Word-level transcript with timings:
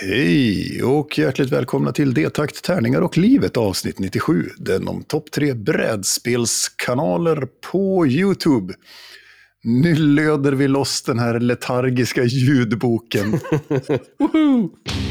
Hej 0.00 0.82
och 0.82 1.18
hjärtligt 1.18 1.52
välkomna 1.52 1.92
till 1.92 2.14
D-takt, 2.14 2.64
tärningar 2.64 3.00
och 3.00 3.18
livet 3.18 3.56
avsnitt 3.56 3.98
97. 3.98 4.50
Den 4.58 4.88
om 4.88 5.02
topp 5.02 5.30
tre 5.30 5.54
brädspelskanaler 5.54 7.48
på 7.72 8.06
YouTube. 8.06 8.74
Nu 9.62 9.94
löder 9.94 10.52
vi 10.52 10.68
loss 10.68 11.02
den 11.02 11.18
här 11.18 11.40
letargiska 11.40 12.24
ljudboken. 12.24 13.32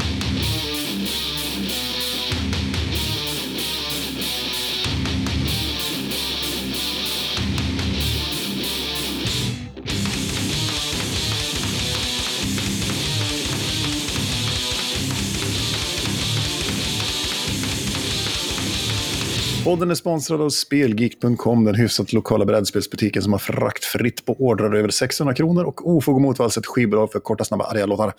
Podden 19.68 19.90
är 19.90 19.94
sponsrad 19.94 20.40
av 20.40 20.50
Spelgeek.com, 20.50 21.64
den 21.64 21.74
hyfsat 21.74 22.12
lokala 22.12 22.44
brädspelsbutiken 22.44 23.22
som 23.22 23.32
har 23.32 23.38
frakt 23.38 23.84
fritt 23.84 24.24
på 24.24 24.32
ordrar 24.32 24.74
över 24.74 24.88
600 24.88 25.34
kronor 25.34 25.64
och 25.64 25.88
ofog 25.90 26.20
motvalls 26.20 26.58
ett 26.58 26.66
skivbolag 26.66 27.12
för 27.12 27.20
korta, 27.20 27.44
snabba, 27.44 27.64
arga 27.64 27.86
låtar. 27.86 28.12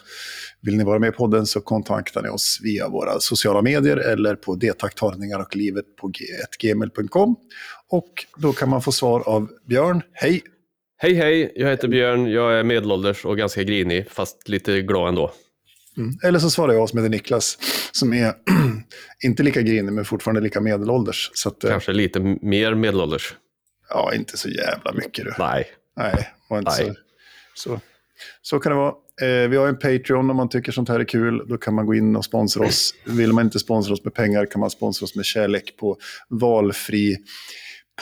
Vill 0.61 0.77
ni 0.77 0.83
vara 0.83 0.99
med 0.99 1.09
i 1.09 1.11
podden 1.11 1.45
så 1.45 1.61
kontaktar 1.61 2.21
ni 2.21 2.29
oss 2.29 2.59
via 2.63 2.89
våra 2.89 3.19
sociala 3.19 3.61
medier 3.61 3.97
eller 3.97 4.35
på 4.35 4.55
detaktarningar 4.55 5.39
och 5.39 5.55
livet 5.55 5.95
på 5.95 6.11
gmail.com. 6.59 7.35
Och 7.89 8.25
då 8.37 8.53
kan 8.53 8.69
man 8.69 8.81
få 8.81 8.91
svar 8.91 9.27
av 9.27 9.49
Björn. 9.65 10.01
Hej! 10.13 10.41
Hej 10.97 11.13
hej, 11.13 11.53
jag 11.55 11.69
heter 11.69 11.87
Björn, 11.87 12.31
jag 12.31 12.59
är 12.59 12.63
medelålders 12.63 13.25
och 13.25 13.37
ganska 13.37 13.63
grinig, 13.63 14.09
fast 14.09 14.47
lite 14.47 14.81
glad 14.81 15.09
ändå. 15.09 15.31
Mm. 15.99 16.19
Eller 16.23 16.39
så 16.39 16.49
svarar 16.49 16.73
jag 16.73 16.89
som 16.89 16.99
heter 16.99 17.09
Niklas, 17.09 17.57
som 17.91 18.13
är 18.13 18.33
inte 19.23 19.43
lika 19.43 19.61
grinig 19.61 19.93
men 19.93 20.05
fortfarande 20.05 20.41
lika 20.41 20.61
medelålders. 20.61 21.31
Så 21.33 21.49
att, 21.49 21.63
eh, 21.63 21.71
Kanske 21.71 21.93
lite 21.93 22.19
mer 22.41 22.75
medelålders. 22.75 23.35
Ja, 23.89 24.13
inte 24.13 24.37
så 24.37 24.49
jävla 24.49 24.93
mycket 24.93 25.25
du. 25.25 25.33
Nej. 25.39 25.67
Nej, 25.97 26.29
var 26.49 26.59
inte 26.59 26.71
Nej. 26.79 26.93
Så, 27.53 27.69
så, 27.69 27.79
så 28.41 28.59
kan 28.59 28.71
det 28.71 28.75
vara. 28.75 28.93
Eh, 29.21 29.49
vi 29.49 29.57
har 29.57 29.67
en 29.67 29.79
Patreon 29.79 30.29
om 30.29 30.37
man 30.37 30.49
tycker 30.49 30.71
sånt 30.71 30.89
här 30.89 30.99
är 30.99 31.03
kul. 31.03 31.47
Då 31.47 31.57
kan 31.57 31.73
man 31.73 31.85
gå 31.85 31.95
in 31.95 32.15
och 32.15 32.25
sponsra 32.25 32.65
oss. 32.65 32.95
Vill 33.05 33.33
man 33.33 33.45
inte 33.45 33.59
sponsra 33.59 33.93
oss 33.93 34.03
med 34.03 34.13
pengar 34.13 34.45
kan 34.45 34.59
man 34.59 34.69
sponsra 34.69 35.03
oss 35.03 35.15
med 35.15 35.25
kärlek 35.25 35.77
på 35.77 35.97
valfri 36.29 37.17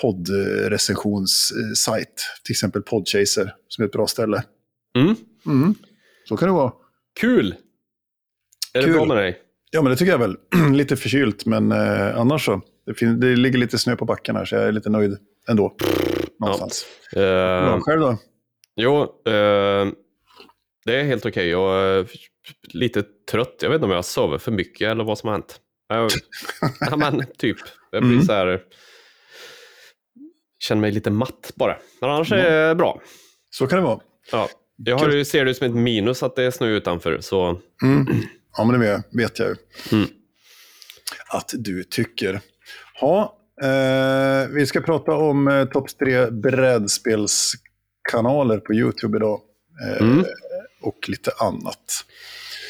poddrecensionssajt. 0.01 2.23
Till 2.43 2.53
exempel 2.53 2.81
Podchaser, 2.81 3.53
som 3.67 3.81
är 3.81 3.85
ett 3.85 3.91
bra 3.91 4.07
ställe. 4.07 4.43
Mm. 4.95 5.15
Mm. 5.45 5.75
Så 6.29 6.37
kan 6.37 6.47
det 6.47 6.53
vara. 6.53 6.71
Kul! 7.19 7.55
Är 8.77 8.81
Kul. 8.81 8.91
det 8.91 8.97
bra 8.97 9.05
med 9.05 9.17
dig? 9.17 9.37
Ja, 9.71 9.81
men 9.81 9.89
det 9.91 9.95
tycker 9.97 10.11
jag 10.11 10.19
väl. 10.19 10.35
lite 10.73 10.95
förkylt, 10.97 11.45
men 11.45 11.71
eh, 11.71 12.19
annars 12.19 12.45
så. 12.45 12.61
Det, 12.85 12.93
fin- 12.93 13.19
det 13.19 13.35
ligger 13.35 13.59
lite 13.59 13.77
snö 13.77 13.95
på 13.95 14.05
backen 14.05 14.35
här, 14.35 14.45
så 14.45 14.55
jag 14.55 14.63
är 14.63 14.71
lite 14.71 14.89
nöjd 14.89 15.17
ändå. 15.49 15.75
Någonstans. 16.39 16.85
Eh, 17.15 17.21
Ja. 17.23 17.79
Själv 17.81 18.01
då? 18.01 18.17
jo, 18.75 19.01
eh, 19.03 19.87
det 20.85 20.95
är 20.99 21.03
helt 21.03 21.25
okej. 21.25 21.49
Jag 21.49 21.75
är 21.85 22.07
lite 22.73 23.03
trött. 23.31 23.55
Jag 23.61 23.69
vet 23.69 23.75
inte 23.75 23.85
om 23.85 23.91
jag 23.91 23.97
har 23.97 24.01
sovit 24.03 24.41
för 24.41 24.51
mycket 24.51 24.91
eller 24.91 25.03
vad 25.03 25.17
som 25.17 25.27
har 25.27 25.33
hänt. 25.35 25.57
Jag, 25.89 26.11
ja, 26.91 26.97
men 26.97 27.23
typ. 27.37 27.57
Jag 27.91 28.01
blir 28.03 28.13
Mm. 28.13 28.25
så 28.25 28.33
här... 28.33 28.61
Känner 30.59 30.81
mig 30.81 30.91
lite 30.91 31.09
matt 31.11 31.51
bara. 31.55 31.77
Men 32.01 32.09
annars 32.09 32.31
är 32.31 32.67
det 32.67 32.75
bra. 32.75 33.01
Så 33.49 33.67
kan 33.67 33.79
det 33.79 33.85
vara. 33.85 33.99
Ja. 34.31 34.49
Jag 34.75 34.97
har, 34.97 35.09
ju- 35.09 35.25
ser 35.25 35.45
det 35.45 35.53
som 35.53 35.67
ett 35.67 35.73
minus 35.75 36.23
att 36.23 36.35
det 36.35 36.43
är 36.43 36.51
snö 36.51 36.67
utanför, 36.67 37.19
så 37.21 37.61
Mm. 37.83 38.07
Ja, 38.57 38.63
men 38.65 38.79
det 38.79 39.03
vet 39.11 39.39
jag 39.39 39.47
ju. 39.49 39.55
Mm. 39.91 40.07
Att 41.29 41.51
du 41.53 41.83
tycker. 41.83 42.39
Ja, 43.01 43.37
eh, 43.61 44.47
vi 44.49 44.65
ska 44.65 44.81
prata 44.81 45.11
om 45.11 45.47
eh, 45.47 45.65
topp 45.65 45.87
tre 45.99 46.29
brädspelskanaler 46.31 48.57
på 48.59 48.73
YouTube 48.73 49.17
idag. 49.17 49.41
Eh, 49.87 50.01
Mm. 50.07 50.25
Och 50.81 51.09
lite 51.09 51.31
annat. 51.39 51.91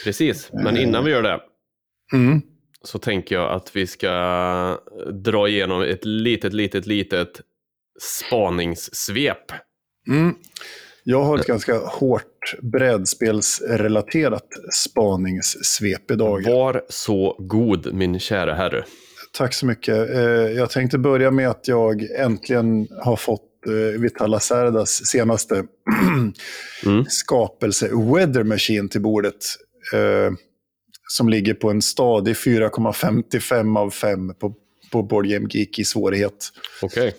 precis. 0.03 0.50
Men 0.53 0.78
innan 0.78 1.06
vi 1.06 1.12
gör 1.12 1.22
det 1.24 1.40
Mm. 2.14 2.42
så 2.81 3.00
tänker 3.00 3.36
jag 3.36 3.52
att 3.52 3.75
vi 3.75 3.88
ska 3.88 4.80
dra 5.14 5.48
igenom 5.48 5.81
ett 5.81 6.06
litet, 6.06 6.54
litet, 6.54 6.86
litet 6.86 7.42
spaningssvep. 8.02 9.52
Mm. 10.09 10.36
Jag 11.04 11.24
har 11.24 11.40
ett 11.40 11.48
ganska 11.48 11.78
hårt 11.78 12.37
brädspelsrelaterat 12.62 14.47
spaningssvep 14.74 16.12
idag. 16.12 16.44
Var 16.46 16.81
så 16.90 17.35
god, 17.40 17.94
min 17.94 18.19
kära 18.19 18.53
herre. 18.53 18.85
Tack 19.34 19.53
så 19.53 19.66
mycket. 19.66 20.09
Eh, 20.09 20.22
Jag 20.31 20.69
tänkte 20.69 20.97
börja 20.97 21.31
med 21.31 21.50
att 21.50 21.68
jag 21.68 22.02
äntligen 22.12 22.88
har 23.03 23.16
fått 23.16 23.41
eh, 23.68 23.74
Vitala 24.02 24.40
Särdas 24.40 25.06
senaste 25.06 25.63
Mm. 26.86 27.06
skapelse 27.09 27.90
Weather 28.13 28.44
Machine 28.44 28.90
till 28.90 29.02
bordet. 29.02 29.36
eh, 29.94 30.31
Som 31.09 31.30
ligger 31.30 31.53
på 31.53 31.69
en 31.69 31.81
stadig 31.81 32.36
4,55 32.36 33.78
av 33.80 33.90
5 33.91 34.34
på, 34.34 34.53
på 34.91 35.03
Board 35.03 35.28
Game 35.28 35.47
Geek 35.50 35.80
i 35.80 35.84
svårighet. 35.86 36.34
Okej. 36.81 37.13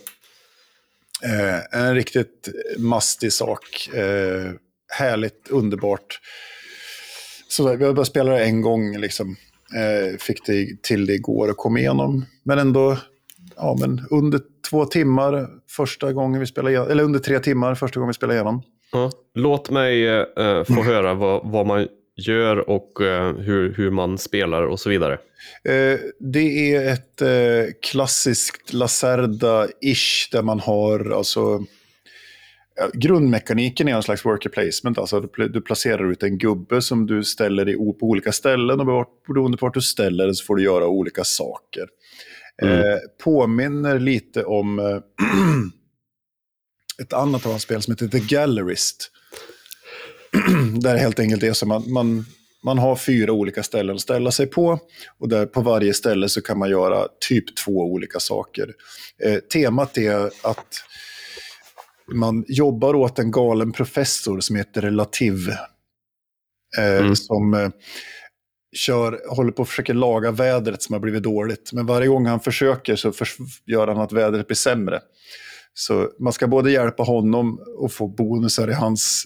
Eh, 1.23 1.79
En 1.81 1.95
riktigt 1.95 2.49
mastig 2.77 3.33
sak. 3.33 3.89
Eh, 3.93 4.51
Härligt, 4.89 5.47
underbart. 5.49 6.19
Så 7.47 7.75
vi 7.75 7.85
har 7.85 7.93
bara 7.93 8.05
spelat 8.05 8.37
det 8.37 8.43
en 8.43 8.61
gång, 8.61 8.97
liksom. 8.97 9.35
Eh, 9.75 10.17
fick 10.17 10.45
det 10.45 10.83
till 10.83 11.05
det 11.05 11.13
igår 11.13 11.49
och 11.49 11.57
kom 11.57 11.77
igenom. 11.77 12.25
Men 12.43 12.59
ändå, 12.59 12.97
ja, 13.55 13.77
men 13.79 14.01
under 14.09 14.41
två 14.69 14.85
timmar 14.85 15.47
första 15.69 16.13
gången 16.13 16.39
vi 16.39 16.45
spelade 16.45 16.71
igenom, 16.71 16.91
eller 16.91 17.03
under 17.03 17.19
tre 17.19 17.39
timmar 17.39 17.75
första 17.75 17.99
gången 17.99 18.09
vi 18.09 18.13
spelade 18.13 18.35
igenom. 18.37 18.61
Ja. 18.91 19.11
Låt 19.33 19.69
mig 19.69 20.07
eh, 20.07 20.63
få 20.63 20.83
höra 20.83 21.13
vad, 21.13 21.51
vad 21.51 21.65
man 21.65 21.87
gör 22.15 22.69
och 22.69 23.01
eh, 23.01 23.35
hur, 23.35 23.73
hur 23.73 23.91
man 23.91 24.17
spelar 24.17 24.63
och 24.63 24.79
så 24.79 24.89
vidare. 24.89 25.13
Eh, 25.63 25.99
det 26.19 26.73
är 26.73 26.93
ett 26.93 27.21
eh, 27.21 27.73
klassiskt 27.81 28.73
Lacerda-ish 28.73 30.31
där 30.31 30.41
man 30.41 30.59
har 30.59 31.11
alltså 31.11 31.63
grundmekaniken 32.93 33.87
är 33.87 33.95
en 33.95 34.03
slags 34.03 34.25
worker 34.25 34.49
placement. 34.49 34.97
Alltså 34.97 35.19
du, 35.19 35.27
pl- 35.27 35.49
du 35.49 35.61
placerar 35.61 36.11
ut 36.11 36.23
en 36.23 36.37
gubbe 36.37 36.81
som 36.81 37.05
du 37.05 37.23
ställer 37.23 37.69
i, 37.69 37.75
på 37.75 37.97
olika 38.01 38.31
ställen 38.31 38.79
och 38.79 39.07
beroende 39.27 39.57
på 39.57 39.65
vart 39.65 39.73
du 39.73 39.81
ställer 39.81 40.25
den 40.25 40.35
så 40.35 40.45
får 40.45 40.55
du 40.55 40.63
göra 40.63 40.87
olika 40.87 41.23
saker. 41.23 41.87
Mm. 42.61 42.79
Eh, 42.79 42.97
påminner 43.23 43.99
lite 43.99 44.43
om 44.43 44.79
eh, 44.79 44.85
ett 47.01 47.13
annat 47.13 47.45
av 47.45 47.51
hans 47.51 47.63
spel 47.63 47.81
som 47.81 47.91
heter 47.91 48.07
The 48.07 48.19
Gallerist. 48.19 49.11
där 50.81 50.93
det 50.93 50.99
helt 50.99 51.19
enkelt 51.19 51.43
är 51.43 51.53
så 51.53 51.65
man, 51.65 51.91
man, 51.91 52.25
man 52.63 52.77
har 52.77 52.95
fyra 52.95 53.31
olika 53.31 53.63
ställen 53.63 53.95
att 53.95 54.01
ställa 54.01 54.31
sig 54.31 54.47
på. 54.47 54.79
Och 55.17 55.29
där 55.29 55.45
på 55.45 55.61
varje 55.61 55.93
ställe 55.93 56.29
så 56.29 56.41
kan 56.41 56.59
man 56.59 56.69
göra 56.69 57.07
typ 57.19 57.55
två 57.55 57.71
olika 57.71 58.19
saker. 58.19 58.73
Eh, 59.23 59.35
temat 59.35 59.97
är 59.97 60.31
att 60.43 60.83
man 62.13 62.45
jobbar 62.47 62.95
åt 62.95 63.19
en 63.19 63.31
galen 63.31 63.71
professor 63.71 64.39
som 64.39 64.55
heter 64.55 64.81
Relativ. 64.81 65.49
Eh, 66.77 66.99
Mm. 66.99 67.15
Som 67.15 67.53
eh, 67.53 67.69
kör, 68.75 69.21
håller 69.35 69.51
på 69.51 69.61
att 69.61 69.69
försöka 69.69 69.93
laga 69.93 70.31
vädret 70.31 70.81
som 70.81 70.93
har 70.93 70.99
blivit 70.99 71.23
dåligt. 71.23 71.73
Men 71.73 71.85
varje 71.85 72.07
gång 72.07 72.25
han 72.25 72.39
försöker 72.39 72.95
så 72.95 73.11
förs- 73.11 73.37
gör 73.65 73.87
han 73.87 73.97
att 73.99 74.11
vädret 74.11 74.47
blir 74.47 74.55
sämre. 74.55 74.99
Så 75.73 76.09
man 76.19 76.33
ska 76.33 76.47
både 76.47 76.71
hjälpa 76.71 77.03
honom 77.03 77.59
och 77.77 77.93
få 77.93 78.07
bonusar 78.07 78.69
i 78.69 78.73
hans 78.73 79.23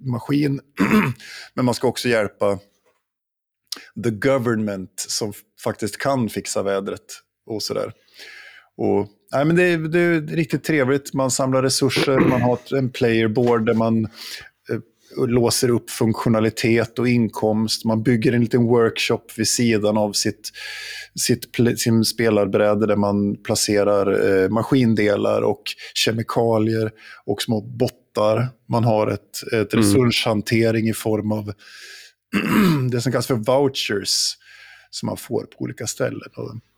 maskin. 0.00 0.60
Men 1.54 1.64
man 1.64 1.74
ska 1.74 1.88
också 1.88 2.08
hjälpa 2.08 2.58
the 4.04 4.10
government 4.10 4.90
som 4.96 5.32
faktiskt 5.64 5.96
kan 5.98 6.28
fixa 6.28 6.62
vädret 6.62 7.04
och 7.46 7.62
sådär. 7.62 7.92
Och, 8.76 9.08
nej, 9.32 9.44
men 9.44 9.56
det, 9.56 9.62
är, 9.62 9.78
det 9.78 9.98
är 10.00 10.20
riktigt 10.20 10.64
trevligt. 10.64 11.14
Man 11.14 11.30
samlar 11.30 11.62
resurser, 11.62 12.18
man 12.20 12.42
har 12.42 12.58
en 12.76 12.90
playerboard 12.90 13.66
där 13.66 13.74
man 13.74 14.04
eh, 14.04 15.26
låser 15.26 15.68
upp 15.70 15.90
funktionalitet 15.90 16.98
och 16.98 17.08
inkomst. 17.08 17.84
Man 17.84 18.02
bygger 18.02 18.32
en 18.32 18.40
liten 18.40 18.62
workshop 18.64 19.22
vid 19.36 19.48
sidan 19.48 19.96
av 19.96 20.12
sitt, 20.12 20.50
sitt, 21.20 21.48
sin 21.80 22.04
spelarbräde 22.04 22.86
där 22.86 22.96
man 22.96 23.36
placerar 23.36 24.42
eh, 24.42 24.48
maskindelar 24.48 25.42
och 25.42 25.62
kemikalier 25.94 26.90
och 27.26 27.42
små 27.42 27.60
bottar. 27.60 28.48
Man 28.68 28.84
har 28.84 29.06
ett, 29.06 29.52
ett 29.52 29.74
Mm. 29.74 29.84
resurshantering 29.84 30.88
i 30.88 30.94
form 30.94 31.32
av 31.32 31.52
det 32.90 33.00
som 33.00 33.12
kallas 33.12 33.26
för 33.26 33.34
vouchers 33.34 34.36
som 34.90 35.06
man 35.06 35.16
får 35.16 35.40
på 35.44 35.64
olika 35.64 35.86
ställen. 35.86 36.30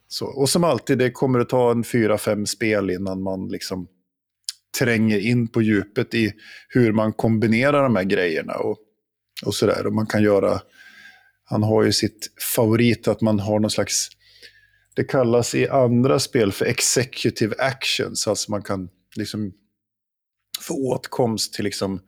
Och, 0.06 0.12
så. 0.12 0.26
och 0.26 0.48
som 0.48 0.64
alltid, 0.64 0.98
det 0.98 1.10
kommer 1.10 1.40
att 1.40 1.48
ta 1.48 1.70
en 1.70 1.84
fyra, 1.84 2.18
fem 2.18 2.46
spel 2.46 2.90
innan 2.90 3.22
man 3.22 3.48
liksom 3.48 3.88
tränger 4.78 5.18
in 5.18 5.48
på 5.48 5.62
djupet 5.62 6.14
i 6.14 6.32
hur 6.68 6.92
man 6.92 7.12
kombinerar 7.12 7.82
de 7.82 7.96
här 7.96 8.04
grejerna 8.04 8.54
och, 8.54 8.78
och 9.46 9.54
sådär. 9.54 9.86
Och 9.86 9.92
man 9.92 10.06
kan 10.06 10.22
göra 10.22 10.60
han 11.48 11.62
har 11.62 11.82
ju 11.82 11.92
sitt 11.92 12.30
favorit 12.54 13.08
att 13.08 13.20
man 13.20 13.40
har 13.40 13.60
någon 13.60 13.70
slags, 13.70 14.08
det 14.94 15.04
kallas 15.04 15.54
i 15.54 15.68
andra 15.68 16.18
spel 16.18 16.52
för 16.52 16.64
executive 16.64 17.54
actions, 17.58 18.28
alltså 18.28 18.50
man 18.50 18.62
kan 18.62 18.88
liksom 19.16 19.52
få 20.60 20.74
åtkomst 20.74 21.54
till 21.54 21.64
liksom 21.64 22.00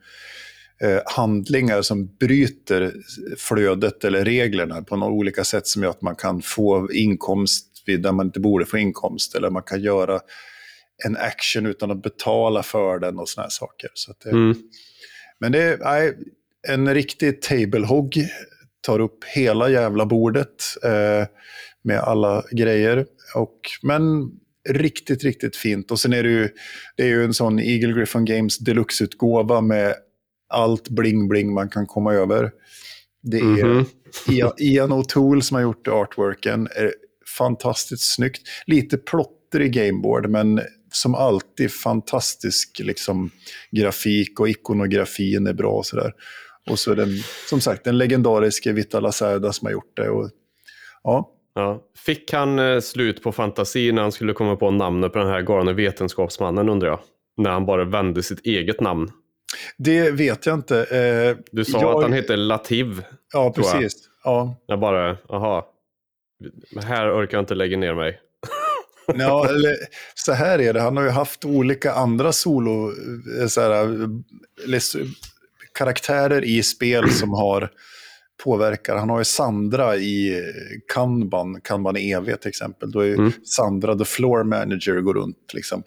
eh, 0.81 0.99
handlingar 1.05 1.81
som 1.81 2.15
bryter 2.15 2.93
flödet 3.37 4.03
eller 4.03 4.25
reglerna 4.25 4.81
på 4.81 4.95
några 4.95 5.13
olika 5.13 5.43
sätt 5.43 5.67
som 5.67 5.83
gör 5.83 5.89
att 5.89 6.01
man 6.01 6.15
kan 6.15 6.41
få 6.41 6.91
inkomst 6.91 7.68
där 7.97 8.11
man 8.11 8.25
inte 8.25 8.39
borde 8.39 8.65
få 8.65 8.77
inkomst 8.77 9.35
eller 9.35 9.49
man 9.49 9.63
kan 9.63 9.81
göra 9.81 10.19
en 11.05 11.17
action 11.17 11.65
utan 11.65 11.91
att 11.91 12.01
betala 12.03 12.63
för 12.63 12.99
den 12.99 13.19
och 13.19 13.29
såna 13.29 13.43
här 13.43 13.49
saker. 13.49 13.89
Så 13.93 14.13
det, 14.23 14.29
Mm. 14.29 14.55
Men 15.39 15.51
det 15.51 15.63
är 15.63 15.77
nej, 15.77 16.17
en 16.67 16.93
riktig 16.93 17.41
tablehog, 17.41 18.13
tar 18.81 18.99
upp 18.99 19.23
hela 19.23 19.69
jävla 19.69 20.05
bordet 20.05 20.63
eh, 20.83 21.27
med 21.83 21.99
alla 21.99 22.43
grejer. 22.51 23.05
Och, 23.35 23.55
men 23.83 24.31
riktigt, 24.69 25.23
riktigt 25.23 25.55
fint. 25.55 25.91
Och 25.91 25.99
sen 25.99 26.13
är 26.13 26.23
det 26.23 26.29
ju, 26.29 26.49
det 26.97 27.03
är 27.03 27.07
ju 27.07 27.23
en 27.23 27.33
sån 27.33 27.59
Eagle 27.59 27.93
Griffon 27.93 28.25
Games 28.25 28.57
deluxe-utgåva 28.57 29.61
med 29.61 29.95
allt 30.49 30.89
bling-bling 30.89 31.53
man 31.53 31.69
kan 31.69 31.85
komma 31.87 32.13
över. 32.13 32.51
Det 33.23 33.37
är 33.37 33.43
Mhm. 33.65 33.85
Ian- 34.27 34.53
Ian 34.57 34.91
O'Toole 34.93 35.41
som 35.41 35.55
har 35.55 35.61
gjort 35.61 35.87
artworken. 35.87 36.67
Fantastiskt 37.37 38.13
snyggt. 38.15 38.41
Lite 38.65 38.97
plottrig 38.97 39.73
gameboard, 39.73 40.29
men 40.29 40.61
som 40.91 41.15
alltid 41.15 41.71
fantastisk 41.71 42.79
liksom, 42.79 43.31
grafik 43.71 44.39
och 44.39 44.49
ikonografin 44.49 45.47
är 45.47 45.53
bra. 45.53 45.71
Och, 45.71 45.85
sådär. 45.85 46.13
och 46.69 46.79
så 46.79 46.95
den, 46.95 47.09
som 47.49 47.61
sagt, 47.61 47.83
den 47.83 47.97
legendariske 47.97 48.71
Vita 48.71 48.99
Lacerda 48.99 49.53
som 49.53 49.65
har 49.65 49.71
gjort 49.73 49.97
det. 49.97 50.09
Och, 50.09 50.29
ja, 51.03 51.35
Ja. 51.55 51.83
Fick 52.05 52.33
han 52.33 52.59
eh, 52.59 52.79
slut 52.79 53.23
på 53.23 53.31
fantasi 53.31 53.91
när 53.91 54.01
han 54.01 54.11
skulle 54.11 54.33
komma 54.33 54.55
på 54.55 54.71
namnet 54.71 55.13
på 55.13 55.19
den 55.19 55.27
här 55.27 55.41
galne 55.41 55.73
vetenskapsmannen 55.73 56.69
undrar 56.69 56.87
jag? 56.89 56.99
När 57.37 57.49
han 57.49 57.65
bara 57.65 57.83
vände 57.85 58.23
sitt 58.23 58.45
eget 58.45 58.81
namn. 58.81 59.11
det 59.77 60.11
vet 60.11 60.45
jag 60.45 60.55
inte. 60.55 60.77
Eh, 60.83 61.37
Du 61.51 61.65
sa 61.65 61.81
jag- 61.81 61.95
att 61.97 62.03
han 62.03 62.13
hette 62.13 62.35
Lativ. 62.35 63.03
Ja, 63.33 63.53
tror 63.55 63.65
jag. 63.67 63.75
precis. 63.81 63.99
Ja. 64.23 64.55
Jag 64.65 64.79
bara, 64.79 65.17
aha. 65.29 65.67
Här 66.83 67.11
orkar 67.11 67.37
jag 67.37 67.41
inte 67.41 67.55
lägga 67.55 67.77
ner 67.77 67.93
mig. 67.93 68.19
Ja, 69.15 69.49
eller, 69.49 69.75
så 70.15 70.31
här 70.31 70.59
är 70.59 70.73
det, 70.73 70.81
han 70.81 70.97
har 70.97 71.03
ju 71.03 71.09
haft 71.09 71.45
olika 71.45 71.93
andra 71.93 72.31
solo, 72.31 72.91
eh, 73.41 73.47
så 73.47 73.61
här, 73.61 74.01
eh, 74.03 75.05
karaktärer 75.73 76.43
i 76.45 76.63
spel 76.63 77.09
som 77.09 77.33
har 77.33 77.69
påverkar. 78.43 78.95
Han 78.95 79.09
har 79.09 79.17
ju 79.19 79.25
Sandra 79.25 79.95
i 79.95 80.39
eh, 80.39 80.43
Kanban, 80.93 81.61
Kanban 81.61 81.97
EV 81.97 82.35
till 82.35 82.49
exempel. 82.49 82.91
Då 82.91 82.99
är 82.99 83.13
Mm. 83.13 83.31
Sandra 83.43 83.95
the 83.95 84.05
floor 84.05 84.43
manager 84.43 85.01
går 85.01 85.13
runt. 85.13 85.53
Liksom. 85.53 85.83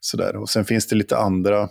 Sådär. 0.00 0.36
Och 0.36 0.50
sen 0.50 0.64
finns 0.64 0.86
det 0.86 0.96
lite 0.96 1.16
andra. 1.16 1.68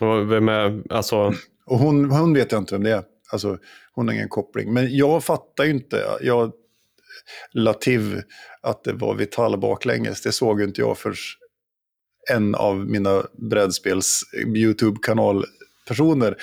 Och 0.00 0.32
vem 0.32 0.48
är, 0.48 0.82
alltså, 0.90 1.34
Och 1.66 1.78
hon, 1.78 2.10
hon 2.10 2.34
vet 2.34 2.52
jag 2.52 2.60
inte 2.60 2.74
vem 2.74 2.84
det 2.84 2.90
är. 2.90 3.02
Alltså, 3.32 3.58
hon 3.92 4.08
har 4.08 4.14
ingen 4.14 4.28
koppling. 4.28 4.72
Men 4.72 4.96
jag 4.96 5.24
fattar 5.24 5.64
ju 5.64 5.70
inte. 5.70 6.04
Jag, 6.20 6.52
Lativ, 7.52 8.22
att 8.62 8.84
det 8.84 8.92
var 8.92 9.14
Vital 9.14 9.58
baklänges. 9.58 10.22
Det 10.22 10.32
såg 10.32 10.62
inte 10.62 10.80
jag 10.80 10.98
för 10.98 11.14
en 12.30 12.54
av 12.54 12.76
mina 12.76 13.22
brädspels 13.32 14.20
YouTube-kanalpersoner 14.56 16.36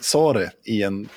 sa 0.00 0.32
det 0.32 0.50
i 0.64 0.82
en, 0.82 1.08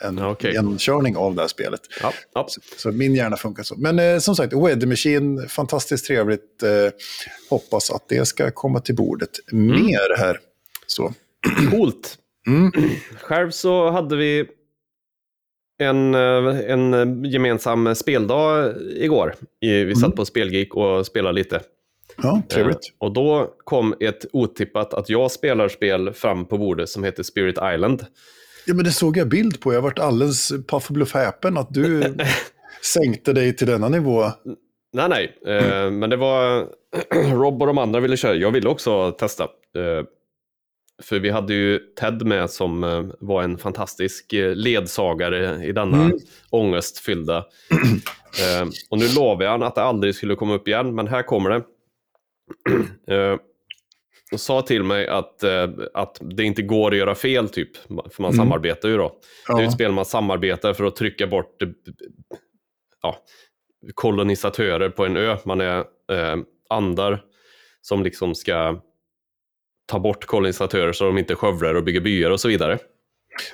en 0.00 0.18
Ja, 0.18 0.30
okej. 0.30 0.52
genkörning 0.52 1.16
av 1.16 1.34
det 1.34 1.40
här 1.40 1.48
spelet. 1.48 1.80
ja, 2.02 2.12
ja. 2.34 2.46
Så, 2.48 2.60
så 2.76 2.92
min 2.92 3.14
hjärna 3.14 3.36
funkar 3.36 3.62
så. 3.62 3.76
Men 3.76 3.98
eh, 3.98 4.18
som 4.18 4.36
sagt, 4.36 4.52
Weather 4.52 4.86
Machine, 4.86 5.48
fantastiskt 5.48 6.06
trevligt. 6.06 6.62
Eh, 6.62 6.70
hoppas 7.50 7.90
att 7.90 8.08
det 8.08 8.26
ska 8.28 8.50
komma 8.50 8.80
till 8.80 8.94
bordet 8.94 9.30
mer 9.52 10.18
här. 10.18 10.38
Så. 10.86 11.14
coolt. 11.70 12.18
Mm. 12.46 12.72
Själv 13.20 13.50
så 13.50 13.90
hade 13.90 14.16
vi 14.16 14.46
en, 15.78 16.14
eh, 16.14 16.70
en 16.70 17.24
gemensam 17.24 17.94
speldag 17.94 18.74
igår. 18.96 19.34
Vi 19.60 19.94
satt 19.94 20.04
Mm. 20.04 20.16
på 20.16 20.24
Spelgeek 20.24 20.74
och 20.74 21.06
spelade 21.06 21.34
lite. 21.34 21.60
Ja, 22.22 22.42
trevligt. 22.48 22.76
Eh, 22.76 23.06
Och 23.06 23.12
då 23.12 23.54
kom 23.64 23.94
ett 24.00 24.26
otippat 24.32 24.94
att 24.94 25.08
jag 25.08 25.30
spelar 25.30 25.68
spel 25.68 26.12
fram 26.12 26.44
på 26.44 26.58
bordet 26.58 26.88
som 26.88 27.04
heter 27.04 27.22
Spirit 27.22 27.58
Island. 27.74 28.06
Ja, 28.66 28.74
men 28.74 28.84
det 28.84 28.90
såg 28.90 29.16
jag 29.16 29.28
bild 29.28 29.60
på. 29.60 29.74
Jag 29.74 29.82
varit 29.82 29.98
alldeles 29.98 30.52
puff 30.68 30.88
bluff 30.88 31.14
häpen 31.14 31.58
att 31.58 31.74
du 31.74 32.02
sänkte 32.94 33.32
dig 33.32 33.56
till 33.56 33.66
denna 33.66 33.88
nivå. 33.88 34.24
Nej, 34.92 35.08
nej, 35.08 35.56
eh, 35.56 35.90
men 35.90 36.10
det 36.10 36.16
var 36.16 36.66
Rob 37.34 37.62
och 37.62 37.66
de 37.66 37.78
andra 37.78 38.00
ville 38.00 38.16
köra. 38.16 38.34
Jag 38.34 38.50
ville 38.50 38.68
också 38.68 39.10
testa. 39.10 39.44
För 41.02 41.18
vi 41.18 41.30
hade 41.30 41.54
ju 41.54 41.78
Ted 41.78 42.26
med 42.26 42.50
som 42.50 42.84
eh, 42.84 43.04
var 43.20 43.42
en 43.42 43.58
fantastisk 43.58 44.32
eh, 44.32 44.54
ledsagare 44.54 45.64
i 45.66 45.72
denna 45.72 46.04
Mm. 46.04 46.18
ångestfyllda. 46.50 47.44
Eh, 48.28 48.68
och 48.90 48.98
nu 48.98 49.04
lovar 49.16 49.44
jag 49.44 49.50
han 49.50 49.62
att 49.62 49.74
det 49.74 49.82
aldrig 49.82 50.14
skulle 50.14 50.34
komma 50.34 50.54
upp 50.54 50.68
igen, 50.68 50.94
men 50.94 51.06
här 51.08 51.22
kommer 51.22 51.50
det. 51.50 51.62
Eh, 53.14 53.36
och 54.32 54.40
sa 54.40 54.62
till 54.62 54.82
mig 54.82 55.08
att, 55.08 55.42
eh, 55.42 55.68
att 55.94 56.18
det 56.20 56.44
inte 56.44 56.62
går 56.62 56.90
att 56.90 56.96
göra 56.96 57.14
fel, 57.14 57.48
typ. 57.48 57.76
För 57.86 58.22
man 58.22 58.32
Mm. 58.32 58.36
samarbetar 58.36 58.88
ju 58.88 58.96
då. 58.96 59.16
Det 59.46 59.52
är 59.52 59.58
Ja. 59.60 59.64
ett 59.64 59.72
spel 59.72 59.92
man 59.92 60.04
samarbetar 60.04 60.74
för 60.74 60.84
att 60.84 60.96
trycka 60.96 61.26
bort 61.26 61.62
eh, 61.62 61.68
ja, 63.02 63.16
kolonisatörer 63.94 64.88
på 64.90 65.04
en 65.06 65.16
ö. 65.16 65.36
Man 65.44 65.60
är 65.60 65.84
andar 66.70 67.22
som 67.80 68.02
liksom 68.02 68.34
ska 68.34 68.80
ta 69.88 69.98
bort 69.98 70.24
kolonisatörer 70.26 70.92
så 70.92 71.04
de 71.04 71.18
inte 71.18 71.34
skövlar 71.34 71.74
och 71.74 71.84
bygger 71.84 72.00
byar 72.00 72.30
och 72.30 72.40
så 72.40 72.48
vidare. 72.48 72.78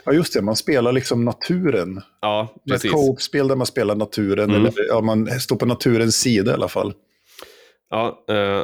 ja, 0.04 0.12
just 0.12 0.34
det. 0.34 0.42
Man 0.42 0.56
spelar 0.56 0.92
liksom 0.92 1.24
naturen. 1.24 2.00
Ja, 2.20 2.54
Det 2.64 2.70
är 2.72 2.74
ett 2.76 2.82
precis. 2.82 2.92
co-op-spel 2.92 3.48
där 3.48 3.56
man 3.56 3.66
spelar 3.66 3.94
naturen. 3.94 4.50
Mm. 4.50 4.60
Eller 4.66 4.72
ja, 4.88 5.00
man 5.00 5.26
står 5.40 5.56
på 5.56 5.66
naturens 5.66 6.16
sida 6.16 6.50
i 6.50 6.54
alla 6.54 6.68
fall. 6.68 6.92
Ja, 7.90 8.24
eh, 8.28 8.62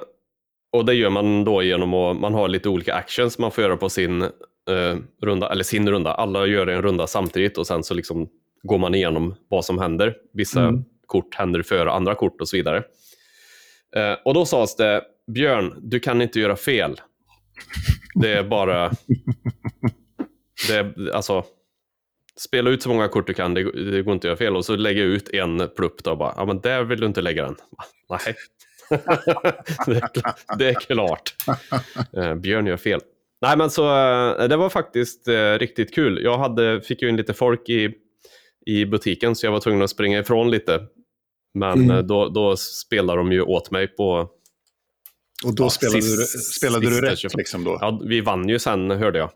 och 0.73 0.85
det 0.85 0.95
gör 0.95 1.11
man 1.11 1.45
då 1.45 1.63
genom 1.63 1.95
att 1.95 2.17
man 2.21 2.35
har 2.35 2.49
lite 2.49 2.69
olika 2.69 2.95
actions 2.95 3.39
man 3.39 3.51
får 3.51 3.65
göra 3.65 3.77
på 3.77 3.89
sin 3.89 4.23
eh, 4.23 4.97
runda, 5.23 5.53
eller 5.53 5.65
sin 5.65 5.91
runda. 5.91 6.13
Alla 6.15 6.47
gör 6.47 6.67
en 6.67 6.83
runda 6.83 7.07
samtidigt 7.07 7.59
och 7.59 7.67
sen 7.67 7.83
så 7.85 7.95
liksom 7.95 8.29
går 8.63 8.79
man 8.79 8.95
igenom 8.95 9.35
vad 9.49 9.65
som 9.65 9.79
händer. 9.79 10.15
Vissa 10.33 10.61
Mm. 10.61 10.85
kort 11.07 11.35
händer 11.35 11.63
före 11.63 11.91
andra 11.91 12.15
kort 12.15 12.41
och 12.41 12.49
så 12.49 12.57
vidare. 12.57 12.77
Eh, 13.97 14.13
och 14.25 14.35
då 14.35 14.45
sades 14.47 14.77
det, 14.77 15.03
Björn, 15.35 15.75
du 15.83 16.01
kan 16.01 16.23
inte 16.23 16.41
göra 16.41 16.57
fel. 16.57 17.01
Det 18.15 18.33
är 18.33 18.43
bara... 18.43 18.93
det 20.69 20.75
är, 20.77 21.11
alltså, 21.15 21.45
spela 22.37 22.71
ut 22.71 22.83
så 22.83 22.89
många 22.89 23.09
kort 23.09 23.27
du 23.27 23.35
kan, 23.35 23.55
det, 23.55 23.91
det 23.93 24.03
går 24.03 24.15
inte 24.15 24.27
att 24.27 24.31
göra 24.31 24.37
fel. 24.37 24.57
Och 24.57 24.65
så 24.65 24.77
lägger 24.77 25.01
jag 25.03 25.11
ut 25.11 25.29
en 25.29 25.69
plupp 25.77 26.05
då 26.05 26.11
och 26.11 26.19
bara, 26.19 26.35
ja 26.37 26.45
men 26.45 26.61
där 26.61 26.83
vill 26.85 27.01
du 27.01 27.07
inte 27.07 27.23
lägga 27.23 27.43
den. 27.45 27.57
Nej. 28.11 28.35
det, 29.87 29.97
är, 29.97 30.01
kl- 30.01 30.35
det 30.59 30.69
är 30.69 30.75
klart. 30.75 31.35
Eh, 32.17 32.35
Björn 32.35 32.67
gör 32.67 32.77
fel. 32.77 33.01
Nej 33.43 33.57
men 33.57 33.71
så, 33.71 33.83
eh, 33.85 34.49
det 34.49 34.57
var 34.57 34.69
faktiskt 34.69 35.29
eh, 35.29 35.53
riktigt 35.59 35.95
kul. 35.95 36.21
Jag 36.23 36.39
hade, 36.39 36.81
fick 36.81 37.03
ju 37.03 37.09
in 37.09 37.17
lite 37.17 37.35
folk 37.35 37.69
i, 37.69 37.95
i 38.67 38.87
butiken 38.87 39.37
så 39.37 39.47
jag 39.47 39.53
var 39.53 39.61
tvungen 39.61 39.83
att 39.83 39.91
springa 39.91 40.19
ifrån 40.19 40.51
lite. 40.51 40.87
Men 41.55 41.73
Mm. 41.85 41.91
eh, 41.91 41.99
då, 42.03 42.29
då 42.29 42.57
spelade 42.57 43.19
de 43.19 43.33
ju 43.33 43.43
åt 43.43 43.71
mig 43.71 43.87
på, 43.87 44.29
Och 45.45 45.55
då 45.55 45.65
Ja, 45.65 45.71
spelade, 45.71 46.03
sist- 46.03 46.33
du, 46.33 46.39
spelade 46.39 46.91
du 46.91 47.01
rätt 47.01 47.35
liksom 47.37 47.65
då? 47.65 47.79
ja 47.81 48.01
vi 48.05 48.21
vann 48.21 48.49
ju 48.49 48.59
sen 48.59 48.91
hörde 48.91 49.19
jag. 49.19 49.31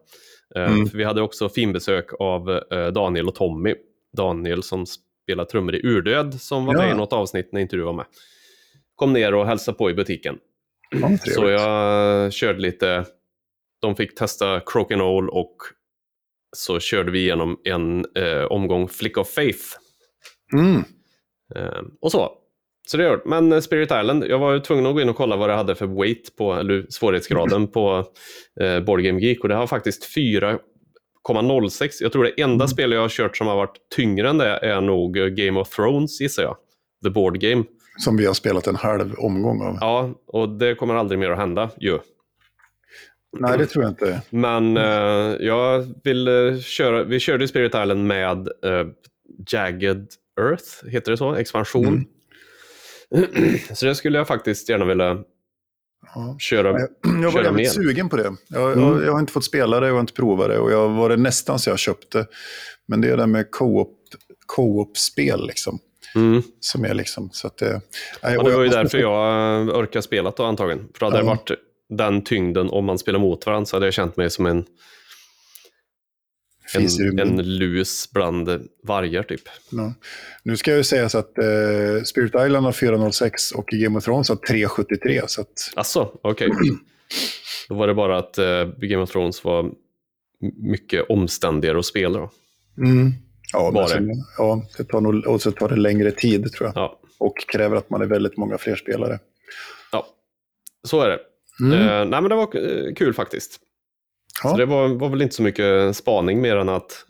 Eh, 0.56 0.72
Mm. 0.74 0.86
för 0.88 0.98
vi 0.98 1.04
hade 1.04 1.22
också 1.22 1.48
finbesök 1.48 2.06
av 2.20 2.50
eh, 2.50 2.86
Daniel 2.86 3.28
och 3.28 3.34
Tommy. 3.34 3.74
Daniel 4.16 4.62
som 4.62 4.86
spelar 5.24 5.44
trummor 5.44 5.74
i 5.74 5.86
Urdöd 5.86 6.40
som 6.40 6.66
var 6.66 6.74
Ja. 6.74 6.80
med 6.80 6.90
i 6.90 6.94
något 6.96 7.12
avsnitt 7.12 7.52
när 7.52 7.60
inte 7.60 7.76
du 7.76 7.82
var 7.82 7.92
med. 7.92 8.06
Kom 8.94 9.12
ner 9.12 9.34
och 9.34 9.46
hälsade 9.46 9.78
på 9.78 9.90
i 9.90 9.94
butiken. 9.94 10.38
Ja. 10.90 11.18
Så 11.18 11.48
jag 11.48 12.32
körde 12.32 12.58
lite, 12.60 13.04
de 13.80 13.96
fick 13.96 14.14
testa 14.14 14.60
Crokinole 14.66 15.28
och 15.28 15.56
så 16.56 16.80
körde 16.80 17.10
vi 17.10 17.18
igenom 17.20 17.60
en 17.64 18.04
eh, 18.16 18.44
omgång 18.44 18.88
Flick 18.88 19.18
of 19.18 19.28
Faith. 19.30 19.64
Mm. 20.52 20.84
Eh, 21.56 21.82
och 22.00 22.12
så. 22.12 22.32
Så 22.86 22.96
det 22.96 23.04
det. 23.04 23.20
Men 23.24 23.52
eh, 23.52 23.60
Spirit 23.60 23.90
Island, 23.90 24.24
jag 24.24 24.38
var 24.38 24.52
ju 24.52 24.60
tvungen 24.60 24.86
att 24.86 24.94
gå 24.94 25.00
in 25.00 25.08
och 25.08 25.16
kolla 25.16 25.36
vad 25.36 25.48
det 25.48 25.54
hade 25.54 25.74
för 25.74 25.86
weight 25.86 26.36
på, 26.36 26.52
eller 26.52 26.86
svårighetsgraden 26.88 27.68
på 27.72 28.04
eh, 28.60 28.80
Board 28.80 29.00
Game 29.00 29.20
Geek 29.20 29.42
och 29.42 29.48
det 29.48 29.54
har 29.54 29.66
faktiskt 29.66 30.16
4,06. 30.16 31.88
Jag 32.00 32.12
tror 32.12 32.24
det 32.24 32.42
enda 32.42 32.68
spel 32.68 32.92
jag 32.92 33.00
har 33.00 33.08
kört 33.08 33.36
som 33.36 33.46
har 33.46 33.56
varit 33.56 33.76
tyngre 33.96 34.30
än 34.30 34.38
det 34.38 34.58
är 34.58 34.80
nog 34.80 35.18
eh, 35.18 35.26
Game 35.26 35.60
of 35.60 35.68
Thrones 35.68 36.20
gissar 36.20 36.42
jag. 36.42 36.56
The 37.04 37.10
Board 37.10 37.40
Game. 37.40 37.64
Som 37.98 38.16
vi 38.16 38.26
har 38.26 38.34
spelat 38.34 38.66
en 38.66 38.76
halv 38.76 39.14
omgång 39.18 39.62
av. 39.62 39.78
Ja, 39.80 40.14
och 40.26 40.48
det 40.48 40.74
kommer 40.74 40.94
aldrig 40.94 41.18
mer 41.18 41.30
att 41.30 41.38
hända 41.38 41.70
ju. 41.80 41.98
Nej, 43.38 43.58
det 43.58 43.66
tror 43.66 43.84
jag 43.84 43.90
inte. 43.90 44.22
Men 44.30 44.76
eh, 44.76 45.46
jag 45.46 45.94
vill 46.04 46.28
eh, 46.28 46.58
köra, 46.60 47.04
vi 47.04 47.20
körde 47.20 47.48
Spirit 47.48 47.74
Island 47.74 48.06
med 48.06 48.48
eh, 48.48 48.86
Jagged 49.50 50.06
Earth, 50.40 50.88
heter 50.88 51.10
det 51.10 51.16
så? 51.16 51.34
Expansion. 51.34 51.86
Mm. 51.86 52.04
så 53.74 53.86
det 53.86 53.94
skulle 53.94 54.18
jag 54.18 54.26
faktiskt 54.28 54.68
gärna 54.68 54.84
vilja 54.84 55.18
Ja. 56.14 56.36
köra. 56.38 56.78
Jag 56.80 56.88
var 57.24 57.30
Köra 57.32 57.42
jävligt 57.44 57.72
sugen 57.72 58.08
på 58.08 58.16
det. 58.16 58.34
Jag, 58.48 58.72
Mm. 58.72 58.84
jag, 58.84 59.04
jag 59.06 59.12
har 59.12 59.20
inte 59.20 59.32
fått 59.32 59.44
spela 59.44 59.80
det 59.80 59.90
och 59.90 59.96
jag 59.96 60.02
inte 60.02 60.12
provat 60.12 60.48
det. 60.48 60.58
Och 60.58 60.72
jag 60.72 60.88
var 60.88 61.08
det 61.08 61.16
nästan 61.16 61.58
så 61.58 61.70
jag 61.70 61.78
köpte. 61.78 62.26
Men 62.86 63.00
det 63.00 63.08
är 63.08 63.16
det 63.16 63.26
med 63.26 63.50
co-op, 63.50 63.98
co-op-spel 64.46 65.46
liksom. 65.46 65.78
Mm. 66.14 66.42
Som 66.60 66.84
är 66.84 66.94
liksom, 66.94 67.30
så 67.32 67.46
att 67.46 67.56
det... 67.56 67.80
Nej, 68.22 68.34
Ja, 68.34 68.42
det 68.42 68.50
var 68.54 68.60
ju 68.60 68.66
jag- 68.66 68.70
därför 68.84 68.98
jag 68.98 69.60
eh, 69.68 69.78
orkade 69.78 70.02
spela 70.02 70.32
då 70.36 70.42
antagligen. 70.44 70.88
För 70.98 71.06
hade 71.06 71.16
det 71.18 71.22
Ja. 71.22 71.26
varit 71.26 71.50
den 71.88 72.22
tyngden 72.24 72.68
om 72.70 72.84
man 72.84 72.98
spelar 72.98 73.18
mot 73.18 73.46
varandra 73.46 73.66
så 73.66 73.76
hade 73.76 73.86
jag 73.86 73.94
känt 73.94 74.16
mig 74.16 74.30
som 74.30 74.46
en, 74.46 74.64
finns 76.80 77.00
ju- 77.00 77.08
en, 77.08 77.18
en 77.18 77.56
lus 77.58 78.10
bland 78.12 78.68
vargar 78.82 79.22
typ. 79.22 79.40
Ja. 79.70 79.94
Nu 80.42 80.56
ska 80.56 80.70
jag 80.70 80.78
ju 80.78 80.84
säga 80.84 81.08
så 81.08 81.18
att 81.18 81.38
eh, 81.38 82.02
Spirit 82.04 82.34
Island 82.34 82.64
har 82.66 82.72
406 82.72 83.52
och 83.52 83.66
Game 83.66 83.98
of 83.98 84.04
Thrones 84.04 84.28
har 84.28 84.36
373. 84.36 85.22
Så 85.26 85.40
att, 85.40 85.72
Alltså, 85.74 86.10
okej. 86.22 86.48
Då 87.68 87.74
var 87.74 87.86
det 87.86 87.94
bara 87.94 88.18
att 88.18 88.38
eh, 88.38 88.64
Game 88.78 89.02
of 89.02 89.10
Thrones 89.10 89.44
var 89.44 89.70
mycket 90.62 91.04
omständigare 91.10 91.78
att 91.78 91.84
spela 91.86 92.18
då. 92.18 92.30
ja, 93.52 93.62
men 93.64 93.74
Var 93.74 93.82
det? 93.82 93.88
sen, 93.88 94.10
ja, 94.38 94.62
det 94.76 94.84
tar 94.84 95.00
nog, 95.00 95.26
och 95.26 95.42
så 95.42 95.50
tar 95.52 95.68
det 95.68 95.76
längre 95.76 96.10
tid 96.10 96.52
tror 96.52 96.66
jag. 96.68 96.76
Ja, 96.76 97.00
Och 97.18 97.34
kräver 97.52 97.76
att 97.76 97.90
man 97.90 98.02
är 98.02 98.06
väldigt 98.06 98.36
många 98.36 98.58
fler 98.58 98.76
spelare. 98.76 99.18
ja. 99.92 100.06
så 100.88 101.00
är 101.00 101.08
det. 101.08 101.18
Mm. 101.60 101.72
Eh, 101.72 101.88
nej, 102.04 102.20
men 102.20 102.28
det 102.28 102.34
var 102.34 102.56
eh, 102.56 102.94
kul 102.94 103.14
faktiskt. 103.14 103.60
Ja. 104.42 104.50
Så 104.50 104.56
det 104.56 104.66
var, 104.66 104.88
var 104.88 105.08
väl 105.08 105.22
inte 105.22 105.34
så 105.34 105.42
mycket 105.42 105.96
spaning 105.96 106.40
mer 106.40 106.56
än 106.56 106.68
att 106.68 107.06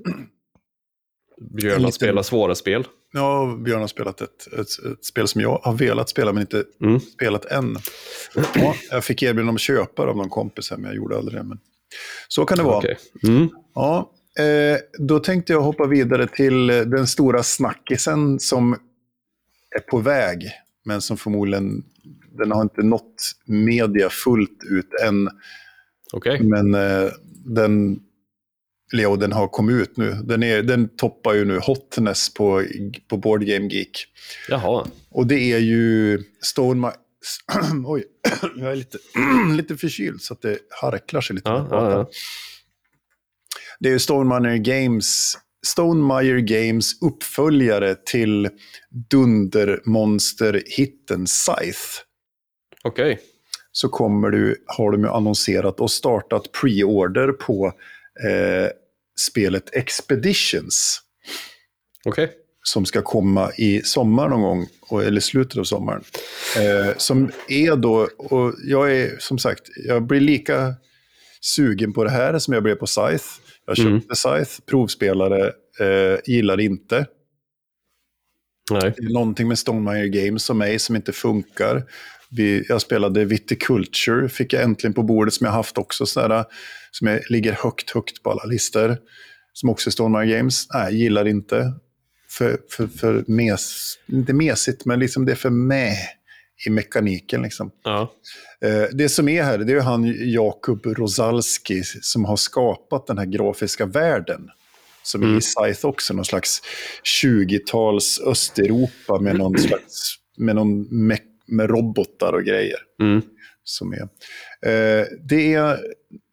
Björn 1.56 1.84
har 1.84 1.90
spelat 1.90 2.26
svåra 2.26 2.54
spel. 2.54 2.86
Ja, 3.12 3.56
Björn 3.64 3.80
har 3.80 3.86
spelat 3.86 4.20
ett, 4.20 4.46
ett, 4.52 4.92
ett 4.92 5.04
spel 5.04 5.28
som 5.28 5.40
jag 5.40 5.58
har 5.62 5.72
velat 5.72 6.08
spela 6.08 6.32
men 6.32 6.40
inte 6.40 6.64
Mm. 6.82 7.00
spelat 7.00 7.44
än. 7.44 7.76
Ja, 8.54 8.74
jag 8.90 9.04
fick 9.04 9.22
erbjudande 9.22 9.48
om 9.50 9.54
att 9.54 9.60
köpa 9.60 10.04
det 10.04 10.10
av 10.10 10.16
någon 10.16 10.28
kompis 10.28 10.70
men 10.70 10.84
jag 10.84 10.94
gjorde 10.94 11.16
aldrig 11.16 11.38
det. 11.38 11.42
Men 11.42 11.58
så 12.28 12.44
kan 12.44 12.58
det 12.58 12.64
vara. 12.64 12.78
Okej. 12.78 12.96
Mm. 13.28 13.48
Ja, 13.74 14.10
eh, 14.38 14.78
då 14.98 15.18
tänkte 15.18 15.52
jag 15.52 15.60
hoppa 15.60 15.86
vidare 15.86 16.26
till 16.26 16.66
den 16.66 17.06
stora 17.06 17.42
snackisen 17.42 18.40
som 18.40 18.72
är 19.76 19.80
på 19.80 19.98
väg, 19.98 20.50
men 20.84 21.00
som 21.00 21.16
förmodligen 21.16 21.84
den 22.38 22.52
har 22.52 22.62
inte 22.62 22.82
nått 22.82 23.14
media 23.46 24.10
fullt 24.10 24.58
ut 24.70 24.90
än. 25.06 25.28
Okej. 26.16 26.40
Men 26.42 26.74
eh, 26.74 27.10
den, 27.44 28.00
Leo, 28.92 29.16
den 29.16 29.32
har 29.32 29.48
kommit 29.48 29.76
ut 29.82 29.96
nu. 29.96 30.12
Den, 30.12 30.42
är, 30.42 30.62
den 30.62 30.88
toppar 30.96 31.34
ju 31.34 31.44
nu 31.44 31.58
hotness 31.58 32.34
på, 32.34 32.64
på 33.08 33.16
Board 33.16 33.44
Game 33.46 33.66
Geek. 33.66 34.06
Jaha. 34.48 34.86
Och 35.10 35.26
det 35.26 35.52
är 35.52 35.58
ju 35.58 36.22
Stone 36.42 36.88
Mi- 36.88 36.94
Oj, 37.86 38.04
jag 38.56 38.72
är 38.72 38.76
lite, 38.76 38.98
lite 39.56 39.76
förkyld 39.76 40.20
så 40.22 40.34
att 40.34 40.42
det 40.42 40.58
harklar 40.80 41.20
sig 41.20 41.36
lite. 41.36 41.50
Ja, 41.50 41.68
ja, 41.70 41.90
ja. 41.90 42.10
Det 43.80 43.88
är 43.88 43.92
ju 43.92 43.98
Stonemaier 43.98 44.56
Games, 44.56 45.38
Stonemaier 45.66 46.38
Games 46.38 47.02
uppföljare 47.02 47.94
till 47.94 48.48
dundermonster-hitten 49.10 51.26
Scythe. 51.26 52.02
Okej. 52.84 53.20
Så 53.76 53.88
kommer 53.88 54.30
du, 54.30 54.64
har 54.66 54.92
de 54.92 55.00
ju 55.02 55.08
annonserat 55.08 55.80
och 55.80 55.90
startat 55.90 56.42
pre-order 56.62 57.32
på 57.32 57.66
eh, 58.28 58.68
spelet 59.30 59.74
Expeditions. 59.76 61.00
Okej. 62.04 62.32
som 62.66 62.86
ska 62.86 63.02
komma 63.02 63.52
i 63.58 63.82
sommar 63.82 64.28
någon 64.28 64.42
gång, 64.42 64.68
eller 65.02 65.20
slutet 65.20 65.58
av 65.58 65.64
sommaren. 65.64 66.04
Eh, 66.58 66.96
som 66.96 67.30
är 67.48 67.76
då, 67.76 68.08
och 68.16 68.54
jag 68.64 68.96
är 68.96 69.16
som 69.18 69.38
sagt, 69.38 69.62
jag 69.86 70.02
blir 70.02 70.20
lika 70.20 70.74
sugen 71.40 71.92
på 71.92 72.04
det 72.04 72.10
här 72.10 72.38
som 72.38 72.54
jag 72.54 72.62
blev 72.62 72.74
på 72.74 72.86
Scythe. 72.86 73.24
Jag 73.66 73.76
köpte 73.76 73.88
Mm. 73.88 74.02
Scythe, 74.14 74.62
provspelare, 74.66 75.52
eh, 75.80 76.18
gillar 76.24 76.60
inte. 76.60 77.06
Nej. 78.70 78.94
Det 78.96 79.04
är 79.04 79.12
någonting 79.12 79.48
med 79.48 79.58
Stonemaier 79.58 80.06
Games 80.06 80.44
som 80.44 80.58
mig 80.58 80.78
som 80.78 80.96
inte 80.96 81.12
funkar. 81.12 81.84
Vi, 82.36 82.64
jag 82.68 82.80
spelade 82.82 83.24
Viticulture, 83.24 84.28
fick 84.28 84.52
jag 84.52 84.62
äntligen 84.62 84.94
på 84.94 85.02
bordet 85.02 85.34
som 85.34 85.44
jag 85.44 85.52
haft 85.52 85.78
också, 85.78 86.06
sådär, 86.06 86.44
som 86.90 87.08
är, 87.08 87.22
ligger 87.30 87.52
högt, 87.52 87.90
högt 87.90 88.22
på 88.22 88.30
alla 88.30 88.44
listor. 88.44 88.96
Som 89.52 89.68
också 89.70 89.90
är 89.90 89.92
Stonemaier 89.92 90.36
Games. 90.38 90.66
Nej, 90.74 90.94
gillar 91.02 91.26
inte. 91.28 91.72
För, 92.30 92.58
för, 92.70 92.86
för 92.86 93.24
mes, 93.26 93.94
inte 94.06 94.32
mesigt, 94.32 94.84
men 94.84 94.98
liksom 95.00 95.24
det 95.24 95.32
är 95.32 95.36
för 95.36 95.50
med 95.50 95.96
i 96.66 96.70
mekaniken. 96.70 97.42
Liksom. 97.42 97.70
Ja. 97.84 98.12
Eh, 98.64 98.82
det 98.92 99.08
som 99.08 99.28
är 99.28 99.42
här, 99.42 99.58
det 99.58 99.72
är 99.72 99.76
ju 99.76 99.80
han 99.80 100.14
Jakub 100.32 100.86
Rosalski 100.86 101.82
som 101.84 102.24
har 102.24 102.36
skapat 102.36 103.06
den 103.06 103.18
här 103.18 103.24
grafiska 103.26 103.86
världen. 103.86 104.48
Som 105.02 105.22
är 105.22 105.26
Mm. 105.26 105.38
i 105.38 105.40
Scythe 105.40 105.86
också, 105.86 106.14
någon 106.14 106.24
slags 106.24 106.62
20-tals 107.22 108.20
Östeuropa 108.26 109.20
med 109.20 109.36
någon 109.36 109.58
slags 109.58 110.16
med, 110.36 110.56
någon 110.56 110.86
me- 110.88 111.18
med 111.46 111.70
robotar 111.70 112.32
och 112.32 112.44
grejer. 112.44 112.78
Mm. 113.00 113.22
Som 113.64 113.92
är. 113.92 114.02
Eh, 114.66 115.06
det 115.20 115.54
är, 115.54 115.78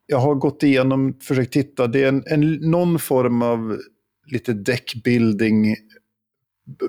jag 0.05 0.17
har 0.17 0.35
gått 0.35 0.63
igenom, 0.63 1.19
försökt 1.21 1.53
titta, 1.53 1.87
det 1.87 2.03
är 2.03 2.07
en, 2.07 2.23
en, 2.25 2.53
någon 2.53 2.99
form 2.99 3.41
av 3.41 3.79
lite 4.25 4.53
deckbuilding, 4.53 5.75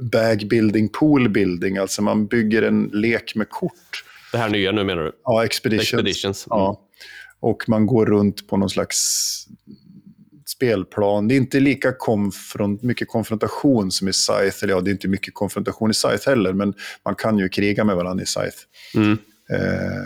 bagbuilding, 0.00 0.88
poolbuilding, 0.88 1.76
alltså 1.78 2.02
man 2.02 2.26
bygger 2.26 2.62
en 2.62 2.90
lek 2.92 3.34
med 3.34 3.48
kort. 3.48 4.04
Det 4.32 4.38
här 4.38 4.50
nya 4.50 4.72
nu 4.72 4.84
menar 4.84 5.02
du? 5.02 5.12
Ja, 5.24 5.44
Expeditions. 5.44 5.92
Expeditions. 5.92 6.46
Mm. 6.46 6.58
Ja. 6.58 6.88
Och 7.40 7.68
man 7.68 7.86
går 7.86 8.06
runt 8.06 8.48
på 8.48 8.56
någon 8.56 8.70
slags 8.70 8.98
spelplan. 10.62 11.28
Det 11.28 11.34
är 11.34 11.36
inte 11.36 11.60
lika 11.60 11.92
konfront, 11.92 12.82
mycket 12.82 13.08
konfrontation 13.08 13.90
som 13.90 14.08
i 14.08 14.12
Scythe. 14.12 14.58
Eller 14.62 14.74
ja, 14.74 14.80
det 14.80 14.90
är 14.90 14.92
inte 14.92 15.08
mycket 15.08 15.34
konfrontation 15.34 15.90
i 15.90 15.94
Scythe 15.94 16.30
heller, 16.30 16.52
men 16.52 16.74
man 17.04 17.14
kan 17.14 17.38
ju 17.38 17.48
kriga 17.48 17.84
med 17.84 17.96
varandra 17.96 18.22
i 18.22 18.26
Scythe. 18.26 18.58
Mm. 18.94 19.18
Eh, 19.50 20.04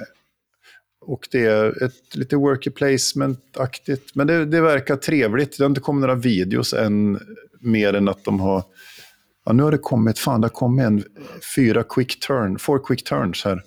och 1.00 1.28
det 1.30 1.44
är 1.44 1.84
ett 1.84 2.14
lite 2.16 2.36
worker 2.36 2.70
placement-aktigt. 2.70 4.10
Men 4.14 4.26
det, 4.26 4.44
det 4.44 4.60
verkar 4.60 4.96
trevligt. 4.96 5.58
Det 5.58 5.64
har 5.64 5.68
inte 5.68 5.80
kommit 5.80 6.00
några 6.00 6.14
videos 6.14 6.72
än, 6.72 7.20
mer 7.60 7.94
än 7.94 8.08
att 8.08 8.24
de 8.24 8.40
har... 8.40 8.62
Ja, 9.44 9.52
nu 9.52 9.62
har 9.62 9.70
det 9.70 9.78
kommit, 9.78 10.18
fan 10.18 10.40
det 10.40 10.44
har 10.44 10.52
kommit 10.52 10.86
en 10.86 11.04
fyra 11.56 11.82
quick 11.82 12.20
turn, 12.26 12.58
four 12.58 12.86
quick 12.86 13.04
turns 13.04 13.44
här 13.44 13.62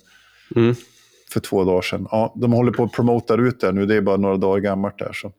Mm. 0.56 0.74
för 1.30 1.40
två 1.40 1.64
dagar 1.64 1.82
sedan. 1.82 2.08
Ja, 2.10 2.34
de 2.36 2.52
håller 2.52 2.72
på 2.72 2.84
att 2.84 2.92
promota 2.92 3.34
ut 3.36 3.60
det 3.60 3.72
nu, 3.72 3.86
det 3.86 3.94
är 3.94 4.00
bara 4.00 4.16
några 4.16 4.36
dagar 4.36 4.60
gammalt 4.60 4.98
där. 4.98 5.12
Så, 5.12 5.32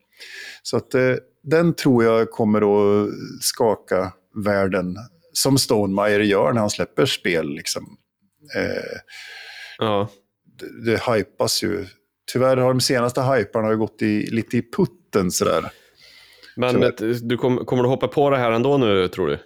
så 0.64 0.78
att, 0.78 0.94
eh, 0.94 1.16
den 1.44 1.74
tror 1.74 2.04
jag 2.04 2.32
kommer 2.32 2.62
att 2.62 3.10
skaka 3.42 4.14
världen, 4.46 4.96
som 5.34 5.58
Stonemaier 5.58 6.20
gör 6.20 6.54
när 6.54 6.60
han 6.62 6.70
släpper 6.70 7.06
spel. 7.06 7.50
Liksom. 7.50 7.98
Eh, 8.56 9.00
Ja. 9.78 10.10
det, 10.60 10.92
det 10.92 11.14
hypas 11.14 11.64
ju. 11.64 11.86
Tyvärr 12.34 12.58
har 12.58 12.68
de 12.68 12.82
senaste 12.82 13.22
hyparna 13.22 13.76
gått 13.76 14.02
i, 14.02 14.28
lite 14.32 14.58
i 14.58 14.62
putten 14.78 15.32
sådär. 15.32 15.72
Men 16.56 16.74
Tyvärr. 16.74 17.20
du 17.28 17.38
kom, 17.38 17.66
kommer 17.66 17.84
du 17.84 17.90
hoppa 17.90 18.08
på 18.08 18.30
det 18.30 18.38
här 18.38 18.52
ändå 18.52 18.78
nu, 18.78 19.08
tror 19.08 19.28
du? 19.28 19.40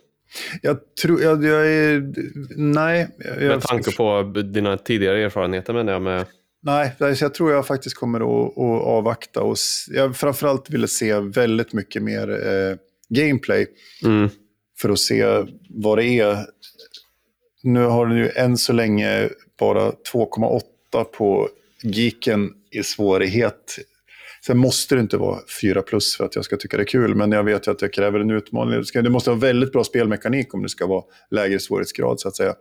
Jag 0.61 0.77
tror, 1.01 1.21
jag, 1.21 1.43
jag 1.45 1.67
är, 1.67 2.13
nej. 2.55 3.07
Jag, 3.19 3.41
Med 3.41 3.61
tanke 3.61 3.95
på 3.95 4.23
dina 4.53 4.77
tidigare 4.77 5.23
erfarenheter 5.23 5.73
menar 5.73 5.93
jag 5.93 6.01
med... 6.01 6.25
Nej, 6.65 6.91
så 7.15 7.23
jag 7.23 7.33
tror 7.33 7.51
jag 7.51 7.67
faktiskt 7.67 7.95
kommer 7.95 8.19
att, 8.19 8.51
att 8.57 8.85
avvakta. 8.87 9.41
Och 9.41 9.57
jag 9.89 10.17
framförallt 10.17 10.69
ville 10.69 10.87
se 10.87 11.19
väldigt 11.19 11.73
mycket 11.73 12.03
mer 12.03 12.29
eh, 12.29 12.77
gameplay 13.09 13.67
Mm. 14.03 14.29
för 14.81 14.89
att 14.89 14.99
se 14.99 15.25
vad 15.69 15.97
det 15.97 16.05
är. 16.05 16.37
Nu 17.63 17.83
har 17.83 18.05
den 18.05 18.17
ju 18.17 18.29
än 18.29 18.57
så 18.57 18.73
länge 18.73 19.29
bara 19.59 19.91
2,8 19.91 21.03
på 21.03 21.49
Geeken 21.83 22.49
i 22.71 22.83
svårighet. 22.83 23.77
Sen 24.45 24.57
måste 24.57 24.95
det 24.95 25.01
inte 25.01 25.17
vara 25.17 25.39
4 25.61 25.81
plus 25.81 26.17
för 26.17 26.25
att 26.25 26.35
jag 26.35 26.45
ska 26.45 26.57
tycka 26.57 26.77
det 26.77 26.83
är 26.83 26.87
kul, 26.87 27.15
men 27.15 27.31
jag 27.31 27.43
vet 27.43 27.67
ju 27.67 27.71
att 27.71 27.81
jag 27.81 27.93
kräver 27.93 28.19
en 28.19 28.31
utmaning. 28.31 28.83
Det 28.93 29.09
måste 29.09 29.29
vara 29.29 29.39
väldigt 29.39 29.71
bra 29.71 29.83
spelmekanik 29.83 30.53
om 30.53 30.63
det 30.63 30.69
ska 30.69 30.87
vara 30.87 31.03
lägre 31.31 31.59
svårighetsgrad, 31.59 32.19
så 32.19 32.27
att 32.27 32.35
säga. 32.35 32.55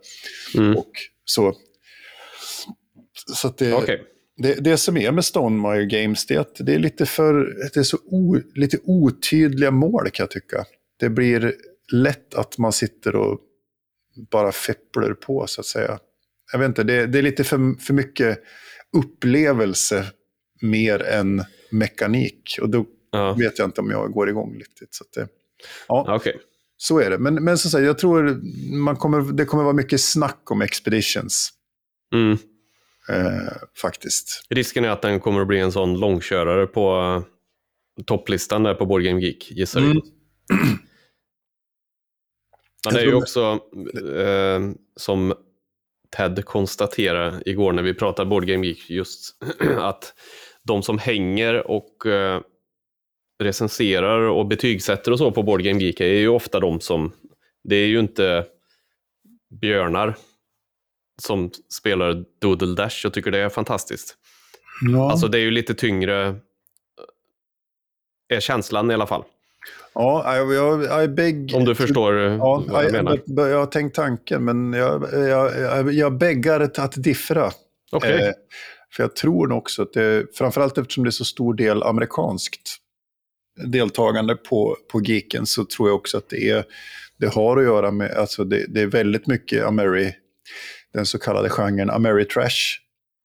Mm. 0.57 0.77
Och 0.77 0.91
så. 1.25 1.53
Så 3.33 3.53
det, 3.57 3.73
Okej. 3.73 4.03
det, 4.37 4.53
det 4.53 4.77
som 4.77 4.97
är 4.97 5.11
med 5.11 5.25
Stonemaier 5.25 5.83
Games 5.83 6.25
det 6.25 6.35
är 6.35 6.39
att 6.39 6.55
det 6.59 6.73
är 6.73 6.79
lite 6.79 7.05
för 7.05 7.33
det 7.73 7.77
är 7.79 7.83
så 7.83 7.97
o, 8.05 8.37
lite 8.55 8.77
otydliga 8.83 9.71
mål 9.71 10.09
kan 10.09 10.23
jag 10.23 10.31
tycka. 10.31 10.65
Det 10.99 11.09
blir 11.09 11.55
lätt 11.91 12.33
att 12.35 12.57
man 12.57 12.71
sitter 12.71 13.15
och 13.15 13.39
bara 14.31 14.51
fepplar 14.51 15.13
på 15.13 15.47
så 15.47 15.61
att 15.61 15.67
säga. 15.67 15.99
Jag 16.51 16.59
vet 16.59 16.67
inte, 16.67 16.83
det, 16.83 17.05
det 17.05 17.17
är 17.17 17.23
lite 17.23 17.43
för, 17.43 17.81
för 17.81 17.93
mycket 17.93 18.39
upplevelse 18.97 20.05
mer 20.61 21.03
än 21.03 21.43
mekanik. 21.71 22.57
Och 22.61 22.69
då 22.69 22.85
Ja. 23.11 23.33
vet 23.33 23.59
jag 23.59 23.67
inte 23.67 23.81
om 23.81 23.89
jag 23.91 24.11
går 24.11 24.29
igång 24.29 24.55
riktigt. 24.55 24.95
Så 24.95 25.03
det, 25.15 25.27
Ja, 25.87 26.15
Okej. 26.15 26.39
Så 26.77 26.99
är 26.99 27.09
det. 27.09 27.17
Men, 27.17 27.43
men 27.43 27.57
som 27.57 27.71
sagt, 27.71 27.83
jag 27.85 27.97
tror 27.97 28.41
man 28.75 28.95
kommer, 28.95 29.33
det 29.33 29.45
kommer 29.45 29.63
vara 29.63 29.73
mycket 29.73 30.01
snack 30.01 30.51
om 30.51 30.61
Expeditions. 30.61 31.49
Mm. 32.13 32.37
Eh, 33.09 33.53
faktiskt. 33.81 34.45
Risken 34.49 34.85
är 34.85 34.89
att 34.89 35.01
den 35.01 35.19
kommer 35.19 35.41
att 35.41 35.47
bli 35.47 35.59
en 35.59 35.71
sån 35.71 35.99
långkörare 35.99 36.67
på 36.67 36.97
eh, 37.97 38.03
topplistan 38.03 38.63
där 38.63 38.73
på 38.73 38.85
Board 38.85 39.03
Game 39.03 39.21
Geek, 39.21 39.51
gissar. 39.51 39.81
Mm. 39.81 39.97
Men 42.85 42.93
det 42.93 43.01
är 43.01 43.05
ju 43.05 43.13
också, 43.13 43.59
eh, 44.17 44.59
som 44.95 45.33
Ted 46.17 46.45
konstaterade 46.45 47.41
igår 47.45 47.73
när 47.73 47.83
vi 47.83 47.93
pratade 47.93 48.29
Board 48.29 48.45
Game 48.45 48.67
Geek, 48.67 48.89
just 48.89 49.43
att 49.77 50.13
de 50.63 50.83
som 50.83 50.99
hänger 50.99 51.71
och 51.71 52.05
eh, 52.05 52.41
recenserar 53.43 54.19
och 54.19 54.47
betygsätter 54.47 55.11
och 55.11 55.17
så 55.17 55.31
på 55.31 55.43
Board 55.43 55.61
Game 55.63 55.83
Geek 55.83 55.99
är 55.99 56.05
ju 56.05 56.27
ofta 56.27 56.59
de 56.59 56.79
som, 56.79 57.11
det 57.63 57.75
är 57.75 57.87
ju 57.87 57.99
inte 57.99 58.45
björnar 59.61 60.15
som 61.21 61.51
spelar 61.69 62.23
Doodle 62.41 62.75
Dash 62.75 63.05
och 63.05 63.13
tycker 63.13 63.31
det 63.31 63.39
är 63.39 63.49
fantastiskt. 63.49 64.15
Ja, 64.93 65.11
Alltså 65.11 65.27
det 65.27 65.37
är 65.37 65.41
ju 65.41 65.51
lite 65.51 65.73
tyngre, 65.73 66.27
eh, 66.27 66.35
är 68.29 68.39
känslan 68.39 68.91
i 68.91 68.93
alla 68.93 69.07
fall. 69.07 69.23
ja 69.93 70.35
jag, 70.35 70.53
jag, 70.53 71.03
I 71.03 71.07
beg... 71.07 71.51
Om 71.55 71.65
du 71.65 71.75
förstår 71.75 72.17
eh, 72.27 72.33
Ja, 72.35 72.63
vad 72.67 72.83
jag 72.83 72.85
jag, 72.85 72.91
menar. 72.91 73.19
jag, 73.25 73.49
jag 73.49 73.57
har 73.59 73.65
tänkt 73.65 73.95
tanken, 73.95 74.45
men 74.45 74.73
jag, 74.73 75.03
jag, 75.13 75.59
jag, 75.61 75.93
jag 75.93 76.17
beggar 76.17 76.59
att- 76.59 77.03
diffra. 77.03 77.51
Okej. 77.91 78.21
Eh, 78.27 78.31
för 78.91 79.03
jag 79.03 79.15
tror 79.15 79.47
nog 79.47 79.57
också 79.57 79.81
att 79.81 79.93
det, 79.93 80.25
framförallt 80.37 80.77
eftersom 80.77 81.03
det 81.03 81.09
är 81.09 81.11
så 81.11 81.25
stor 81.25 81.53
del 81.53 81.83
amerikanskt 81.83 82.77
deltagande 83.65 84.35
på, 84.35 84.77
på 84.91 85.01
Geeken, 85.01 85.45
så 85.45 85.65
tror 85.65 85.89
jag 85.89 85.95
också 85.95 86.17
att 86.17 86.29
det, 86.29 86.49
är, 86.49 86.63
det 87.17 87.27
har 87.27 87.57
att 87.57 87.63
göra 87.63 87.91
med, 87.91 88.11
alltså 88.11 88.43
det, 88.43 88.65
det 88.67 88.81
är 88.81 88.87
väldigt 88.87 89.27
mycket 89.27 89.63
Ameri, 89.65 90.15
den 90.95 91.05
så 91.05 91.19
kallade 91.19 91.49
genren 91.49 91.89
Ameritrash, 91.89 92.79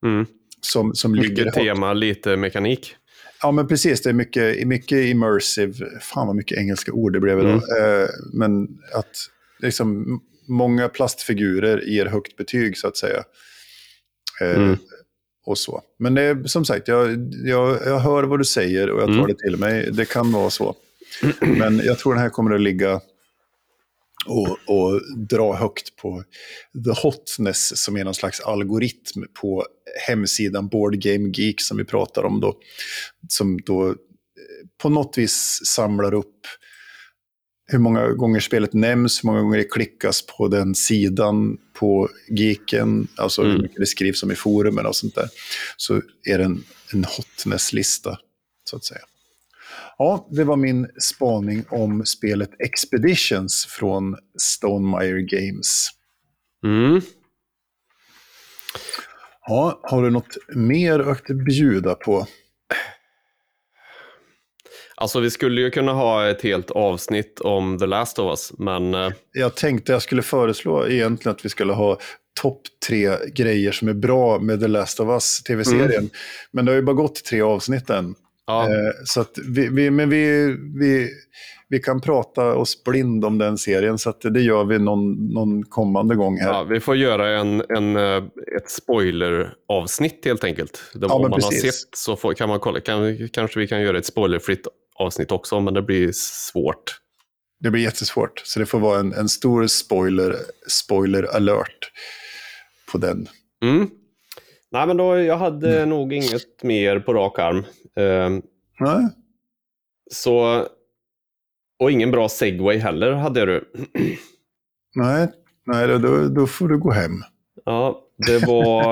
Mm. 0.05 0.27
som, 0.61 0.95
som 0.95 1.15
ligger 1.15 1.29
Mycket 1.31 1.45
högt. 1.45 1.57
tema, 1.57 1.93
lite 1.93 2.37
mekanik. 2.37 2.97
Ja, 3.43 3.53
men 3.53 3.69
precis. 3.69 4.03
Det 4.03 4.09
är 4.09 4.15
mycket, 4.15 4.67
mycket 4.67 4.99
immersive. 5.07 5.73
Fan 6.01 6.27
vad 6.27 6.37
mycket 6.37 6.59
engelska 6.59 6.93
ord 6.93 7.13
det 7.13 7.21
blev 7.21 7.39
idag. 7.39 7.55
Eh, 7.55 8.09
men 8.33 8.69
att 8.95 9.17
liksom, 9.59 10.21
många 10.49 10.89
plastfigurer 10.89 11.81
ger 11.87 12.07
högt 12.07 12.37
betyg, 12.37 12.79
så 12.79 12.89
att 12.89 12.97
säga. 12.97 13.25
Eh, 14.41 14.57
Mm. 14.63 14.77
Och 15.47 15.59
så. 15.59 15.83
Men 15.99 16.15
det 16.15 16.23
är, 16.23 16.45
som 16.45 16.65
sagt, 16.65 16.89
jag, 16.89 17.33
jag, 17.45 17.79
jag 17.87 17.99
hör 17.99 18.23
vad 18.23 18.41
du 18.41 18.45
säger 18.45 18.91
och 18.91 19.01
jag 19.01 19.07
tar 19.07 19.15
Mm. 19.15 19.27
det 19.27 19.35
till 19.39 19.57
mig. 19.57 19.89
Det 19.93 20.05
kan 20.09 20.33
vara 20.33 20.51
så. 20.51 20.75
Men 21.41 21.79
jag 21.85 21.99
tror 21.99 22.15
den 22.15 22.23
här 22.23 22.29
kommer 22.31 22.55
att 22.55 22.61
ligga 22.61 23.01
och, 24.27 24.49
och 24.67 25.01
dra 25.17 25.55
högt 25.55 25.97
på 25.97 26.25
The 26.85 27.01
Hotness 27.03 27.85
som 27.85 27.97
är 27.97 28.05
någon 28.05 28.15
slags 28.15 28.41
algoritm 28.41 29.25
på 29.41 29.67
hemsidan 30.07 30.69
Board 30.69 30.95
Game 30.95 31.31
Geek 31.35 31.61
som 31.61 31.77
vi 31.77 31.85
pratar 31.85 32.23
om 32.25 32.41
då. 32.41 32.59
Som 33.29 33.59
då 33.67 33.89
eh, 33.89 33.95
på 34.83 34.89
något 34.89 35.19
vis 35.19 35.61
samlar 35.65 36.15
upp 36.15 36.37
hur 37.73 37.79
många 37.79 38.09
gånger 38.09 38.41
spelet 38.41 38.73
nämns, 38.73 39.25
hur 39.25 39.27
många 39.27 39.41
gånger 39.41 39.59
det 39.59 39.65
klickas 39.65 40.23
på 40.27 40.49
den 40.49 40.75
sidan 40.75 41.57
på 41.75 42.09
Geeken, 42.31 43.09
alltså 43.17 43.43
hur 43.43 43.51
Mm. 43.51 43.63
mycket 43.63 43.77
det 43.77 43.87
skrivs 43.87 44.23
om 44.23 44.31
i 44.31 44.35
forumen 44.35 44.87
och 44.87 44.97
sånt 44.97 45.15
där. 45.15 45.29
Så 45.77 46.03
är 46.25 46.39
det 46.39 46.45
en, 46.45 46.65
en 46.93 47.05
hotness-lista, 47.05 48.19
så 48.71 48.77
att 48.77 48.85
säga. 48.85 49.01
Ja, 50.03 50.29
det 50.31 50.45
var 50.45 50.57
min 50.57 50.89
spaning 51.01 51.65
om 51.71 52.07
spelet 52.07 52.51
Expeditions 52.59 53.67
från 53.67 54.17
Stonemaier 54.39 55.19
Games. 55.19 55.89
Mm. 56.65 57.01
Ja, 59.47 59.81
har 59.83 60.03
du 60.03 60.11
något 60.11 60.37
mer 60.55 61.01
att 61.01 61.27
bjuda 61.47 61.95
på? 61.95 62.27
Alltså 64.95 65.21
vi 65.21 65.31
skulle 65.31 65.61
ju 65.61 65.71
kunna 65.71 65.93
ha 65.93 66.29
ett 66.29 66.43
helt 66.43 66.71
avsnitt 66.71 67.41
om 67.41 67.79
The 67.79 67.87
Last 67.87 68.19
of 68.19 68.31
Us, 68.31 68.53
men 68.59 68.95
eh, 68.95 69.11
Jag 69.33 69.55
tänkte 69.55 69.93
jag 69.93 70.03
skulle 70.03 70.23
föreslå 70.23 70.89
egentligen 70.89 71.37
att 71.37 71.45
vi 71.45 71.49
skulle 71.49 71.73
ha 71.73 71.99
topp 72.41 72.63
tre 72.89 73.17
grejer 73.35 73.73
som 73.73 73.89
är 73.89 73.95
bra 73.95 74.39
med 74.39 74.61
The 74.61 74.69
Last 74.69 75.01
of 75.01 75.09
Us, 75.09 75.43
tv-serien. 75.43 76.11
Men 76.51 76.65
det 76.65 76.73
har 76.73 76.77
ju 76.77 76.83
bara 76.83 76.97
gått 76.97 77.25
tre 77.25 77.41
avsnitt 77.41 77.91
än. 77.91 78.15
Ja, 78.51 78.69
Eh, 78.71 78.93
så 79.05 79.25
vi, 79.49 79.69
vi, 79.69 79.91
men 79.91 80.11
vi, 80.11 80.57
vi, 80.81 81.09
vi 81.69 81.79
kan 81.79 82.01
prata 82.01 82.55
oss 82.55 82.85
blind 82.85 83.25
om 83.25 83.39
den 83.39 83.59
serien, 83.59 83.99
så 83.99 84.13
det 84.13 84.41
gör 84.41 84.65
vi 84.65 84.79
någon, 84.79 85.33
någon 85.35 85.63
kommande 85.63 86.15
gång 86.15 86.39
här. 86.39 86.49
ja, 86.49 86.63
vi 86.63 86.81
får 86.81 86.97
göra 86.97 87.39
en, 87.41 87.63
en, 87.69 87.97
eh, 87.97 88.25
ett 88.57 88.71
spoiler-avsnitt 88.71 90.25
helt 90.25 90.45
enkelt. 90.45 90.83
Ja, 90.95 91.15
om 91.15 91.23
man 91.23 91.33
har 91.33 91.39
precis. 91.39 91.63
sett 91.63 91.99
så 91.99 92.17
får, 92.17 92.35
kan 92.35 92.49
man 92.49 92.61
kolla, 92.61 92.81
kan, 92.81 93.29
kanske 93.29 93.61
vi 93.61 93.67
kan 93.67 93.83
göra 93.83 93.99
ett 93.99 94.07
spoilerfritt 94.07 94.67
avsnitt 94.99 95.33
också, 95.33 95.61
men 95.61 95.75
det 95.75 95.83
blir 95.83 96.11
svårt. 96.15 96.97
Det 97.61 97.71
blir 97.71 97.83
jättesvårt, 97.83 98.43
så 98.45 98.59
det 98.61 98.67
får 98.67 98.79
vara 98.79 99.01
en, 99.01 99.13
en 99.13 99.29
stor 99.29 99.67
spoiler, 99.67 100.37
spoiler 100.69 101.37
alert 101.37 101.91
på 102.93 102.99
den. 102.99 103.29
Mm. 103.63 103.91
Nej, 104.73 104.87
men 104.87 104.97
då, 104.97 105.19
jag 105.21 105.37
hade 105.37 105.87
nog 105.87 106.13
inget 106.13 106.63
mer 106.63 106.99
på 106.99 107.15
rak 107.15 107.39
arm. 107.39 107.59
Eh, 107.97 108.31
Nej? 108.81 109.09
så, 110.11 110.67
och 111.79 111.91
ingen 111.91 112.11
bra 112.11 112.29
segway 112.29 112.79
heller 112.79 113.13
hade 113.13 113.47
du. 113.47 113.73
Nej, 114.95 115.29
Nej 115.67 115.87
då, 115.87 115.99
då, 115.99 116.29
då 116.29 116.47
får 116.47 116.69
du 116.69 116.79
gå 116.79 116.91
hem. 116.91 117.13
Ja, 117.65 118.03
det 118.27 118.47
var 118.47 118.83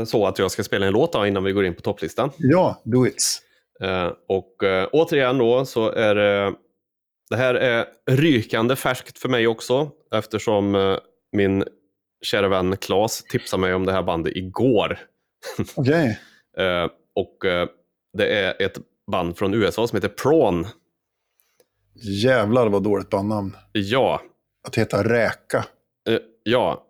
eh, 0.00 0.04
så 0.04 0.26
att 0.26 0.38
jag 0.38 0.50
ska 0.50 0.62
spela 0.62 0.86
en 0.86 0.92
låt 0.92 1.14
innan 1.26 1.44
vi 1.44 1.52
går 1.52 1.64
in 1.64 1.74
på 1.74 1.80
topplistan. 1.80 2.30
Ja, 2.36 2.82
do 2.84 3.06
it. 3.06 3.42
Eh, 3.82 4.12
och 4.28 4.64
eh, 4.64 4.88
återigen 4.92 5.38
då 5.38 5.64
så 5.64 5.90
är 5.90 6.14
det, 6.14 6.54
det 7.30 7.36
här 7.36 7.54
är 7.54 7.86
rykande 8.10 8.76
färskt 8.76 9.18
för 9.18 9.28
mig 9.28 9.46
också 9.46 9.90
eftersom 10.14 10.98
min 11.32 11.64
kära 12.22 12.48
vän 12.48 12.76
Claes 12.76 13.22
tipsade 13.24 13.60
mig 13.60 13.74
om 13.74 13.86
det 13.86 13.92
här 13.92 14.02
bandet 14.02 14.36
igår. 14.36 14.98
Okej. 15.74 16.18
Eh, 16.58 16.88
och 17.14 17.44
eh, 17.44 17.68
det 18.18 18.26
är 18.40 18.62
ett 18.62 18.78
band 19.12 19.38
från 19.38 19.54
USA 19.54 19.86
som 19.86 19.96
heter 19.96 20.08
Prawn. 20.08 20.66
Jävlar 22.22 22.68
vad 22.68 22.82
dåligt 22.82 23.10
bandnamn. 23.10 23.56
Ja, 23.72 24.22
Att 24.68 24.76
heta 24.76 25.04
Räka. 25.04 25.64
eh, 26.08 26.18
ja. 26.42 26.86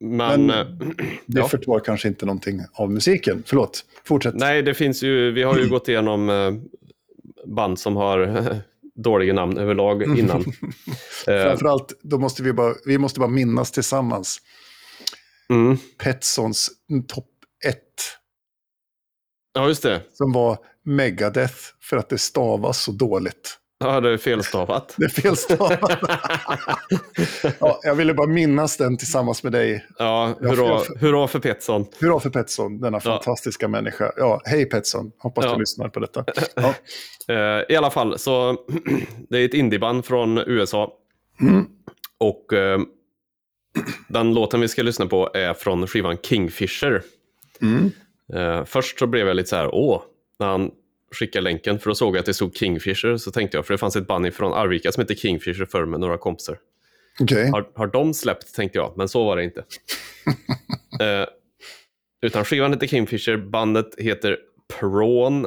Men, 0.00 0.46
Men- 0.46 0.50
eh, 0.80 0.86
Det 1.26 1.40
Ja. 1.40 1.48
förtar 1.48 1.80
kanske 1.80 2.08
inte 2.08 2.26
någonting 2.26 2.60
av 2.72 2.90
musiken. 2.90 3.42
Förlåt, 3.46 3.84
fortsätt. 4.04 4.34
nej, 4.34 4.62
det 4.62 4.74
finns 4.74 5.02
ju, 5.02 5.30
vi 5.32 5.42
har 5.42 5.58
ju 5.58 5.68
gått 5.68 5.88
igenom 5.88 6.30
eh, 6.30 6.52
band 7.46 7.78
som 7.78 7.96
har 7.96 8.56
dåliga 8.94 9.32
namn 9.32 9.58
överlag 9.58 10.18
innan. 10.18 10.44
Framförallt, 11.24 11.92
då 12.02 12.18
måste 12.18 12.42
vi, 12.42 12.52
bara, 12.52 12.74
vi 12.86 12.98
måste 12.98 13.20
bara 13.20 13.30
minnas 13.30 13.72
tillsammans. 13.72 14.38
Mm. 15.50 15.76
Petsons 15.98 16.70
topp 17.08 17.28
ett. 17.66 17.78
Ja, 19.54 19.68
just 19.68 19.82
det. 19.82 20.00
Som 20.12 20.32
var 20.32 20.58
Megadeth 20.84 21.54
för 21.82 21.96
att 21.96 22.08
det 22.08 22.18
stavas 22.18 22.82
så 22.82 22.92
dåligt. 22.92 23.58
Ja, 23.78 24.00
det 24.00 24.10
är 24.12 24.16
felstavat. 24.16 24.94
Det 24.98 25.04
är 25.04 25.08
felstavat. 25.08 25.80
ja, 27.58 27.80
jag 27.82 27.94
ville 27.94 28.14
bara 28.14 28.26
minnas 28.26 28.76
den 28.76 28.96
tillsammans 28.96 29.42
med 29.42 29.52
dig. 29.52 29.86
Ja, 29.98 30.34
Jag 30.40 30.48
hurra, 30.48 30.78
får- 30.78 30.98
hurra 30.98 31.28
för 31.28 31.38
Petson. 31.38 31.86
Hurra 32.00 32.20
för 32.20 32.30
Petson, 32.30 32.80
denna 32.80 33.00
fantastiska 33.00 33.68
människa. 33.68 34.12
Ja, 34.16 34.40
hej 34.44 34.64
Petson, 34.68 35.12
hoppas 35.18 35.44
Ja. 35.44 35.52
du 35.52 35.58
lyssnar 35.60 35.88
på 35.88 36.00
detta. 36.00 36.24
Ja. 36.54 36.74
Eh, 37.34 37.64
I 37.68 37.76
alla 37.76 37.90
fall, 37.90 38.18
så 38.18 38.56
det 39.30 39.38
är 39.38 39.44
ett 39.44 39.54
indieband 39.54 40.04
från 40.04 40.38
USA. 40.38 40.92
Mm. 41.40 41.66
Och 42.18 42.52
eh, 42.52 42.80
den 44.08 44.34
låten 44.34 44.60
vi 44.60 44.68
ska 44.68 44.82
lyssna 44.82 45.06
på 45.06 45.30
är 45.34 45.54
från 45.54 45.86
skivan 45.86 46.16
Kingfisher. 46.22 47.02
Mm. 47.62 47.90
Eh, 48.34 48.64
först 48.64 48.98
så 48.98 49.06
blev 49.06 49.26
jag 49.26 49.36
lite 49.36 49.48
så 49.48 49.56
här, 49.56 49.74
åh, 49.74 50.02
när 50.38 50.46
han 50.46 50.70
skickade 51.12 51.44
länken, 51.44 51.78
för 51.78 51.90
då 51.90 51.94
såg 51.94 52.16
jag 52.16 52.20
att 52.20 52.26
det 52.26 52.34
stod 52.34 52.56
Kingfisher, 52.56 53.16
så 53.16 53.30
tänkte 53.30 53.56
jag, 53.56 53.66
för 53.66 53.74
det 53.74 53.78
fanns 53.78 53.96
ett 53.96 54.06
band 54.06 54.34
från 54.34 54.52
Arvika 54.52 54.92
som 54.92 55.00
heter 55.00 55.14
Kingfisher 55.14 55.64
förr 55.64 55.84
med 55.84 56.00
några 56.00 56.18
kompisar. 56.18 56.58
Okej. 57.20 57.50
Har, 57.50 57.68
har 57.74 57.86
de 57.86 58.14
släppt, 58.14 58.54
tänkte 58.54 58.78
jag, 58.78 58.92
men 58.96 59.08
så 59.08 59.24
var 59.24 59.36
det 59.36 59.44
inte. 59.44 59.60
eh, 61.00 61.26
utan 62.22 62.44
skivan 62.44 62.72
heter 62.72 62.86
Kingfisher, 62.86 63.36
bandet 63.36 63.94
heter 63.98 64.38
Prawn 64.80 65.46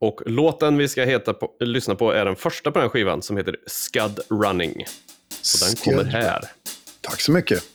och 0.00 0.20
låten 0.26 0.78
vi 0.78 0.88
ska 0.88 1.04
heta 1.04 1.34
på, 1.34 1.50
lyssna 1.60 1.94
på 1.94 2.12
är 2.12 2.24
den 2.24 2.36
första 2.36 2.70
på 2.70 2.78
den 2.78 2.90
skivan 2.90 3.22
som 3.22 3.36
heter 3.36 3.56
Scud 3.66 4.20
Running. 4.30 4.70
Och 4.70 5.68
den 5.68 5.76
kommer 5.76 6.04
här. 6.04 6.40
Tack 7.14 7.20
så 7.22 7.32
mycket. 7.32 7.73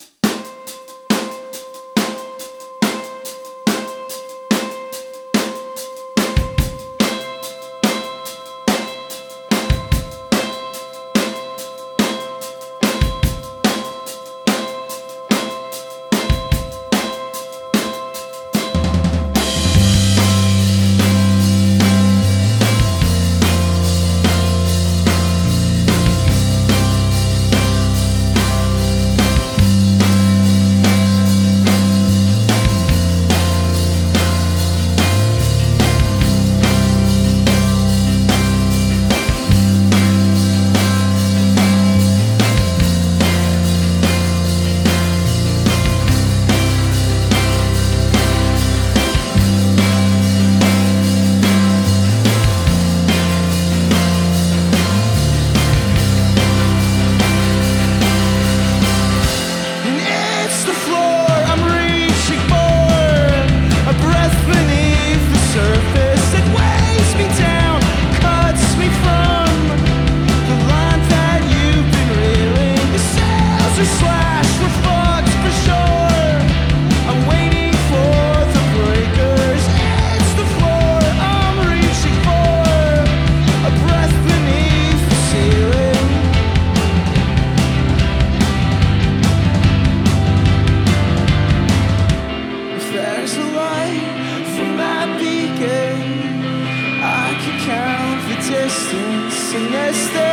best 99.91 100.28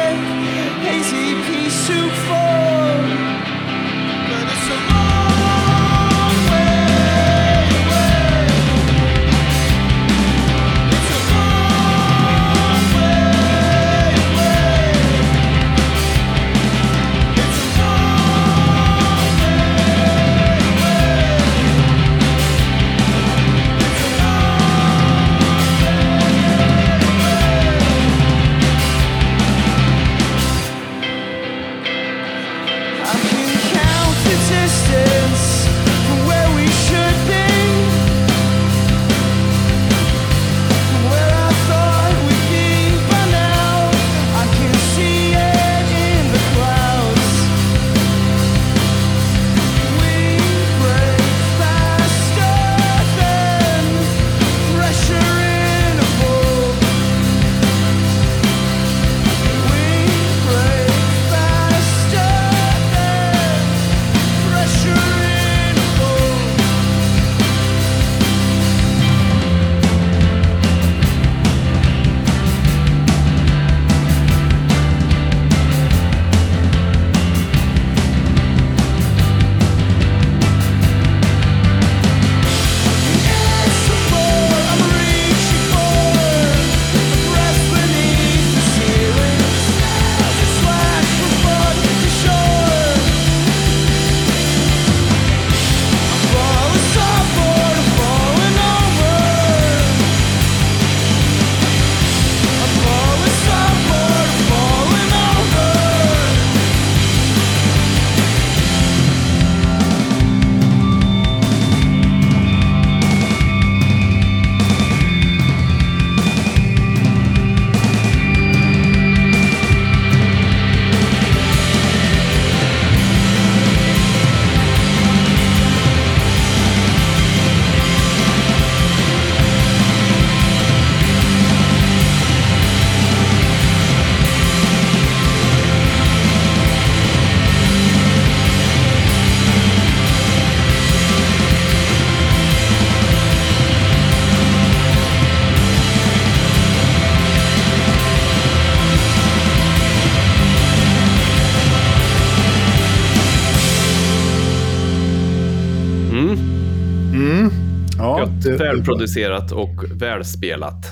välproducerat 158.86 159.52
och 159.52 159.84
välspelat. 160.02 160.84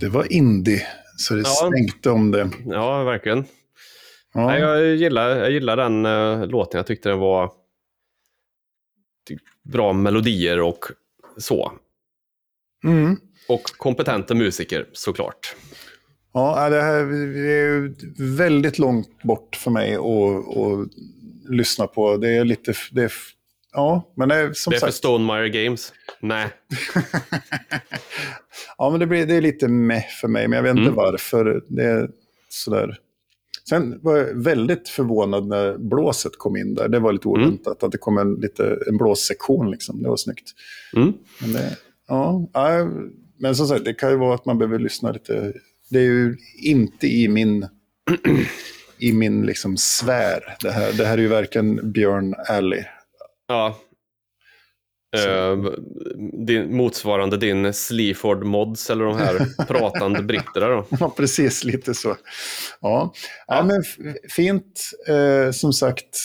det 0.00 0.08
var 0.08 0.32
indie, 0.32 0.86
så 1.16 1.34
det 1.34 1.40
Ja. 1.40 1.68
stänkte 1.70 2.10
om 2.10 2.30
det. 2.30 2.50
Ja, 2.66 3.04
verkligen. 3.04 3.44
Ja. 4.34 4.46
Nej, 4.46 4.60
jag, 4.60 4.86
gillar, 4.96 5.28
jag 5.28 5.50
gillar 5.50 5.76
den 5.76 6.06
uh, 6.06 6.46
låten. 6.46 6.78
Jag 6.78 6.86
tyckte 6.86 7.08
den 7.08 7.18
var 7.18 7.50
bra 9.72 9.92
melodier 9.92 10.60
och 10.60 10.84
så. 11.36 11.72
Mm. 12.84 13.16
Och 13.48 13.62
kompetenta 13.76 14.34
musiker 14.34 14.86
såklart. 14.92 15.54
Ja, 16.32 16.54
nej, 16.58 16.70
det 16.70 16.82
här 16.82 17.00
är 17.48 17.94
väldigt 18.36 18.78
långt 18.78 19.22
bort 19.22 19.56
för 19.56 19.70
mig 19.70 19.94
att, 19.94 20.56
att 20.58 20.88
lyssna 21.50 21.86
på. 21.86 22.16
Det 22.16 22.30
är 22.30 22.44
lite... 22.44 22.74
Det 22.92 23.02
är, 23.02 23.12
ja, 23.72 24.12
men 24.16 24.28
det 24.28 24.34
är 24.34 24.52
som 24.52 24.70
det 24.70 24.76
är 24.76 24.80
för 24.80 24.86
sagt... 24.86 24.96
Stonemire 24.96 25.48
Games. 25.48 25.92
Nej. 26.20 26.48
Ja, 28.78 28.90
men 28.90 29.00
det, 29.00 29.06
blir, 29.06 29.26
det 29.26 29.34
är 29.34 29.40
lite 29.40 29.68
meh 29.68 30.04
för 30.20 30.28
mig, 30.28 30.48
men 30.48 30.56
jag 30.56 30.62
vet 30.62 30.70
inte 30.70 30.82
Mm. 30.82 30.94
varför. 30.94 31.62
Det 31.68 31.84
är 31.84 32.10
sådär. 32.48 32.98
Sen 33.68 33.98
var 34.02 34.16
jag 34.16 34.34
väldigt 34.34 34.88
förvånad 34.88 35.46
när 35.46 35.78
blåset 35.78 36.32
kom 36.38 36.56
in 36.56 36.74
där. 36.74 36.88
Det 36.88 36.98
var 36.98 37.12
lite 37.12 37.28
Mm. 37.28 37.42
oväntat 37.42 37.82
att 37.82 37.92
det 37.92 37.98
kom 37.98 38.18
en, 38.18 38.34
lite, 38.34 38.78
en 38.88 38.96
blåssektion. 38.96 39.70
Liksom. 39.70 40.02
Det 40.02 40.08
var 40.08 40.16
snyggt. 40.16 40.50
Mm. 40.96 41.12
Men, 41.40 41.52
det, 41.52 41.76
ja, 42.08 42.48
men 43.38 43.56
som 43.56 43.66
sagt, 43.66 43.84
det 43.84 43.94
kan 43.94 44.10
ju 44.10 44.16
vara 44.16 44.34
att 44.34 44.46
man 44.46 44.58
behöver 44.58 44.78
lyssna 44.78 45.12
lite. 45.12 45.52
Det 45.90 45.98
är 45.98 46.02
ju 46.02 46.36
inte 46.62 47.06
i 47.06 47.28
min, 47.28 47.66
i 48.98 49.12
min 49.12 49.46
liksom 49.46 49.76
sfär. 49.76 50.56
Det 50.62 50.70
här, 50.70 50.92
det 50.92 51.04
här 51.06 51.18
är 51.18 51.22
ju 51.22 51.28
verkligen 51.28 51.92
Björn 51.92 52.34
Alley. 52.48 52.84
Ja. 53.52 53.76
Eh, 55.16 55.56
din, 56.46 56.76
motsvarande 56.76 57.36
din 57.36 57.72
Sleaford 57.72 58.44
Mods 58.44 58.90
eller 58.90 59.04
de 59.04 59.16
här 59.16 59.64
pratande 59.66 60.22
britterna 60.22 60.68
då. 60.68 60.86
Ja, 61.00 61.14
precis 61.16 61.64
lite 61.64 61.94
så. 61.94 62.08
Ja, 62.08 62.16
ja. 62.80 63.12
Ja. 63.46 63.62
men 63.64 63.84
fint. 64.30 64.90
Eh, 65.08 65.50
som 65.50 65.72
sagt, 65.72 66.18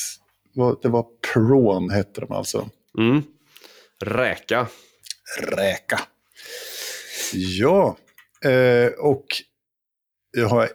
det 0.82 0.90
var 0.90 1.06
Prawn 1.34 1.90
hette 1.90 2.22
de 2.22 2.32
alltså. 2.32 2.70
Mm. 2.98 3.24
Räka. 4.06 4.68
Räka. 5.42 6.00
Ja, 7.34 7.98
eh, 8.46 8.92
och 9.00 9.26
jag 10.38 10.48
har 10.48 10.70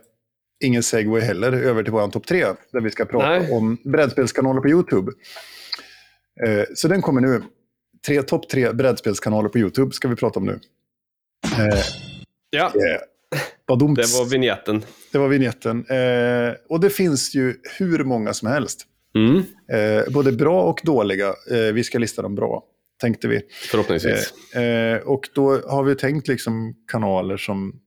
ingen 0.65 0.83
segway 0.83 1.21
heller 1.21 1.53
över 1.53 1.83
till 1.83 1.93
vår 1.93 2.09
topp 2.09 2.27
tre. 2.27 2.47
Där 2.73 2.81
vi 2.81 2.91
ska 2.91 3.05
prata 3.05 3.29
Nej. 3.29 3.51
om 3.53 3.79
brädspelskanaler 3.85 4.61
på 4.61 4.69
YouTube. 4.69 5.12
Eh, 6.47 6.64
så 6.75 6.88
den 6.88 7.03
kommer 7.03 7.21
nu. 7.21 7.42
Tre, 8.07 8.23
topp 8.23 8.49
tre 8.49 8.73
brädspelskanaler 8.73 9.49
på 9.49 9.59
YouTube 9.59 9.92
ska 9.92 10.09
vi 10.09 10.16
prata 10.16 10.40
om 10.40 10.47
nu. 10.47 10.61
Eh, 11.59 11.79
Ja, 12.51 12.73
vad 13.66 13.79
dumt. 13.79 13.95
det 13.95 14.18
var 14.18 14.31
vignetten. 14.31 14.85
Det 15.12 15.18
var 15.18 15.29
vignetten. 15.29 15.85
Eh, 15.90 16.55
och 16.68 16.81
det 16.81 16.90
finns 16.90 17.35
ju 17.35 17.55
hur 17.79 18.05
många 18.05 18.35
som 18.35 18.49
helst. 18.49 18.87
Mm. 19.14 19.37
Eh, 19.73 20.12
både 20.12 20.33
bra 20.33 20.62
och 20.62 20.81
dåliga. 20.85 21.27
Eh, 21.51 21.59
vi 21.75 21.85
ska 21.85 21.99
lista 21.99 22.23
dem 22.23 22.35
bra, 22.35 22.64
tänkte 23.01 23.29
vi. 23.29 23.40
Förhoppningsvis. 23.71 24.55
Eh, 24.55 24.99
och 24.99 25.29
då 25.35 25.61
har 25.68 25.83
vi 25.85 25.95
tänkt 25.95 26.29
liksom 26.29 26.75
kanaler 26.92 27.37
som 27.37 27.81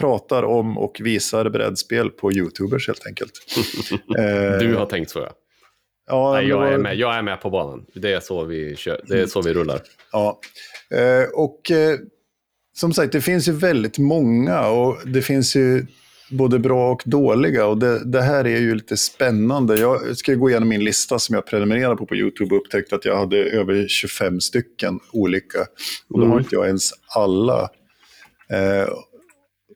pratar 0.00 0.42
om 0.42 0.78
och 0.78 1.00
visar 1.04 1.48
brädspel 1.50 2.10
på 2.10 2.32
YouTubers 2.32 2.86
helt 2.86 3.06
enkelt. 3.06 3.32
Du 4.60 4.74
har 4.74 4.86
tänkt 4.86 5.10
så 5.10 5.18
ja. 5.18 5.32
Ja, 6.10 6.32
Nej, 6.32 6.48
jag 6.48 6.72
är 6.72 6.78
med. 6.78 6.96
Jag 6.96 7.14
är 7.16 7.22
med 7.22 7.40
på 7.40 7.50
banan. 7.50 7.84
Det 7.94 8.12
är 8.12 8.20
så 8.20 8.44
vi, 8.44 8.76
kör. 8.76 9.00
Det 9.06 9.20
är 9.20 9.26
så 9.26 9.42
vi 9.42 9.52
rullar. 9.52 9.80
Ja, 10.12 10.40
eh, 10.94 11.28
och 11.34 11.70
eh, 11.70 11.98
som 12.76 12.92
sagt, 12.92 13.12
det 13.12 13.20
finns 13.20 13.48
ju 13.48 13.52
väldigt 13.52 13.98
många 13.98 14.66
och 14.68 14.96
det 15.06 15.22
finns 15.22 15.56
ju 15.56 15.86
både 16.30 16.58
bra 16.58 16.92
och 16.92 17.02
dåliga. 17.06 17.66
Och 17.66 17.78
det, 17.78 18.04
det 18.04 18.22
här 18.22 18.44
är 18.46 18.58
ju 18.60 18.74
lite 18.74 18.96
spännande. 18.96 19.76
Jag 19.80 20.16
ska 20.16 20.34
gå 20.34 20.50
igenom 20.50 20.68
min 20.68 20.84
lista 20.84 21.18
som 21.18 21.34
jag 21.34 21.46
prenumererar 21.46 21.96
på 21.96 22.06
på 22.06 22.16
YouTube 22.16 22.54
och 22.54 22.60
upptäckte 22.60 22.94
att 22.94 23.04
jag 23.04 23.16
hade 23.18 23.36
över 23.36 23.88
25 23.88 24.40
stycken 24.40 25.00
olika. 25.12 25.60
Och 26.08 26.18
då 26.20 26.26
har 26.26 26.32
Mm. 26.32 26.38
inte 26.38 26.54
jag 26.54 26.66
ens 26.66 26.90
alla. 27.16 27.68
Eh, 28.50 28.88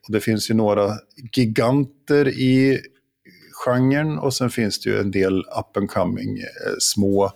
och 0.07 0.11
det 0.11 0.19
finns 0.19 0.49
ju 0.49 0.53
några 0.53 0.91
giganter 1.35 2.27
i 2.27 2.79
genren 3.65 4.17
och 4.17 4.33
sen 4.33 4.49
finns 4.49 4.79
det 4.79 4.89
ju 4.89 4.99
en 4.99 5.11
del 5.11 5.39
up 5.39 5.77
and 5.77 5.89
coming, 5.89 6.37
eh, 6.37 6.73
små 6.79 7.31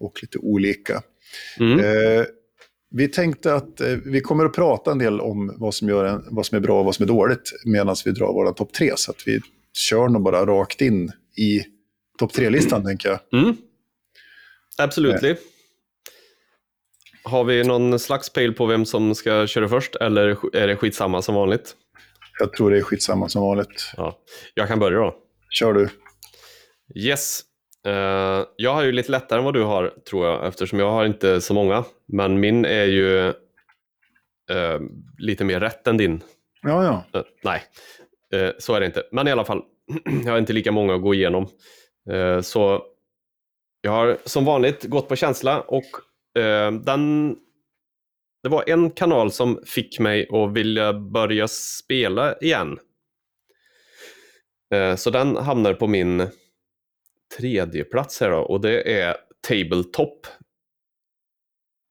och 0.00 0.18
lite 0.22 0.38
olika. 0.38 1.02
Mm. 1.60 1.78
Eh, 1.78 2.24
vi 2.90 3.08
tänkte 3.08 3.54
att 3.54 3.80
eh, 3.80 3.96
vi 4.04 4.20
kommer 4.20 4.44
att 4.44 4.54
prata 4.54 4.92
en 4.92 4.98
del 4.98 5.20
om 5.20 5.54
vad 5.56 5.74
som, 5.74 5.88
gör 5.88 6.04
en, 6.04 6.24
vad 6.30 6.46
som 6.46 6.56
är 6.56 6.60
bra 6.60 6.78
och 6.78 6.84
vad 6.84 6.94
som 6.94 7.02
är 7.02 7.06
dåligt 7.06 7.52
medan 7.64 7.96
vi 8.04 8.10
drar 8.10 8.32
våra 8.32 8.52
topp 8.52 8.72
tre. 8.72 8.92
Så 8.96 9.10
att 9.10 9.22
vi 9.26 9.40
kör 9.72 10.08
nog 10.08 10.22
bara 10.22 10.46
rakt 10.46 10.80
in 10.80 11.12
i 11.36 11.62
topp 12.18 12.32
tre-listan, 12.32 12.84
tänker 12.84 13.08
jag. 13.08 13.40
Mm. 13.42 13.56
Absolut. 14.78 15.38
Har 17.24 17.44
vi 17.44 17.64
någon 17.64 17.98
slags 17.98 18.32
pejl 18.32 18.54
på 18.54 18.66
vem 18.66 18.84
som 18.84 19.14
ska 19.14 19.46
köra 19.46 19.68
först 19.68 19.96
eller 19.96 20.56
är 20.56 20.66
det 20.66 20.76
skitsamma 20.76 21.22
som 21.22 21.34
vanligt? 21.34 21.74
Jag 22.38 22.52
tror 22.52 22.70
det 22.70 22.78
är 22.78 22.82
skitsamma 22.82 23.28
som 23.28 23.42
vanligt. 23.42 23.92
Ja. 23.96 24.18
Jag 24.54 24.68
kan 24.68 24.78
börja 24.78 24.98
då. 24.98 25.16
Kör 25.50 25.72
du. 25.72 25.88
Yes. 26.94 27.42
Eh, 27.86 28.46
jag 28.56 28.74
har 28.74 28.82
ju 28.82 28.92
lite 28.92 29.12
lättare 29.12 29.38
än 29.38 29.44
vad 29.44 29.54
du 29.54 29.62
har, 29.62 29.94
tror 30.10 30.26
jag, 30.26 30.46
eftersom 30.46 30.78
jag 30.78 30.90
har 30.90 31.04
inte 31.04 31.40
så 31.40 31.54
många. 31.54 31.84
Men 32.06 32.40
min 32.40 32.64
är 32.64 32.84
ju 32.84 33.28
eh, 34.50 34.80
lite 35.18 35.44
mer 35.44 35.60
rätt 35.60 35.86
än 35.86 35.96
din. 35.96 36.22
Ja, 36.62 36.84
ja. 36.84 37.18
Eh, 37.18 37.24
nej, 37.44 37.62
så 38.58 38.74
är 38.74 38.80
det 38.80 38.86
inte. 38.86 39.02
Men 39.12 39.28
i 39.28 39.30
alla 39.30 39.44
fall, 39.44 39.62
jag 40.24 40.32
har 40.32 40.38
inte 40.38 40.52
lika 40.52 40.72
många 40.72 40.94
att 40.94 41.02
gå 41.02 41.14
igenom. 41.14 41.48
Så 42.42 42.82
jag 43.80 43.90
har 43.90 44.16
som 44.24 44.44
vanligt 44.44 44.84
gått 44.84 45.08
på 45.08 45.16
känsla 45.16 45.60
och 45.60 45.84
den... 46.84 47.36
Det 48.42 48.48
var 48.48 48.64
en 48.66 48.90
kanal 48.90 49.32
som 49.32 49.60
fick 49.66 49.98
mig 49.98 50.28
att 50.32 50.52
vilja 50.52 50.92
börja 50.92 51.48
spela 51.48 52.38
igen. 52.38 52.78
Eh, 54.74 54.96
så 54.96 55.10
den 55.10 55.36
hamnar 55.36 55.74
på 55.74 55.86
min 55.86 56.26
tredje 57.38 57.84
plats 57.84 58.20
här 58.20 58.30
då 58.30 58.38
och 58.38 58.60
det 58.60 59.00
är 59.00 59.16
Tabletop. 59.48 60.26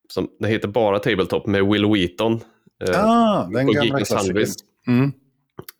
Som, 0.10 0.30
det 0.40 0.48
heter 0.48 0.68
bara 0.68 1.00
Tabletop 1.00 1.46
med 1.48 1.66
Will 1.66 1.86
Wheaton. 1.86 2.34
eh, 2.88 3.06
Ah, 3.06 3.50
den 3.54 3.68
gamla 3.74 4.00
klassikern. 4.06 4.46
Mm. 4.88 5.12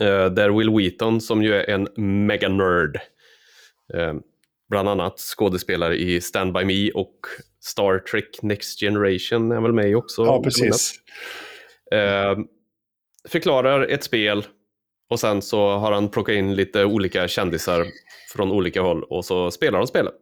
Eh, 0.02 0.34
där 0.34 0.50
Will 0.58 0.70
Wheaton, 0.70 1.22
som 1.22 1.44
ju 1.44 1.54
är 1.54 1.70
en 1.70 1.88
mega-nörd, 2.28 3.00
eh, 3.94 4.14
bland 4.70 4.90
annat 4.90 5.20
skådespelare 5.20 5.96
i 5.98 6.22
Stand 6.22 6.54
By 6.54 6.66
Me 6.66 6.92
och 6.92 7.16
Star 7.60 8.00
Trek 8.00 8.42
Next 8.42 8.80
Generation 8.80 9.52
är 9.52 9.62
väl 9.62 9.74
med 9.74 9.90
i 9.90 9.96
också. 9.96 10.26
Ja, 10.26 10.44
precis. 10.44 10.94
Förklarar 13.30 13.88
ett 13.88 14.04
spel 14.04 14.46
och 15.10 15.20
sen 15.20 15.42
så 15.42 15.70
har 15.70 15.92
han 15.92 16.10
plockat 16.10 16.34
in 16.34 16.56
lite 16.56 16.86
olika 16.86 17.28
kändisar 17.28 17.86
från 18.34 18.52
olika 18.52 18.82
håll 18.82 19.04
och 19.04 19.26
så 19.26 19.52
spelar 19.52 19.80
de 19.80 19.88
spelet. 19.88 20.14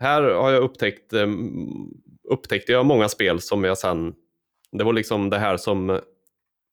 Här 0.00 0.22
har 0.22 0.50
jag 0.50 0.62
upptäckt, 0.62 1.12
eh, 1.12 1.28
upptäckte 2.30 2.72
jag 2.72 2.86
många 2.86 3.08
spel 3.08 3.40
som 3.40 3.64
jag 3.64 3.78
sen, 3.78 4.14
det 4.72 4.84
var 4.84 4.92
liksom 4.92 5.30
det 5.30 5.38
här 5.38 5.56
som 5.56 6.00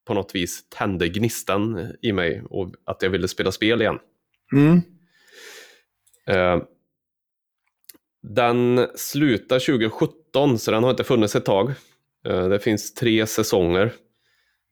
på 0.08 0.14
något 0.14 0.36
vis 0.36 0.70
tände 0.70 1.10
gnistan 1.10 1.94
i 2.02 2.12
mig 2.12 2.44
och 2.50 2.74
att 2.86 3.02
jag 3.02 3.10
ville 3.10 3.28
spela 3.28 3.52
spel 3.52 3.82
igen. 3.82 4.00
Mm. 4.54 4.82
Eh, 6.28 6.64
den 8.34 8.88
slutar 8.96 9.60
2017 9.60 10.60
så 10.60 10.72
den 10.72 10.84
har 10.84 10.92
inte 10.92 11.04
funnits 11.04 11.36
ett 11.36 11.46
tag. 11.46 11.74
Eh, 12.28 12.48
det 12.48 12.60
finns 12.60 12.94
tre 12.94 13.28
säsonger. 13.28 13.92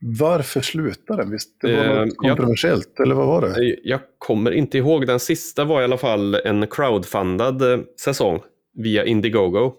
Varför 0.06 0.62
slutade 0.62 1.22
den? 1.24 1.32
Visst, 1.32 1.62
det 1.62 1.76
var 1.76 1.84
Eh, 1.84 2.00
något 2.00 2.08
jag- 2.08 2.18
kontroversiellt, 2.38 3.00
eller 3.00 3.16
vad 3.16 3.28
var 3.28 3.42
det? 3.42 3.48
Eh, 3.74 3.76
Jag 3.84 4.00
kommer 4.18 4.52
inte 4.52 4.78
ihåg, 4.78 5.08
den 5.08 5.20
sista 5.20 5.66
var 5.66 5.82
i 5.82 5.84
alla 5.84 5.98
fall 5.98 6.36
en 6.36 6.68
crowdfundad 6.68 7.74
eh, 7.74 7.80
säsong 8.00 8.42
via 8.74 9.06
Indiegogo. 9.06 9.74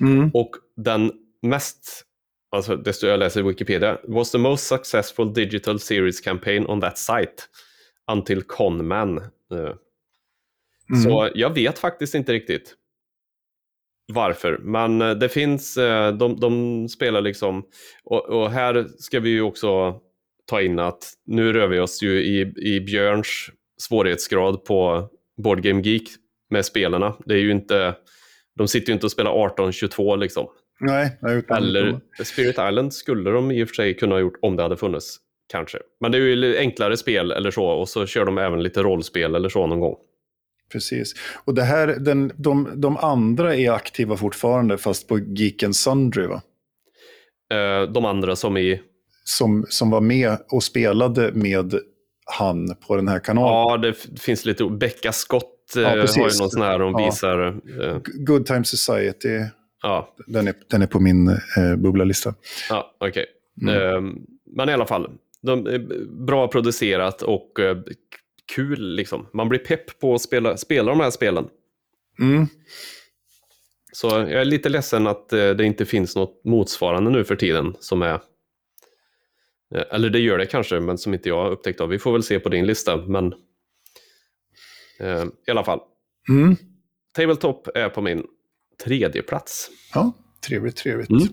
Mm. 0.00 0.30
Och 0.34 0.50
den 0.76 1.12
mest, 1.42 2.04
alltså 2.50 2.76
det 2.76 2.92
står 2.92 3.10
jag 3.10 3.18
läser 3.18 3.40
i 3.40 3.42
Wikipedia, 3.42 3.98
was 4.04 4.30
the 4.30 4.38
most 4.38 4.66
successful 4.66 5.32
digital 5.34 5.80
series 5.80 6.20
campaign 6.20 6.66
on 6.66 6.80
that 6.80 6.98
site 6.98 7.42
until 8.12 8.42
Conman. 8.42 9.18
Eh, 9.18 9.74
Mm. 10.92 11.02
Så 11.02 11.28
jag 11.34 11.54
vet 11.54 11.78
faktiskt 11.78 12.14
inte 12.14 12.32
riktigt 12.32 12.74
varför, 14.10 14.58
men 14.58 15.02
eh, 15.02 15.10
det 15.10 15.28
finns, 15.28 15.76
eh, 15.76 16.12
de, 16.12 16.40
de 16.40 16.88
spelar 16.88 17.20
liksom, 17.20 17.64
och, 18.04 18.28
och 18.28 18.50
här 18.50 18.86
ska 18.98 19.20
vi 19.20 19.30
ju 19.30 19.42
också 19.42 20.00
ta 20.46 20.62
in 20.62 20.78
att 20.78 21.12
nu 21.26 21.52
rör 21.52 21.66
vi 21.66 21.80
oss 21.80 22.02
ju 22.02 22.22
i, 22.22 22.52
i 22.56 22.80
Björns 22.80 23.50
svårighetsgrad 23.80 24.64
på 24.64 25.08
Board 25.42 25.62
Game 25.62 25.82
Geek 25.82 26.08
med 26.50 26.64
spelarna. 26.64 27.16
Det 27.24 27.34
är 27.34 27.38
ju 27.38 27.50
inte, 27.50 27.94
de 28.56 28.68
sitter 28.68 28.88
ju 28.88 28.92
inte 28.92 29.06
och 29.06 29.12
spelar 29.12 29.30
18-22 29.30 30.16
liksom. 30.16 30.46
Nej, 30.80 31.18
nej 31.22 31.36
utan, 31.36 31.56
Eller 31.56 32.00
Spirit 32.24 32.58
Island 32.68 32.94
skulle 32.94 33.30
de 33.30 33.50
i 33.50 33.64
och 33.64 33.68
för 33.68 33.74
sig 33.74 33.94
kunna 33.94 34.14
ha 34.14 34.20
gjort 34.20 34.38
om 34.42 34.56
det 34.56 34.62
hade 34.62 34.76
funnits. 34.76 35.16
Kanske. 35.52 35.78
Men 36.00 36.12
det 36.12 36.18
är 36.18 36.22
ju 36.22 36.58
enklare 36.58 36.96
spel 36.96 37.32
eller 37.32 37.50
så 37.50 37.64
och 37.64 37.88
så 37.88 38.06
kör 38.06 38.24
de 38.24 38.38
även 38.38 38.62
lite 38.62 38.82
rollspel 38.82 39.34
eller 39.34 39.48
så 39.48 39.66
någon 39.66 39.80
gång. 39.80 39.96
Precis. 40.72 41.14
Och 41.44 41.54
det 41.54 41.62
här, 41.62 41.86
den, 41.86 42.32
de, 42.36 42.68
de 42.76 42.96
andra 42.96 43.56
är 43.56 43.70
aktiva 43.70 44.16
fortfarande 44.16 44.78
fast 44.78 45.08
på 45.08 45.18
Geek 45.18 45.62
and 45.62 45.76
Sundry 45.76 46.26
va? 46.26 46.42
Eh, 47.52 47.92
de 47.92 48.04
andra 48.04 48.36
som 48.36 48.56
i... 48.56 48.80
Som, 49.24 49.66
som 49.68 49.90
var 49.90 50.00
med 50.00 50.36
och 50.52 50.62
spelade 50.62 51.32
med 51.32 51.74
han 52.38 52.76
på 52.86 52.96
den 52.96 53.08
här 53.08 53.18
kanalen. 53.18 53.52
Ja, 53.52 53.76
det 53.76 54.20
finns 54.20 54.44
lite... 54.44 54.64
Becka 54.64 55.12
Scott 55.12 55.76
eh, 55.76 55.82
Ja, 55.82 55.88
har 55.88 55.96
ju 55.96 56.38
någon 56.38 56.50
sån 56.50 56.62
här 56.62 56.78
de 56.78 56.92
Ja. 56.92 57.04
visar... 57.06 57.46
Eh, 57.82 57.98
Good 58.26 58.46
Time 58.46 58.64
Society, 58.64 59.40
ja, 59.82 60.14
den 60.26 60.48
är, 60.48 60.54
den 60.70 60.82
är 60.82 60.86
på 60.86 61.00
min 61.00 61.28
eh, 61.28 61.76
bubblalista. 61.76 62.34
ja 62.68 62.96
okej. 63.00 63.26
Mm. 63.62 63.74
Eh, 63.74 64.12
men 64.56 64.68
i 64.68 64.72
alla 64.72 64.86
fall, 64.86 65.10
de 65.42 65.66
är 65.66 65.78
bra 66.26 66.48
producerat 66.48 67.22
och 67.22 67.60
eh, 67.60 67.76
kul 68.54 68.94
liksom. 68.94 69.26
Man 69.32 69.48
blir 69.48 69.58
pepp 69.58 69.98
på 70.00 70.14
att 70.14 70.22
spela, 70.22 70.56
spela 70.56 70.90
de 70.90 71.00
här 71.00 71.10
spelen. 71.10 71.48
Mm. 72.20 72.46
Så 73.92 74.06
jag 74.08 74.32
är 74.32 74.44
lite 74.44 74.68
ledsen 74.68 75.06
att 75.06 75.32
eh, 75.32 75.50
det 75.50 75.64
inte 75.64 75.86
finns 75.86 76.16
något 76.16 76.44
motsvarande 76.44 77.10
nu 77.10 77.24
för 77.24 77.36
tiden 77.36 77.76
som 77.80 78.02
är... 78.02 78.14
eh, 79.74 79.84
Eller 79.90 80.10
det 80.10 80.18
gör 80.18 80.38
det 80.38 80.46
kanske, 80.46 80.80
men 80.80 80.98
som 80.98 81.14
inte 81.14 81.28
jag 81.28 81.52
upptäckt 81.52 81.80
av. 81.80 81.88
Vi 81.88 81.98
får 81.98 82.12
väl 82.12 82.22
se 82.22 82.40
på 82.40 82.48
din 82.48 82.66
lista, 82.66 82.96
men... 82.96 83.32
Eh, 85.00 85.24
I 85.46 85.50
alla 85.50 85.64
fall. 85.64 85.80
Mm. 86.28 86.56
Tabletop 87.14 87.68
är 87.74 87.88
på 87.88 88.00
min 88.00 88.26
tredje 88.84 89.22
plats. 89.22 89.70
Ja, 89.94 90.12
trevligt, 90.46 90.76
trevligt. 90.76 91.10
Mm. 91.10 91.24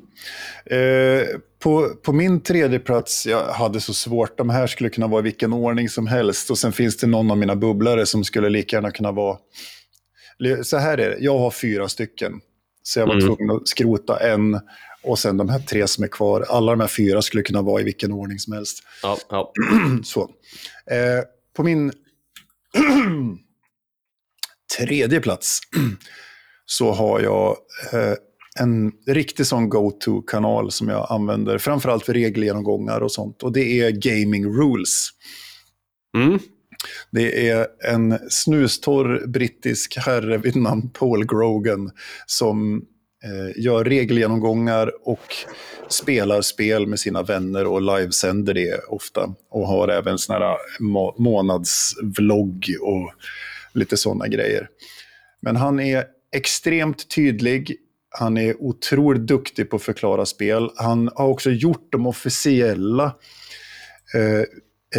Eh, 0.65 1.27
på, 1.59 1.89
på 2.03 2.13
min 2.13 2.41
tredje 2.41 2.79
plats, 2.79 3.25
jag 3.25 3.45
hade 3.47 3.81
så 3.81 3.93
svårt, 3.93 4.37
de 4.37 4.49
här 4.49 4.67
skulle 4.67 4.89
kunna 4.89 5.07
vara 5.07 5.19
i 5.19 5.23
vilken 5.23 5.53
ordning 5.53 5.89
som 5.89 6.07
helst. 6.07 6.49
Och 6.51 6.57
sen 6.57 6.73
finns 6.73 6.97
det 6.97 7.07
någon 7.07 7.31
av 7.31 7.37
mina 7.37 7.55
bubblare 7.55 8.05
som 8.05 8.23
skulle 8.23 8.49
lika 8.49 8.75
gärna 8.75 8.91
kunna 8.91 9.11
vara... 9.11 9.37
Så 10.63 10.77
här 10.77 10.97
är 10.97 11.09
det, 11.09 11.17
jag 11.19 11.37
har 11.39 11.51
fyra 11.51 11.89
stycken. 11.89 12.33
Så 12.83 12.99
jag 12.99 13.07
var 13.07 13.13
Mm. 13.13 13.25
tvungen 13.25 13.55
att 13.55 13.67
skrota 13.67 14.19
en. 14.19 14.59
Och 15.03 15.19
sen 15.19 15.37
de 15.37 15.49
här 15.49 15.59
tre 15.59 15.87
som 15.87 16.03
är 16.03 16.07
kvar, 16.07 16.45
alla 16.49 16.71
de 16.71 16.79
här 16.81 16.87
fyra 16.87 17.21
skulle 17.21 17.43
kunna 17.43 17.61
vara 17.61 17.81
i 17.81 17.83
vilken 17.83 18.11
ordning 18.11 18.39
som 18.39 18.53
helst. 18.53 18.83
Ja, 19.03 19.17
ja. 19.29 19.53
Så. 20.03 20.21
Eh, 20.91 21.23
på 21.55 21.63
min 21.63 21.91
tredje 24.77 25.19
plats 25.21 25.59
så 26.65 26.91
har 26.91 27.19
jag 27.19 27.57
eh, 27.93 28.13
en 28.59 28.91
riktig 29.07 29.45
sån 29.45 29.69
go-to-kanal 29.69 30.71
som 30.71 30.87
jag 30.87 31.07
använder, 31.09 31.57
framförallt 31.57 32.05
för 32.05 32.13
regelgenomgångar 32.13 33.01
och 33.01 33.11
sånt. 33.11 33.43
Och 33.43 33.51
det 33.51 33.79
är 33.79 33.91
Gaming 33.91 34.45
Rules. 34.45 35.09
Mm. 36.17 36.39
Det 37.11 37.49
är 37.49 37.67
en 37.83 38.19
snustorr 38.29 39.27
brittisk 39.27 39.97
herre 39.97 40.37
vid 40.37 40.55
namn 40.55 40.89
Paul 40.89 41.25
Grogan 41.25 41.91
som 42.25 42.75
eh, 43.23 43.63
gör 43.63 43.83
regelgenomgångar 43.83 44.91
och 45.07 45.35
spelar 45.87 46.41
spel 46.41 46.87
med 46.87 46.99
sina 46.99 47.23
vänner 47.23 47.65
och 47.65 47.81
livesänder 47.81 48.53
det 48.53 48.79
ofta. 48.89 49.33
Och 49.49 49.67
har 49.67 49.87
även 49.87 50.17
såna 50.17 50.39
här 50.39 50.57
må- 50.79 51.15
månadsvlogg 51.17 52.65
och 52.81 53.13
lite 53.73 53.97
sådana 53.97 54.27
grejer. 54.27 54.69
Men 55.41 55.55
han 55.55 55.79
är 55.79 56.05
extremt 56.35 57.09
tydlig. 57.09 57.75
Han 58.09 58.37
är 58.37 58.61
otroligt 58.61 59.27
duktig 59.27 59.69
på 59.69 59.75
att 59.75 59.81
förklara 59.81 60.25
spel. 60.25 60.69
Han 60.75 61.09
har 61.15 61.27
också 61.27 61.49
gjort 61.49 61.91
de 61.91 62.07
officiella 62.07 63.05
eh, 64.15 64.43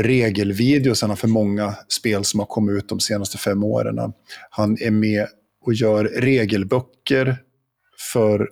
regelvideosarna 0.03 1.17
för 1.17 1.29
många 1.29 1.75
spel 1.89 2.25
som 2.25 2.41
har 2.41 2.47
kommit 2.47 2.77
ut 2.77 2.89
de 2.89 3.01
senaste 3.01 3.39
fem 3.39 3.65
åren. 3.65 4.13
Han 4.51 4.79
är 4.81 4.91
med 4.91 5.27
och 5.65 5.75
gör 5.75 6.05
regelböcker 6.05 7.37
för 8.13 8.49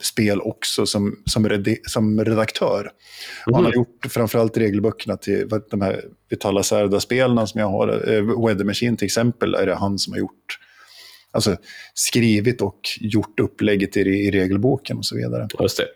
spel 0.00 0.40
också 0.40 0.86
som, 0.86 1.22
som, 1.26 1.48
redi- 1.48 1.80
som 1.86 2.24
redaktör. 2.24 2.90
Och 3.46 3.56
Han 3.56 3.64
har 3.64 3.72
gjort 3.72 4.06
framförallt 4.08 4.56
regelböckerna 4.56 5.16
till 5.16 5.48
de 5.70 5.80
här 5.80 6.04
Vitala 6.28 6.62
Serda-spelen 6.62 7.46
som 7.46 7.60
jag 7.60 7.68
har. 7.68 7.88
Eh, 7.88 8.46
Weather 8.46 8.64
Machine 8.64 8.96
till 8.96 9.06
exempel 9.06 9.54
är 9.54 9.66
det 9.66 9.74
han 9.74 9.98
som 9.98 10.12
har 10.12 10.20
gjort. 10.20 10.58
Alltså 11.36 11.56
skrivit 11.94 12.62
och 12.62 12.80
gjort 13.00 13.40
upplägget 13.40 13.96
i, 13.96 14.00
i 14.00 14.30
regelboken 14.30 14.96
och 14.98 15.06
så 15.06 15.16
vidare. 15.16 15.48
Just 15.60 15.76
det. 15.76 15.86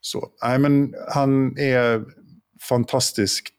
Så, 0.00 0.28
nej, 0.42 0.58
men 0.58 0.94
han 1.14 1.58
är 1.58 2.04
fantastiskt 2.68 3.54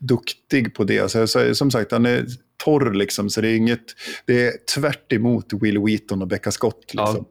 duktig 0.00 0.74
på 0.74 0.84
det. 0.84 1.00
Alltså, 1.00 1.26
så, 1.26 1.54
som 1.54 1.70
sagt, 1.70 1.92
han 1.92 2.06
är 2.06 2.26
torr 2.64 2.94
liksom, 2.94 3.30
så 3.30 3.40
det 3.40 3.48
är 3.48 3.56
inget... 3.56 3.84
Det 4.26 4.46
är 4.46 4.52
tvärt 4.74 5.12
emot 5.12 5.52
Will 5.52 5.78
Wheaton 5.78 6.22
och 6.22 6.28
Becca 6.28 6.50
Scott. 6.50 6.94
Liksom. 6.94 7.24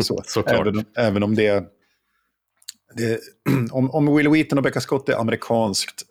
Så, 0.00 0.22
Såklart. 0.26 0.66
Även, 0.66 0.84
även 0.96 1.22
om 1.22 1.34
det 1.34 1.46
är... 1.46 1.64
Det, 2.96 3.20
om, 3.70 3.90
om 3.90 4.16
Will 4.16 4.28
Wheaton 4.28 4.58
och 4.58 4.64
Becca 4.64 4.80
Scott 4.80 5.08
är 5.08 5.20
amerikanskt, 5.20 6.02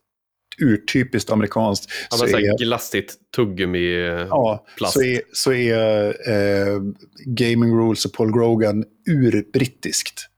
urtypiskt 0.58 1.32
amerikanskt, 1.32 1.92
Han 2.10 2.20
så 2.20 2.26
är, 2.26 2.58
glassigt 2.58 3.14
tuggummi 3.36 3.94
ja, 4.30 4.66
plast. 4.78 4.94
så 4.94 5.04
är, 5.04 5.22
så 5.34 5.54
är 5.54 6.08
eh, 6.30 6.82
Gaming 7.26 7.78
Rules 7.78 8.06
och 8.06 8.14
Paul 8.14 8.32
Grogan 8.32 8.86
urbrittiskt 9.10 10.30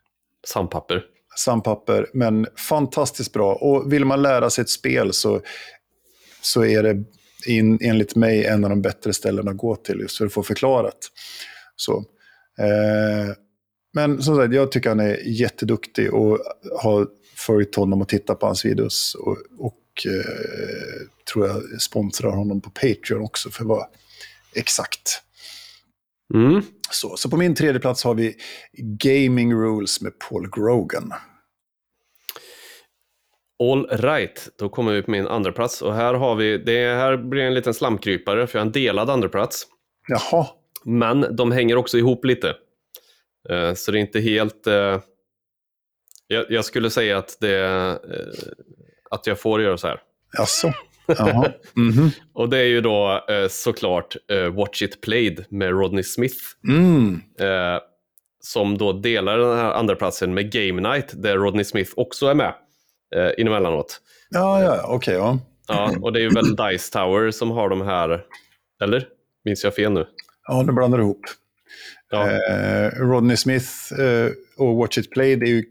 sandpapper. 0.48 1.04
sandpapper, 1.38 2.08
men 2.14 2.48
fantastiskt 2.70 3.34
bra. 3.34 3.54
Och 3.54 3.94
vill 3.94 4.06
man 4.06 4.22
lära 4.22 4.50
sig 4.50 4.62
ett 4.62 4.70
spel 4.70 5.14
så, 5.14 5.42
så 6.42 6.66
är 6.66 6.84
det 6.84 7.04
in, 7.46 7.80
enligt 7.82 8.16
mig 8.16 8.46
en 8.46 8.64
av 8.64 8.70
de 8.70 8.82
bättre 8.82 9.14
ställena 9.14 9.52
att 9.52 9.58
gå 9.58 9.76
till 9.76 10.00
just 10.00 10.18
för 10.18 10.26
att 10.26 10.34
få 10.34 10.44
förklarat. 10.44 10.98
Så. 11.76 11.98
Eh, 12.60 13.36
men 13.94 14.22
som 14.22 14.36
sagt, 14.36 14.54
jag 14.54 14.72
tycker 14.72 14.90
han 14.90 15.00
är 15.00 15.20
jätteduktig 15.26 16.14
och 16.14 16.40
har 16.82 17.08
följt 17.38 17.76
honom 17.76 18.02
och 18.02 18.08
tittat 18.08 18.40
på 18.40 18.46
hans 18.46 18.66
videos. 18.66 19.16
Och, 19.16 19.38
och 19.58 19.74
eh, 20.06 21.08
tror 21.34 21.48
jag 21.48 21.82
sponsrar 21.82 22.32
honom 22.32 22.62
på 22.62 22.70
Patreon 22.70 23.22
också 23.22 23.50
för 23.50 23.62
att 23.62 23.68
vara 23.68 23.86
exakt. 24.56 25.22
Mm. 26.34 26.62
Så, 26.92 27.18
så 27.18 27.30
på 27.30 27.38
min 27.38 27.56
tredje 27.56 27.82
plats 27.82 28.04
har 28.04 28.14
vi 28.16 28.36
Gaming 28.78 29.54
Rules 29.54 30.02
med 30.02 30.20
Paul 30.20 30.50
Grogan. 30.50 31.14
All 33.64 33.88
right, 33.88 34.50
då 34.58 34.70
kommer 34.70 34.94
vi 34.94 35.02
på 35.02 35.12
min 35.12 35.28
andra 35.28 35.52
plats 35.52 35.82
och 35.82 35.94
här 35.96 36.14
har 36.14 36.36
vi, 36.36 36.58
det 36.58 36.96
här 36.96 37.18
blir 37.18 37.42
en 37.42 37.54
liten 37.54 37.74
slamkrypare 37.74 38.48
för 38.48 38.60
jag 38.60 38.62
har 38.62 38.66
en 38.66 38.72
delad 38.72 39.10
andra 39.10 39.30
plats. 39.30 39.68
Jaha, 40.08 40.48
Men 40.84 41.36
de 41.36 41.52
hänger 41.52 41.76
också 41.76 41.98
ihop 41.98 42.26
lite. 42.26 42.56
Eh, 43.50 43.74
Så 43.74 43.92
det 43.92 43.98
är 43.98 44.02
inte 44.02 44.20
helt... 44.20 44.68
eh, 44.68 45.02
Jag, 46.28 46.46
jag 46.52 46.66
skulle 46.66 46.90
säga 46.90 47.18
att 47.18 47.38
det 47.40 47.58
eh, 47.58 47.98
att 49.12 49.28
jag 49.28 49.40
får 49.40 49.62
göra 49.62 49.78
så 49.78 49.88
här. 49.88 50.00
jaså? 50.38 50.74
Jaha. 51.08 51.52
Mhm. 51.76 52.10
Och 52.34 52.50
det 52.50 52.58
är 52.58 52.64
ju 52.66 52.82
då 52.82 53.26
eh, 53.30 53.48
såklart 53.50 54.16
eh, 54.32 54.54
Watch 54.54 54.82
It 54.82 55.02
Played 55.02 55.46
med 55.50 55.70
Rodney 55.70 56.04
Smith. 56.04 56.36
Mm. 56.68 57.22
eh, 57.40 57.80
Som 58.40 58.78
då 58.78 58.94
delar 58.94 59.38
den 59.38 59.58
här 59.58 59.72
andra 59.72 59.96
platsen 59.96 60.34
med 60.34 60.52
Game 60.52 60.90
Night 60.90 61.14
där 61.24 61.38
Rodney 61.38 61.64
Smith 61.64 61.92
också 61.96 62.28
är 62.28 62.34
med 62.34 62.54
eh, 63.16 63.32
inemellanåt. 63.38 64.02
Ja, 64.30 64.62
ja, 64.64 64.86
okej. 64.88 65.14
ja. 65.16 65.40
Ja, 65.68 65.96
och 66.02 66.14
det 66.14 66.20
är 66.20 66.24
ju 66.24 66.30
väl 66.30 66.56
Dice 66.72 66.92
Tower 66.92 67.32
som 67.32 67.52
har 67.52 67.70
de 67.70 67.82
här, 67.82 68.24
eller? 68.84 69.08
Minns 69.46 69.64
jag 69.64 69.76
fel 69.76 69.92
nu? 69.92 70.06
ja, 70.48 70.62
nu 70.62 70.72
blandar 70.74 70.98
du 70.98 71.04
ihop. 71.04 71.22
Ja, 72.10 72.32
Eh, 72.32 72.90
Rodney 72.96 73.38
Smith 73.38 73.68
eh, 74.00 74.32
och 74.58 74.76
Watch 74.78 74.98
It 74.98 75.12
Played 75.12 75.44
är 75.44 75.48
ju 75.48 75.64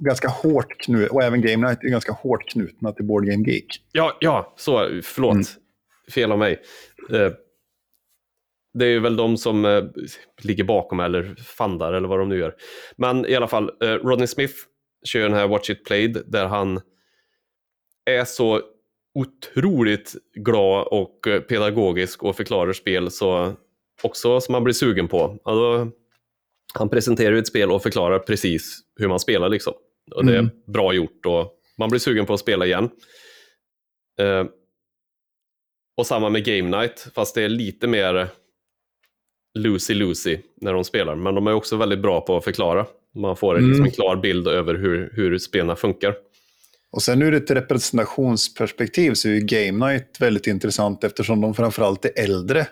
ganska 0.00 0.28
hårt 0.28 0.78
knutna, 0.78 1.14
och 1.14 1.22
även 1.22 1.40
Game 1.40 1.68
Night 1.68 1.84
är 1.84 1.88
ganska 1.88 2.12
hårt 2.12 2.48
knutna 2.48 2.92
till 2.92 3.04
Board 3.04 3.26
Game 3.26 3.50
Geek. 3.50 3.66
ja, 3.92 4.16
ja 4.20 4.54
så, 4.56 5.00
förlåt. 5.02 5.32
Mm. 5.32 5.44
Fel 6.14 6.32
av 6.32 6.38
mig. 6.38 6.62
Eh, 7.12 7.32
det 8.74 8.86
är 8.86 9.00
väl 9.00 9.16
de 9.16 9.36
som 9.36 9.64
eh, 9.64 9.84
ligger 10.42 10.64
bakom 10.64 11.00
eller 11.00 11.34
fandar 11.34 11.92
eller 11.92 12.08
vad 12.08 12.18
de 12.18 12.28
nu 12.28 12.38
gör. 12.38 12.54
Men 12.96 13.26
i 13.26 13.34
alla 13.34 13.48
fall, 13.48 13.70
eh, 13.82 13.86
Rodney 13.86 14.26
Smith 14.26 14.54
kör 15.04 15.20
den 15.20 15.34
här 15.34 15.48
Watch 15.48 15.70
It 15.70 15.84
Played 15.84 16.22
där 16.26 16.46
han 16.46 16.80
är 18.04 18.24
så 18.24 18.60
otroligt 19.14 20.14
glad 20.34 20.86
och 20.86 21.18
pedagogisk 21.48 22.22
och 22.22 22.36
förklarar 22.36 22.72
spel 22.72 23.10
så 23.10 23.52
också 24.02 24.40
som 24.40 24.52
man 24.52 24.64
blir 24.64 24.74
sugen 24.74 25.08
på. 25.08 25.38
Alltså, 25.44 25.90
han 26.74 26.88
presenterar 26.88 27.36
ett 27.36 27.46
spel 27.46 27.70
och 27.70 27.82
förklarar 27.82 28.18
precis 28.18 28.78
hur 28.96 29.08
man 29.08 29.20
spelar. 29.20 29.48
Liksom. 29.48 29.72
Och 30.14 30.24
Det 30.26 30.32
är 30.34 30.38
Mm. 30.38 30.50
bra 30.66 30.92
gjort 30.92 31.26
och 31.26 31.52
man 31.78 31.90
blir 31.90 32.00
sugen 32.00 32.26
på 32.26 32.34
att 32.34 32.40
spela 32.40 32.66
igen. 32.66 32.90
Eh, 34.20 34.44
och 35.96 36.06
samma 36.06 36.28
med 36.30 36.44
Game 36.44 36.78
Night, 36.80 37.06
fast 37.14 37.34
det 37.34 37.42
är 37.42 37.48
lite 37.48 37.86
mer 37.86 38.28
Lucy-Lucy 39.58 40.38
när 40.60 40.72
de 40.72 40.84
spelar. 40.84 41.14
Men 41.14 41.34
de 41.34 41.46
är 41.46 41.52
också 41.54 41.76
väldigt 41.76 41.98
bra 42.02 42.20
på 42.20 42.36
att 42.36 42.44
förklara. 42.44 42.86
Man 43.14 43.36
får 43.36 43.56
Mm. 43.58 43.68
liksom 43.68 43.84
en 43.84 43.90
klar 43.90 44.16
bild 44.16 44.48
över 44.48 44.74
hur, 44.74 45.10
hur 45.14 45.38
spelarna 45.38 45.76
funkar. 45.76 46.14
Och 46.92 47.02
sen 47.02 47.22
ur 47.22 47.34
ett 47.34 47.50
representationsperspektiv 47.50 49.14
så 49.14 49.28
är 49.28 49.32
ju 49.32 49.40
Game 49.40 49.86
Night 49.92 50.20
väldigt 50.20 50.46
intressant 50.46 51.04
eftersom 51.04 51.40
de 51.40 51.54
framförallt 51.54 52.04
är 52.04 52.12
äldre 52.16 52.66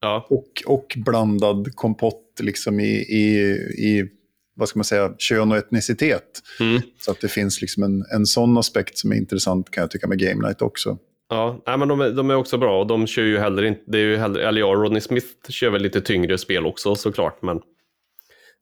Ja, 0.00 0.26
och, 0.30 0.48
och 0.66 0.94
blandad 0.96 1.74
kompott 1.76 2.23
liksom 2.40 2.80
i, 2.80 2.94
i, 2.94 3.50
i, 3.88 4.08
vad 4.56 4.68
ska 4.68 4.78
man 4.78 4.84
säga, 4.84 5.14
kön 5.18 5.52
och 5.52 5.58
etnicitet. 5.58 6.42
mm. 6.60 6.82
Så 7.00 7.10
att 7.10 7.20
det 7.20 7.28
finns 7.28 7.60
liksom 7.60 7.82
en, 7.82 8.04
en 8.14 8.26
sån 8.26 8.58
aspekt 8.58 8.98
som 8.98 9.12
är 9.12 9.16
intressant 9.16 9.70
kan 9.70 9.80
jag 9.80 9.90
tycka 9.90 10.06
med 10.06 10.18
Game 10.18 10.46
Night 10.48 10.62
också. 10.62 10.98
ja. 11.30 11.62
Nej, 11.66 11.78
men 11.78 11.88
de, 11.88 12.00
är, 12.00 12.10
de 12.10 12.30
är 12.30 12.34
också 12.34 12.58
bra 12.58 12.80
och 12.80 12.86
de 12.86 13.06
kör 13.06 13.22
ju 13.22 13.38
heller 13.38 13.62
inte, 13.62 13.80
det 13.86 13.98
är 13.98 14.02
ju 14.02 14.16
heller, 14.16 14.40
eller 14.40 14.60
ja, 14.60 14.66
Rodney 14.66 15.00
Smith 15.00 15.26
kör 15.48 15.70
väl 15.70 15.82
lite 15.82 16.00
tyngre 16.00 16.38
spel 16.38 16.66
också 16.66 16.94
såklart, 16.94 17.42
men 17.42 17.60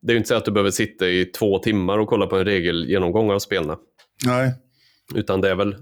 det 0.01 0.11
är 0.11 0.13
ju 0.13 0.17
inte 0.17 0.27
så 0.27 0.35
att 0.35 0.45
du 0.45 0.51
behöver 0.51 0.71
sitta 0.71 1.09
i 1.09 1.25
två 1.25 1.59
timmar 1.59 1.97
och 1.97 2.07
kolla 2.07 2.27
på 2.27 2.37
en 2.37 2.45
regelgenomgång 2.45 3.31
av 3.31 3.39
spelen. 3.39 3.77
Nej, 4.25 4.53
Utan 5.15 5.41
det 5.41 5.49
är 5.49 5.55
väl, 5.55 5.75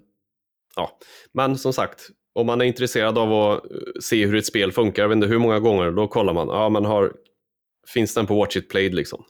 ja. 0.76 1.00
Men 1.34 1.58
som 1.58 1.74
sagt, 1.74 2.08
om 2.34 2.46
man 2.46 2.62
är 2.62 2.66
intresserad 2.66 3.18
av 3.18 3.34
att 3.34 3.64
se 4.04 4.26
hur 4.26 4.36
ett 4.36 4.46
spel 4.46 4.72
funkar, 4.72 5.04
jag 5.04 5.10
vet 5.10 5.16
inte 5.16 5.28
hur 5.28 5.40
många 5.40 5.60
gånger, 5.60 5.92
då 5.92 6.08
kollar 6.08 6.34
man, 6.34 6.48
ja 6.48 6.70
men 6.70 6.86
har, 6.86 7.14
finns 7.88 8.14
den 8.14 8.28
på 8.28 8.36
Watch 8.36 8.56
It 8.58 8.70
Played 8.70 8.94
liksom? 8.96 9.24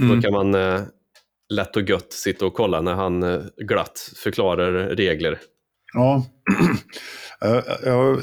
Mm. 0.00 0.16
Då 0.16 0.22
kan 0.22 0.32
man 0.32 0.54
eh, 0.54 0.82
lätt 1.48 1.76
och 1.76 1.82
gött 1.90 2.12
sitta 2.12 2.46
och 2.46 2.54
kolla 2.54 2.80
när 2.80 2.94
han 2.94 3.22
eh, 3.22 3.42
glatt 3.56 4.12
förklarar 4.16 4.72
regler. 4.72 5.38
Ja. 5.92 6.26
Jag, 7.40 7.62
jag 7.84 8.20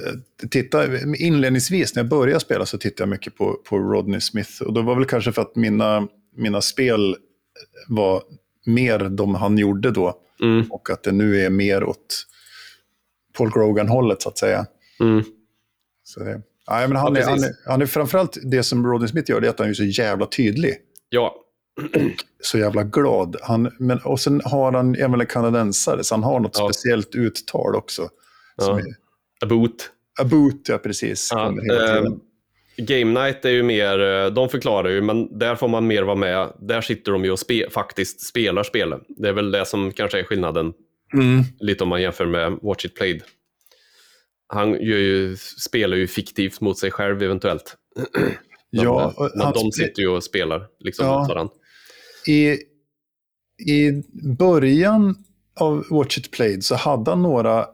tittar, 0.51 1.15
inledningsvis 1.21 1.95
när 1.95 2.03
jag 2.03 2.09
började 2.09 2.39
spela 2.39 2.65
så 2.65 2.77
tittade 2.77 3.01
jag 3.01 3.09
mycket 3.09 3.35
på, 3.37 3.53
på 3.69 3.77
Rodney 3.77 4.19
Smith. 4.21 4.61
Och 4.61 4.73
det 4.73 4.81
var 4.81 4.95
väl 4.95 5.05
kanske 5.05 5.31
för 5.31 5.41
att 5.41 5.55
mina, 5.55 6.07
mina 6.35 6.61
spel 6.61 7.15
var 7.87 8.23
mer 8.65 8.99
de 8.99 9.35
han 9.35 9.57
gjorde 9.57 9.91
då. 9.91 10.13
Mm, 10.43 10.71
Och 10.71 10.89
att 10.89 11.03
det 11.03 11.11
nu 11.11 11.41
är 11.41 11.49
mer 11.49 11.83
åt 11.83 12.27
Paul 13.37 13.51
Grogan-hållet 13.51 14.21
så 14.21 14.29
att 14.29 14.37
säga. 14.37 14.65
mm, 14.99 15.23
Så 16.03 16.19
det, 16.23 16.41
nej, 16.71 16.87
men 16.87 16.97
han, 16.97 17.15
Ja, 17.15 17.21
är, 17.21 17.25
han, 17.25 17.43
är, 17.43 17.51
han 17.65 17.81
är 17.81 17.85
framförallt 17.85 18.37
det 18.43 18.63
som 18.63 18.87
Rodney 18.87 19.07
Smith 19.07 19.31
gör, 19.31 19.41
det 19.41 19.47
är 19.47 19.49
att 19.49 19.59
han 19.59 19.69
är 19.69 19.73
så 19.73 19.83
jävla 19.83 20.25
tydlig. 20.25 20.73
ja, 21.09 21.35
Så 22.43 22.57
jävla 22.57 22.83
glad. 22.83 23.35
Han, 23.41 23.71
men, 23.79 23.97
och 23.99 24.19
sen 24.19 24.41
har 24.45 24.71
han, 24.71 24.95
är 24.95 25.07
väl 25.09 25.21
en 25.21 25.27
kanadensare, 25.27 26.03
så 26.03 26.15
han 26.15 26.23
har 26.23 26.39
något 26.39 26.57
Ja. 26.59 26.69
speciellt 26.69 27.15
uttal 27.15 27.75
också. 27.75 28.09
Ja. 28.57 28.79
är, 28.79 28.83
a 29.43 29.45
boot. 29.45 29.89
Aboot, 30.21 30.69
ja 30.69 30.77
precis. 30.77 31.29
Ja, 31.31 31.47
eh. 31.49 32.03
Game 32.77 33.23
Night 33.23 33.45
är 33.45 33.49
ju 33.49 33.63
mer, 33.63 33.99
eh, 34.01 34.27
de 34.31 34.49
förklarar 34.49 34.89
ju, 34.89 35.01
men 35.01 35.39
där 35.39 35.55
får 35.55 35.67
man 35.67 35.87
mer 35.87 36.03
vara 36.03 36.15
med. 36.15 36.53
Där 36.59 36.81
sitter 36.81 37.11
de 37.11 37.25
ju 37.25 37.31
och 37.31 37.39
spe, 37.39 37.69
faktiskt 37.69 38.21
spelar 38.27 38.63
spelet. 38.63 39.01
Det 39.07 39.29
är 39.29 39.33
väl 39.33 39.51
det 39.51 39.65
som 39.65 39.91
kanske 39.91 40.19
är 40.19 40.23
skillnaden, 40.23 40.73
Mm. 41.13 41.41
lite 41.59 41.83
om 41.83 41.89
man 41.89 42.01
jämför 42.01 42.25
med 42.25 42.59
Watch 42.61 42.85
It 42.85 42.95
Played. 42.95 43.21
Han 44.53 44.73
ju, 44.73 45.37
spelar 45.37 45.97
ju 45.97 46.07
fiktivt 46.07 46.61
mot 46.61 46.79
sig 46.79 46.91
själv 46.91 47.23
eventuellt. 47.23 47.75
Ja, 48.73 48.83
de, 48.83 49.23
och 49.23 49.31
men 49.35 49.45
han 49.45 49.53
de 49.53 49.71
sitter 49.71 50.01
ju 50.01 50.07
och 50.07 50.23
spelar 50.23 50.67
liksom 50.79 51.05
Ja. 51.05 51.19
mot 51.19 51.29
varandra. 51.29 51.53
I, 52.27 52.51
I 53.71 54.03
början 54.37 55.15
av 55.59 55.85
Watch 55.89 56.17
It 56.17 56.31
Played 56.31 56.63
så 56.63 56.75
hade 56.75 57.11
han 57.11 57.21
några 57.21 57.65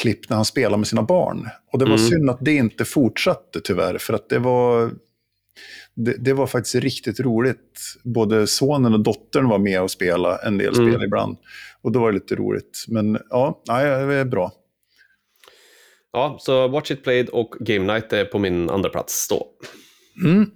klipp 0.00 0.28
när 0.28 0.36
han 0.36 0.44
spelade 0.44 0.76
med 0.76 0.86
sina 0.88 1.02
barn. 1.02 1.48
Och 1.72 1.78
det 1.78 1.84
var 1.84 1.96
Mm. 1.96 2.08
synd 2.08 2.30
att 2.30 2.38
det 2.44 2.52
inte 2.54 2.84
fortsatte 2.84 3.60
tyvärr, 3.64 3.98
för 3.98 4.14
att 4.14 4.28
det 4.28 4.38
var, 4.38 4.90
det, 5.94 6.16
det 6.24 6.32
var 6.32 6.46
faktiskt 6.46 6.74
riktigt 6.74 7.20
roligt. 7.20 7.80
Både 8.04 8.46
sonen 8.46 8.94
och 8.94 9.00
dottern 9.00 9.48
var 9.48 9.58
med 9.58 9.82
och 9.82 9.90
spelade 9.90 10.38
en 10.46 10.58
del 10.58 10.74
Mm. 10.78 10.90
spel 10.92 11.04
ibland. 11.04 11.36
Och 11.82 11.92
då 11.92 12.00
var 12.00 12.12
det 12.12 12.18
lite 12.18 12.34
roligt. 12.34 12.84
Men 12.88 13.18
ja, 13.30 13.62
nej, 13.68 13.84
det 14.06 14.14
är 14.14 14.24
bra. 14.24 14.52
Ja, 16.16 16.36
så 16.40 16.68
Watch 16.68 16.90
It 16.90 17.02
Played 17.04 17.28
och 17.28 17.54
Game 17.60 17.92
Night 17.92 18.12
är 18.12 18.24
på 18.24 18.38
min 18.38 18.70
andra 18.70 18.88
plats 18.90 19.28
då. 19.28 19.46
Mm. 20.24 20.50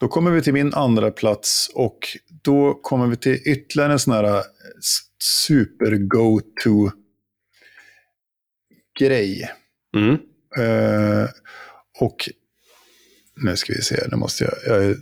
Då 0.00 0.08
kommer 0.08 0.30
vi 0.30 0.42
till 0.42 0.52
min 0.52 0.74
andra 0.74 1.10
plats 1.10 1.70
och 1.74 1.98
då 2.42 2.74
kommer 2.74 3.06
vi 3.06 3.16
till 3.16 3.38
ytterligare 3.46 3.92
en 3.92 3.98
sån 3.98 4.14
här 4.14 4.24
eh, 4.24 4.38
s- 4.78 5.00
super 5.46 5.96
go-to 5.96 6.90
grej. 8.98 9.50
Mm. 9.96 10.14
Eh, 10.58 11.28
och 12.00 12.28
nu 13.42 13.56
ska 13.56 13.72
vi 13.72 13.82
se, 13.82 14.06
nu 14.10 14.16
måste 14.16 14.44
jag, 14.44 14.54
jag 14.66 14.84
är 14.84 14.96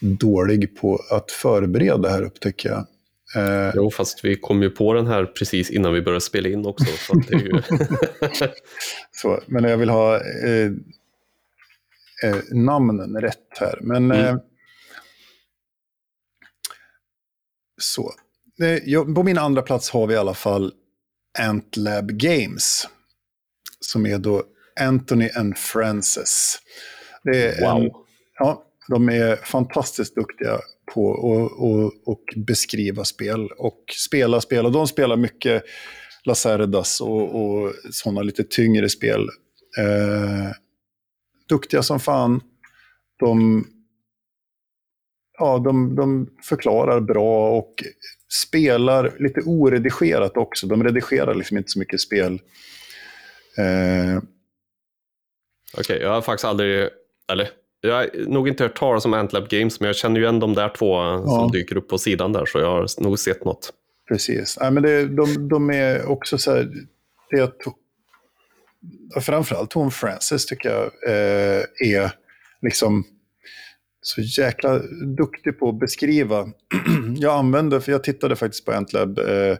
dålig 0.00 0.76
på 0.76 1.00
att 1.10 1.30
förbereda 1.30 2.08
här 2.08 2.22
upptäcker 2.22 2.68
jag. 2.68 2.86
Eh, 3.36 3.70
Jo, 3.74 3.90
fast 3.90 4.24
vi 4.24 4.36
kom 4.36 4.62
ju 4.62 4.70
på 4.70 4.92
den 4.92 5.06
här 5.06 5.24
precis 5.26 5.70
innan 5.70 5.92
vi 5.92 6.02
började 6.02 6.20
spela 6.20 6.48
in 6.48 6.66
också. 6.66 6.86
Så 6.98 7.14
det 7.14 7.34
är 7.34 7.40
ju... 7.40 7.62
så, 9.10 9.40
men 9.46 9.64
jag 9.64 9.76
vill 9.78 9.88
ha 9.90 10.16
eh, 10.16 10.70
eh, 12.24 12.36
namnen 12.52 13.20
rätt 13.20 13.58
här. 13.60 13.78
Men 13.82 14.04
Mm. 14.10 14.26
eh, 14.26 14.36
så. 17.80 18.12
Eh, 18.62 18.78
jag, 18.84 19.14
på 19.14 19.22
min 19.22 19.38
andra 19.38 19.62
plats 19.62 19.90
har 19.90 20.06
vi 20.06 20.14
i 20.14 20.16
alla 20.16 20.34
fall 20.34 20.72
Antlab 21.38 22.10
Games. 22.10 22.88
Som 23.80 24.06
är 24.06 24.18
då 24.18 24.42
Anthony 24.80 25.30
and 25.36 25.58
Francis. 25.58 26.58
Det 27.24 27.46
är 27.46 27.64
en, 27.76 27.82
wow. 27.82 27.92
Ja, 28.38 28.64
de 28.88 29.08
är 29.08 29.36
fantastiskt 29.36 30.14
duktiga 30.14 30.58
på 30.94 31.12
att 31.12 31.52
och, 31.58 32.08
och 32.08 32.24
beskriva 32.36 33.04
spel 33.04 33.48
och 33.58 33.84
spela 33.96 34.40
spel. 34.40 34.66
Och 34.66 34.72
de 34.72 34.86
spelar 34.86 35.16
mycket 35.16 35.62
Lacerdas 36.24 37.00
och, 37.00 37.42
och 37.42 37.72
sådana 37.90 38.22
lite 38.22 38.44
tyngre 38.44 38.88
spel. 38.88 39.20
Eh, 39.78 40.50
duktiga 41.48 41.82
som 41.82 42.00
fan. 42.00 42.40
De, 43.18 43.64
ja, 45.38 45.58
de, 45.58 45.96
de 45.96 46.30
förklarar 46.48 47.00
bra 47.00 47.50
och 47.50 47.74
spelar 48.46 49.16
lite 49.18 49.40
oredigerat 49.40 50.36
också. 50.36 50.66
De 50.66 50.84
redigerar 50.84 51.34
liksom 51.34 51.56
inte 51.56 51.70
så 51.70 51.78
mycket 51.78 52.00
spel. 52.00 52.40
Eh, 53.58 54.22
Okej, 55.78 55.98
jag 56.00 56.10
har 56.10 56.22
faktiskt 56.22 56.44
aldrig, 56.44 56.88
eller 57.32 57.50
jag 57.80 57.94
har 57.94 58.10
nog 58.28 58.48
inte 58.48 58.62
hört 58.62 58.78
talas 58.78 59.04
om 59.04 59.14
Antlab 59.14 59.48
Games, 59.48 59.80
men 59.80 59.86
jag 59.86 59.96
känner 59.96 60.16
ju 60.16 60.22
igen 60.22 60.40
de 60.40 60.54
där 60.54 60.68
två 60.68 60.94
Ja. 60.96 61.24
som 61.26 61.50
dyker 61.52 61.76
upp 61.76 61.88
på 61.88 61.98
sidan 61.98 62.32
där, 62.32 62.46
så 62.46 62.58
jag 62.58 62.70
har 62.70 63.02
nog 63.02 63.18
sett 63.18 63.44
något. 63.44 63.72
Precis. 64.08 64.58
Nej, 64.60 64.70
men 64.70 64.82
det, 64.82 65.06
de, 65.06 65.48
de 65.48 65.70
är 65.70 66.06
också 66.06 66.38
så 66.38 66.50
här, 66.50 66.70
det 67.30 67.36
är 67.36 67.42
att, 67.42 67.56
ja, 69.14 69.20
framförallt 69.20 69.72
hon 69.72 69.90
Frances 69.90 70.46
tycker 70.46 70.68
jag 70.68 70.84
eh, 71.06 71.62
är 71.94 72.10
liksom 72.62 73.04
så 74.00 74.20
jäkla 74.20 74.78
duktig 75.16 75.58
på 75.58 75.68
att 75.68 75.78
beskriva. 75.78 76.46
jag 77.16 77.34
använde, 77.38 77.80
för 77.80 77.92
jag 77.92 78.04
tittade 78.04 78.36
faktiskt 78.36 78.64
på 78.64 78.72
Antlab 78.72 79.18
eh, 79.18 79.56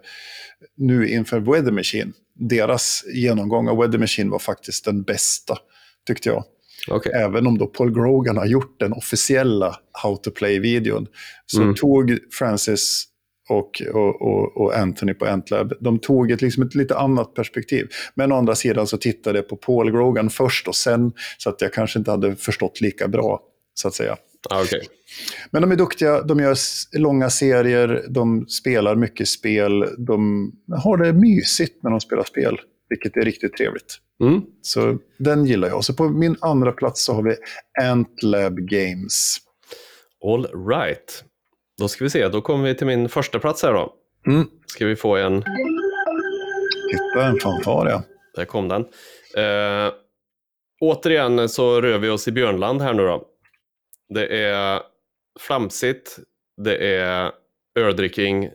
nu 0.77 1.09
inför 1.09 1.41
Weather 1.41 1.73
Machine. 1.73 2.13
Deras 2.35 3.05
genomgång 3.15 3.69
av 3.69 3.77
Weather 3.79 3.99
Machine 3.99 4.31
var 4.31 4.39
faktiskt 4.39 4.85
den 4.85 5.03
bästa, 5.03 5.59
tyckte 6.07 6.29
jag. 6.29 6.45
Okej, 6.91 7.13
Även 7.15 7.47
om 7.47 7.59
då 7.59 7.67
Paul 7.67 7.95
Grogan 7.95 8.37
har 8.37 8.47
gjort 8.47 8.81
den 8.81 8.93
officiella 8.93 9.77
How 10.03 10.17
to 10.17 10.31
Play-videon. 10.31 11.07
Så 11.47 11.63
Mm. 11.63 11.75
tog 11.75 12.19
Francis 12.33 13.05
och, 13.49 13.83
och, 13.95 14.57
och, 14.57 14.77
Anthony 14.79 15.15
på 15.15 15.27
Antlab, 15.27 15.73
de 15.81 15.99
tog 15.99 16.31
ett, 16.31 16.43
liksom 16.43 16.63
ett 16.63 16.75
lite 16.75 16.97
annat 16.97 17.35
perspektiv. 17.35 17.89
Men 18.15 18.33
å 18.33 18.37
andra 18.37 18.55
sidan 18.55 18.87
så 18.87 18.97
tittade 18.97 19.39
jag 19.39 19.49
på 19.49 19.57
Paul 19.57 19.91
Grogan 19.91 20.31
först 20.31 20.69
och 20.69 20.77
sen, 20.77 21.13
så 21.39 21.51
att 21.51 21.61
jag 21.61 21.73
kanske 21.73 21.99
inte 21.99 22.11
hade 22.11 22.37
förstått 22.37 22.81
lika 22.81 23.09
bra, 23.09 23.41
så 23.75 23.89
att 23.89 23.95
säga. 23.95 24.17
ah, 24.51 24.63
okej. 24.63 24.83
Men 25.51 25.63
de 25.63 25.73
är 25.73 25.77
duktiga, 25.77 26.23
de 26.23 26.41
gör 26.41 26.57
långa 26.99 27.31
serier, 27.31 28.05
de 28.09 28.47
spelar 28.49 28.95
mycket 28.97 29.29
spel, 29.29 29.85
de 29.99 30.53
har 30.77 30.97
det 30.97 31.13
mysigt 31.13 31.83
när 31.83 31.91
de 31.91 32.01
spelar 32.01 32.25
spel, 32.25 32.57
vilket 32.89 33.17
är 33.17 33.21
riktigt 33.23 33.57
trevligt. 33.57 33.99
Mm. 34.21 34.43
Så 34.63 34.99
den 35.19 35.45
gillar 35.45 35.69
jag. 35.69 35.85
Så 35.85 35.95
på 35.95 36.09
min 36.09 36.37
andra 36.41 36.73
plats 36.73 37.05
så 37.05 37.13
har 37.13 37.23
vi 37.23 37.37
Antlab 37.83 38.59
Games. 38.59 39.37
All 40.25 40.69
right. 40.69 41.25
Då 41.79 41.89
ska 41.89 42.05
vi 42.05 42.11
se, 42.11 42.29
då 42.29 42.41
kommer 42.41 42.65
vi 42.65 42.75
till 42.75 42.87
min 42.87 43.09
första 43.09 43.39
plats 43.39 43.63
här 43.63 43.73
då. 43.73 43.95
Mm. 44.27 44.47
Ska 44.67 44.87
vi 44.87 44.97
få 44.97 45.17
en, 45.17 45.45
Titta, 46.91 47.27
en 47.27 47.41
fanfar 47.41 47.89
ja. 47.91 48.03
där 48.35 48.45
kom 48.45 48.69
den. 48.69 48.83
Eh, 49.37 49.93
återigen 50.81 51.49
så 51.49 51.81
rör 51.81 51.99
vi 51.99 52.09
oss 52.09 52.29
i 52.29 52.33
Björnland 52.33 52.83
här 52.83 52.95
nu 52.95 53.03
då. 53.03 53.25
Det 54.09 54.45
är 54.45 54.83
flamsigt, 55.41 56.19
det 56.65 56.97
är 56.97 57.33
öldricking, 57.79 58.51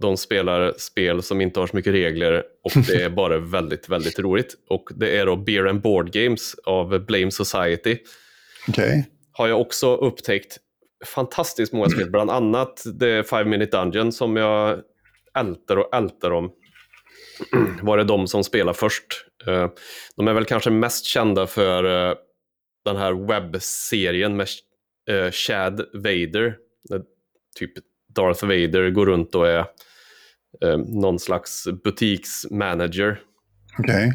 de 0.00 0.16
spelar 0.16 0.74
spel 0.78 1.22
som 1.22 1.40
inte 1.40 1.60
har 1.60 1.66
så 1.66 1.76
mycket 1.76 1.92
regler 1.92 2.42
och 2.64 2.72
det 2.86 3.02
är 3.02 3.10
bara 3.10 3.38
väldigt, 3.38 3.88
väldigt 3.88 4.18
roligt. 4.18 4.54
Och 4.68 4.88
det 4.96 5.18
är 5.18 5.26
då 5.26 5.36
Beer 5.36 5.66
and 5.66 5.80
Board 5.80 6.12
Games 6.12 6.54
av 6.64 7.06
Blame 7.06 7.30
Society. 7.30 7.98
Okej. 8.68 9.10
Har 9.32 9.48
jag 9.48 9.60
också 9.60 9.96
upptäckt 9.96 10.58
fantastiskt 11.04 11.72
många 11.72 11.88
spel, 11.88 12.10
bland 12.10 12.30
annat 12.30 12.76
The 13.00 13.22
Five 13.22 13.44
Minute 13.44 13.76
Dungeon 13.76 14.12
som 14.12 14.36
jag 14.36 14.80
älter 15.38 15.78
och 15.78 15.94
älter 15.94 16.32
om. 16.32 16.52
Var 17.82 17.98
det 17.98 18.04
de 18.04 18.26
som 18.26 18.44
spelar 18.44 18.72
först? 18.72 19.26
Eh, 19.46 19.68
de 20.16 20.28
är 20.28 20.32
väl 20.32 20.44
kanske 20.44 20.70
mest 20.70 21.04
kända 21.04 21.46
för 21.46 22.08
eh, 22.10 22.14
den 22.84 22.96
här 22.96 23.26
webbserien 23.26 24.36
med 24.36 24.48
eh, 25.10 25.30
Chad 25.30 25.86
Vader. 25.92 26.56
Typ 27.56 27.72
Darth 28.14 28.44
Vader 28.44 28.90
går 28.90 29.06
runt 29.06 29.34
och 29.34 29.48
är 29.48 29.64
någon 30.86 31.18
slags 31.18 31.68
butiksmanager. 31.84 33.20
Okay. 33.78 34.12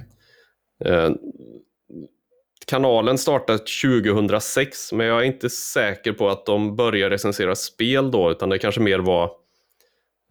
Kanalen 2.67 3.17
startade 3.17 3.59
2006, 3.59 4.93
men 4.93 5.07
jag 5.07 5.21
är 5.21 5.23
inte 5.23 5.49
säker 5.49 6.13
på 6.13 6.29
att 6.29 6.45
de 6.45 6.75
började 6.75 7.15
recensera 7.15 7.55
spel 7.55 8.11
då, 8.11 8.31
utan 8.31 8.49
det 8.49 8.59
kanske 8.59 8.81
mer 8.81 8.99
var 8.99 9.31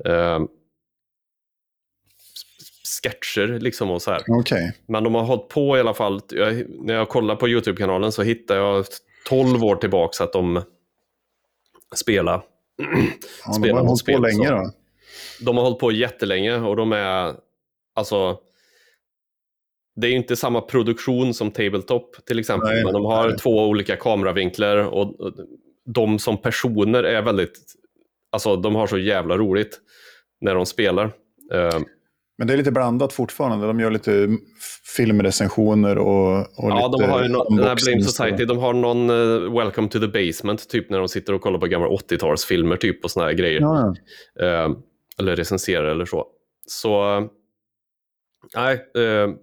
eh, 0.05 0.41
sketcher 3.03 3.61
liksom 3.61 3.91
och 3.91 4.03
så 4.03 4.11
här. 4.11 4.23
Okay. 4.31 4.71
Men 4.87 5.05
de 5.05 5.15
har 5.15 5.23
hållit 5.23 5.49
på 5.49 5.77
i 5.77 5.81
alla 5.81 5.95
fall, 5.95 6.21
jag, 6.29 6.65
när 6.69 6.95
jag 6.95 7.09
kollar 7.09 7.37
på 7.37 7.49
YouTube-kanalen 7.49 8.13
så 8.13 8.23
hittar 8.23 8.57
jag 8.57 8.85
12 9.29 9.65
år 9.65 9.77
tillbaka 9.77 10.25
att 10.25 10.33
de 10.33 10.63
spelar. 11.95 12.43
Ja, 13.47 13.59
de 13.59 13.71
har 13.71 13.87
hållit 13.87 14.05
på 14.05 14.19
länge 14.19 14.51
då? 14.51 14.71
De 15.41 15.57
har 15.57 15.65
hållit 15.65 15.79
på 15.79 15.93
jättelänge 15.93 16.57
och 16.57 16.77
de 16.77 16.93
är, 16.93 17.35
alltså, 17.95 18.39
det 19.97 20.07
är 20.07 20.13
inte 20.13 20.37
samma 20.37 20.61
produktion 20.61 21.35
som 21.35 21.51
Tabletop 21.51 22.17
till 22.27 22.39
exempel, 22.39 22.71
nej, 22.71 22.85
men 22.85 22.93
de 22.93 23.05
har 23.05 23.29
nej. 23.29 23.39
två 23.39 23.69
olika 23.69 23.97
kameravinklar 23.97 24.77
och 24.77 25.15
de 25.87 26.19
som 26.19 26.39
personer 26.39 27.03
är 27.03 27.23
väldigt, 27.23 27.59
alltså 28.33 28.57
de 28.57 28.75
har 28.75 28.87
så 28.87 28.99
jävla 28.99 29.37
roligt 29.37 29.81
när 30.41 30.55
de 30.55 30.67
spelar. 30.67 31.05
Uh, 31.55 31.81
men 32.39 32.47
det 32.47 32.53
är 32.53 32.57
lite 32.57 32.73
blandat 32.73 33.13
fortfarande. 33.13 33.67
De 33.67 33.81
gör 33.81 33.91
lite 33.91 34.29
filmrecensioner 34.97 35.99
och, 35.99 36.39
och 36.39 36.71
ja, 36.71 36.87
lite 36.87 37.05
de 37.05 37.11
har 37.11 37.23
ju 37.23 37.29
no 37.29 37.47
den 37.49 37.65
här 37.65 37.85
Blame 37.85 38.03
Society, 38.03 38.45
de 38.45 38.59
har 38.59 38.73
någon 38.73 39.11
uh, 39.11 39.55
Welcome 39.59 39.89
to 39.89 39.99
the 40.01 40.09
Basement, 40.09 40.69
typ 40.69 40.91
när 40.91 40.99
de 40.99 41.09
sitter 41.09 41.33
och 41.33 41.41
kollar 41.41 41.59
på 41.59 41.67
gamla 41.67 41.89
80-talsfilmer 41.89 42.77
typ 42.77 43.05
och 43.05 43.11
såna 43.11 43.27
här 43.27 43.33
grejer. 43.33 43.61
Ja. 43.61 43.95
Uh, 44.43 44.77
eller 45.21 45.37
recenserar 45.37 45.85
eller 45.85 46.05
så. 46.05 46.27
Så, 46.67 47.21
nej, 48.55 48.87
uh, 48.99 49.35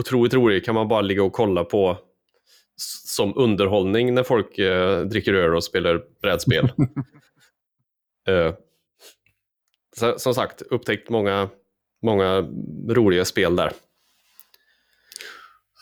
otroligt 0.00 0.34
roligt 0.34 0.64
kan 0.64 0.74
man 0.74 0.88
bara 0.88 1.00
ligga 1.00 1.22
och 1.22 1.32
kolla 1.32 1.64
på 1.64 1.98
som 3.06 3.38
underhållning 3.38 4.14
när 4.14 4.22
folk 4.22 4.56
dricker 5.10 5.34
öl 5.34 5.54
och 5.54 5.64
spelar 5.64 6.02
brädspel. 6.22 6.72
så, 9.96 10.18
som 10.18 10.34
sagt, 10.34 10.62
upptäckt 10.62 11.10
många 11.10 11.48
många 12.04 12.48
roliga 12.88 13.24
spel 13.24 13.56
där. 13.56 13.72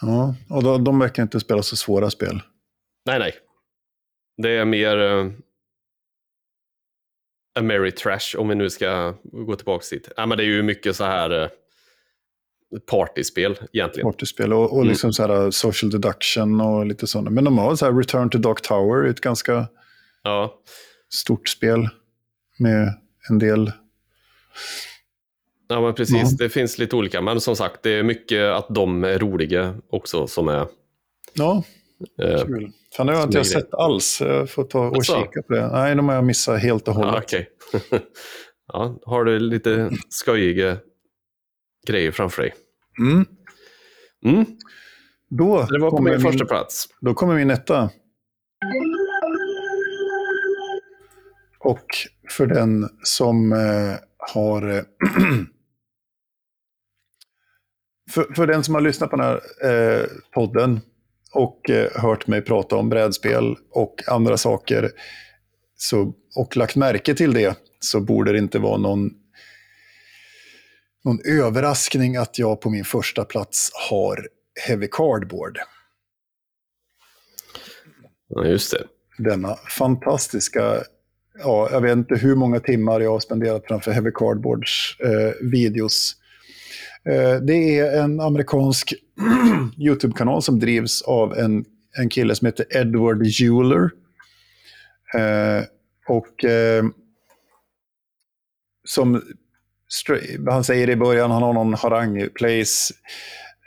Ja, 0.00 0.34
och 0.50 0.62
de, 0.62 0.84
de 0.84 0.98
verkar 0.98 1.22
inte 1.22 1.40
spela 1.40 1.62
så 1.62 1.76
svåra 1.76 2.10
spel. 2.10 2.40
Nej, 3.06 3.18
nej. 3.18 3.34
Det 4.36 4.50
är 4.50 4.64
mer 4.64 4.96
a 7.54 7.62
merry 7.62 7.90
trash 7.90 8.36
om 8.38 8.48
vi 8.48 8.54
nu 8.54 8.70
ska 8.70 9.14
gå 9.22 9.56
tillbaka 9.56 9.84
dit. 9.90 10.08
Ja, 10.16 10.26
men 10.26 10.38
det 10.38 10.44
är 10.44 10.48
ju 10.48 10.62
mycket 10.62 10.96
så 10.96 11.04
här 11.04 11.42
uh, 11.42 11.48
partyspel 12.90 13.58
egentligen. 13.72 14.12
Partyspel 14.12 14.52
och, 14.52 14.76
och 14.76 14.86
liksom 14.86 15.08
mm. 15.08 15.12
så 15.12 15.22
här 15.22 15.44
uh, 15.44 15.50
social 15.50 15.90
deduction 15.90 16.60
och 16.60 16.86
lite 16.86 17.06
sådana. 17.06 17.30
Men 17.30 17.44
de 17.44 17.58
har 17.58 17.76
så 17.76 17.84
här 17.84 17.92
Return 17.92 18.30
to 18.30 18.38
Dark 18.38 18.60
Tower, 18.60 19.06
ett 19.06 19.20
ganska 19.20 19.66
ja. 20.22 20.54
stort 21.10 21.48
spel 21.48 21.88
med 22.58 22.94
en 23.28 23.38
del 23.38 23.72
Ja, 25.72 25.80
men 25.80 25.94
precis. 25.94 26.22
Mm. 26.22 26.36
Det 26.36 26.48
finns 26.48 26.78
lite 26.78 26.96
olika. 26.96 27.20
Men 27.20 27.40
som 27.40 27.56
sagt, 27.56 27.82
det 27.82 27.90
är 27.90 28.02
mycket 28.02 28.42
att 28.42 28.66
de 28.68 29.04
är 29.04 29.18
roliga 29.18 29.74
också 29.90 30.26
som 30.26 30.48
är... 30.48 30.66
Ja, 31.32 31.52
eh, 31.56 31.62
kul. 32.46 32.72
Fan, 32.96 33.06
det 33.06 33.12
har 33.12 33.20
jag 33.20 33.28
inte 33.28 33.44
sett 33.44 33.74
alls. 33.74 34.20
Jag 34.20 34.50
får 34.50 34.64
ta 34.64 34.88
och 34.88 34.96
alltså. 34.96 35.20
kika 35.20 35.42
på 35.42 35.52
det. 35.52 35.68
Nej, 35.68 35.94
de 35.94 36.08
har 36.08 36.14
jag 36.14 36.24
missat 36.24 36.60
helt 36.60 36.88
och 36.88 36.94
hållet. 36.94 37.32
Ja, 37.32 37.38
okay. 37.78 38.00
ja, 38.72 38.98
har 39.04 39.24
du 39.24 39.38
lite 39.38 39.90
skojiga 40.08 40.76
grejer 41.86 42.10
framför 42.10 42.42
dig? 42.42 42.54
Mm. 42.98 43.26
Mm. 44.24 44.46
Då 45.30 45.66
det 45.70 45.78
var 45.78 45.90
på 45.90 46.02
min 46.02 46.20
första 46.20 46.44
plats. 46.44 46.88
Då 47.00 47.14
kommer 47.14 47.34
min 47.34 47.50
etta. 47.50 47.90
Och 51.58 51.86
för 52.30 52.46
den 52.46 52.88
som 53.02 53.52
eh, 53.52 53.94
har 54.32 54.70
eh, 54.70 54.82
för, 58.10 58.34
för 58.34 58.46
den 58.46 58.64
som 58.64 58.74
har 58.74 58.82
lyssnat 58.82 59.10
på 59.10 59.16
den 59.16 59.26
här 59.26 59.40
eh, 59.64 60.06
podden 60.34 60.80
och 61.32 61.70
eh, 61.70 61.90
hört 61.94 62.26
mig 62.26 62.42
prata 62.42 62.76
om 62.76 62.88
brädspel 62.88 63.56
och 63.70 64.02
andra 64.06 64.36
saker 64.36 64.90
så, 65.76 66.14
och 66.36 66.56
lagt 66.56 66.76
märke 66.76 67.14
till 67.14 67.32
det 67.32 67.58
så 67.80 68.00
borde 68.00 68.32
det 68.32 68.38
inte 68.38 68.58
vara 68.58 68.78
någon, 68.78 69.10
någon 71.04 71.18
överraskning 71.24 72.16
att 72.16 72.38
jag 72.38 72.60
på 72.60 72.70
min 72.70 72.84
första 72.84 73.24
plats 73.24 73.70
har 73.90 74.28
Heavy 74.66 74.88
Cardboard. 74.92 75.58
Ja, 78.28 78.44
just 78.44 78.70
det. 78.70 78.84
Denna 79.18 79.54
fantastiska, 79.54 80.82
ja, 81.38 81.68
jag 81.72 81.80
vet 81.80 81.92
inte 81.92 82.14
hur 82.14 82.34
många 82.34 82.60
timmar 82.60 83.00
jag 83.00 83.10
har 83.10 83.20
spenderat 83.20 83.66
framför 83.66 83.90
Heavy 83.90 84.10
Cardboards 84.14 84.96
eh, 85.00 85.48
videos 85.50 86.16
Eh, 87.04 87.40
det 87.40 87.78
är 87.78 88.02
en 88.02 88.20
amerikansk 88.20 88.94
YouTube-kanal 89.78 90.42
som 90.42 90.60
drivs 90.60 91.02
av 91.02 91.38
en, 91.38 91.64
en 91.98 92.08
kille 92.08 92.34
som 92.34 92.46
heter 92.46 92.66
Edward 92.76 93.26
Euler. 93.40 93.90
Eh, 95.14 95.64
och 96.08 96.44
eh, 96.44 96.84
som 98.84 99.22
han 100.50 100.64
säger 100.64 100.90
i 100.90 100.96
början, 100.96 101.30
han 101.30 101.42
har 101.42 101.52
någon 101.52 101.74
harang, 101.74 102.28
plays 102.34 102.92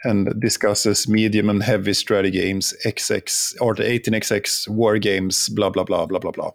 and 0.04 0.40
discusses 0.40 1.08
medium 1.08 1.48
and 1.48 1.62
heavy 1.62 1.94
strategy 1.94 2.48
games, 2.48 2.74
XX, 2.84 3.54
Art 3.60 3.78
18XX, 3.78 4.68
war 4.68 4.96
games, 4.96 5.48
bla 5.48 5.70
bla 5.70 5.84
bla 5.84 6.06
bla 6.06 6.20
bla 6.20 6.32
bla. 6.32 6.50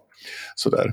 Sådär. 0.54 0.92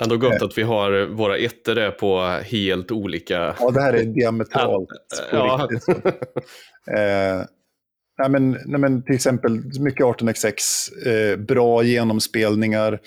Ändå 0.00 0.16
gott 0.16 0.40
eh. 0.40 0.42
att 0.42 0.58
vi 0.58 0.62
har 0.62 1.06
våra 1.06 1.36
ettor 1.36 1.90
på 1.90 2.40
helt 2.44 2.90
olika... 2.90 3.56
Ja, 3.60 3.70
det 3.70 3.80
här 3.80 3.92
är 3.92 4.04
diametralt. 4.04 4.88
ja. 5.32 5.68
eh, 6.96 7.44
nej, 8.18 8.30
men, 8.30 8.50
nej, 8.50 8.80
men 8.80 9.04
till 9.04 9.14
exempel 9.14 9.60
mycket 9.80 10.06
18xx, 10.06 10.56
eh, 11.06 11.36
bra 11.36 11.82
genomspelningar. 11.82 13.00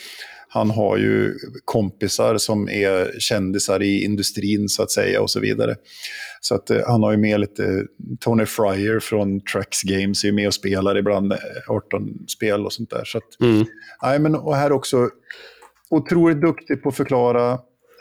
Han 0.49 0.69
har 0.69 0.97
ju 0.97 1.33
kompisar 1.65 2.38
som 2.38 2.69
är 2.69 3.19
kändisar 3.19 3.81
i 3.81 4.03
industrin 4.03 4.69
så 4.69 4.83
att 4.83 4.91
säga 4.91 5.21
och 5.21 5.29
så 5.29 5.39
vidare. 5.39 5.75
Så 6.41 6.55
att 6.55 6.69
eh, 6.69 6.81
han 6.88 7.03
har 7.03 7.11
ju 7.11 7.17
med 7.17 7.39
lite, 7.39 7.86
Tony 8.19 8.45
Fryer 8.45 8.99
från 8.99 9.41
Trax 9.41 9.81
Games 9.81 10.23
är 10.23 10.27
ju 10.27 10.33
med 10.33 10.47
och 10.47 10.53
spelar 10.53 10.97
ibland 10.97 11.33
18-spel 11.67 12.59
eh, 12.59 12.65
och 12.65 12.73
sånt 12.73 12.89
där. 12.89 13.03
Så 13.05 13.17
att, 13.17 13.41
mm. 13.41 13.65
nej, 14.03 14.19
men, 14.19 14.36
och 14.36 14.55
här 14.55 14.71
också 14.71 15.09
otroligt 15.89 16.41
duktig 16.41 16.83
på 16.83 16.89
att 16.89 16.95
förklara. 16.95 17.51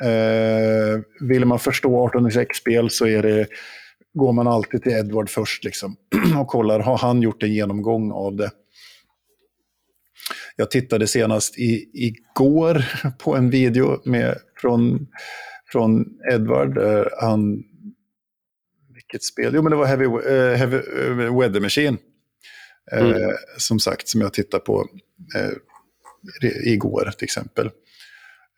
Eh, 0.03 1.01
vill 1.21 1.45
man 1.45 1.59
förstå 1.59 2.09
1806-spel 2.09 2.91
så 2.91 3.07
är 3.07 3.23
det, 3.23 3.47
går 4.15 4.33
man 4.33 4.49
alltid 4.49 4.83
till 4.83 4.93
Edward 4.93 5.31
först 5.31 5.65
liksom, 5.65 5.97
och 6.41 6.49
kollar, 6.49 6.81
har 6.81 6.99
han 6.99 7.23
gjort 7.23 7.43
en 7.43 7.53
genomgång 7.53 8.13
av 8.13 8.37
det? 8.37 8.51
Jag 10.57 10.71
tittade 10.71 11.07
senast 11.07 11.59
i, 11.59 11.91
igår 11.93 12.85
på 13.19 13.37
en 13.37 13.51
video 13.51 14.01
med, 14.05 14.39
från, 14.57 15.07
från 15.73 16.07
Edward. 16.33 16.79
Eh, 16.79 17.05
han, 17.21 17.63
vilket 18.95 19.25
spel? 19.25 19.53
Jo, 19.55 19.63
men 19.63 19.71
det 19.71 19.77
var 19.77 19.87
Heavy, 19.87 20.05
uh, 20.05 20.55
heavy 20.55 20.77
uh, 20.77 21.39
Weather 21.39 21.61
Machine. 21.61 21.99
Mm. 22.93 23.13
Eh, 23.13 23.35
som 23.59 23.81
sagt, 23.81 24.09
som 24.09 24.21
jag 24.21 24.33
tittade 24.33 24.65
på 24.65 24.87
igår 26.65 27.11
till 27.19 27.25
exempel. 27.25 27.67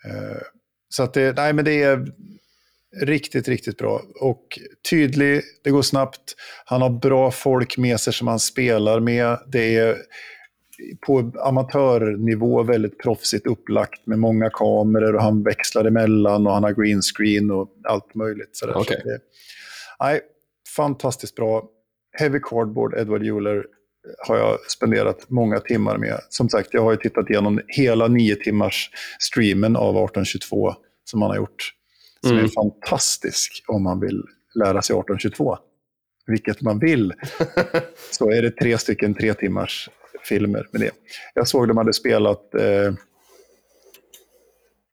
Eh, 0.05 0.43
så 0.89 1.03
att 1.03 1.14
det, 1.14 1.37
nej, 1.37 1.53
men 1.53 1.64
det 1.64 1.83
är 1.83 2.07
riktigt, 3.01 3.49
riktigt 3.49 3.79
bra. 3.79 4.03
Och 4.21 4.59
tydlig, 4.91 5.43
det 5.64 5.71
går 5.71 5.83
snabbt. 5.83 6.35
Han 6.64 6.83
har 6.83 6.91
bra 6.91 7.31
folk 7.31 7.79
med 7.79 8.01
sig 8.01 8.12
som 8.12 8.29
han 8.29 8.39
spelar 8.39 9.01
med. 9.01 9.39
Det 9.47 9.77
är 9.77 9.97
på 11.07 11.33
amatörnivå 11.41 12.62
väldigt 12.62 12.99
proffsigt 12.99 13.47
upplagt 13.47 14.07
med 14.07 14.19
många 14.19 14.51
kameror 14.51 15.14
och 15.14 15.23
han 15.23 15.43
växlar 15.43 15.85
emellan 15.85 16.47
och 16.47 16.53
han 16.53 16.64
har 16.64 16.73
green 16.73 17.03
screen 17.03 17.51
och 17.51 17.69
allt 17.85 18.14
möjligt. 18.14 18.51
Sådär. 18.53 18.77
Okay. 18.77 18.97
Så 18.97 19.09
det, 19.09 19.19
nej, 20.01 20.21
fantastiskt 20.77 21.35
bra. 21.35 21.69
Heavy 22.19 22.41
Cardboard, 22.43 22.95
Edward 22.95 23.23
Euler. 23.23 23.64
Har 24.27 24.37
jag 24.37 24.71
spenderat 24.71 25.31
många 25.31 25.61
timmar 25.61 25.99
med. 25.99 26.21
Som 26.29 26.49
sagt, 26.49 26.69
jag 26.73 26.83
har 26.83 26.91
ju 26.91 26.97
tittat 26.97 27.31
igenom 27.31 27.61
hela 27.69 28.09
nio 28.09 28.37
timmars 28.37 28.91
streamen 29.21 29.77
av 29.77 29.97
1822 29.97 30.75
som 31.05 31.21
man 31.21 31.31
har 31.31 31.37
gjort. 31.37 31.73
Som 32.21 32.33
Mm. 32.33 32.45
är 32.45 32.49
fantastisk 32.49 33.65
om 33.67 33.83
man 33.83 34.01
vill 34.01 34.23
lära 34.55 34.83
sig 34.83 34.95
1822. 34.95 35.59
Vilket 36.27 36.61
man 36.63 36.79
vill. 36.79 37.13
Så 38.11 38.31
är 38.31 38.43
det 38.43 38.51
tre 38.51 38.79
stycken 38.79 39.15
tre 39.15 39.35
timmars 39.35 39.89
filmer 40.25 40.69
med 40.73 40.81
det. 40.81 40.91
Jag 41.35 41.49
såg 41.49 41.69
de 41.69 41.77
hade 41.77 41.93
spelat 41.93 42.55
eh, 42.55 42.93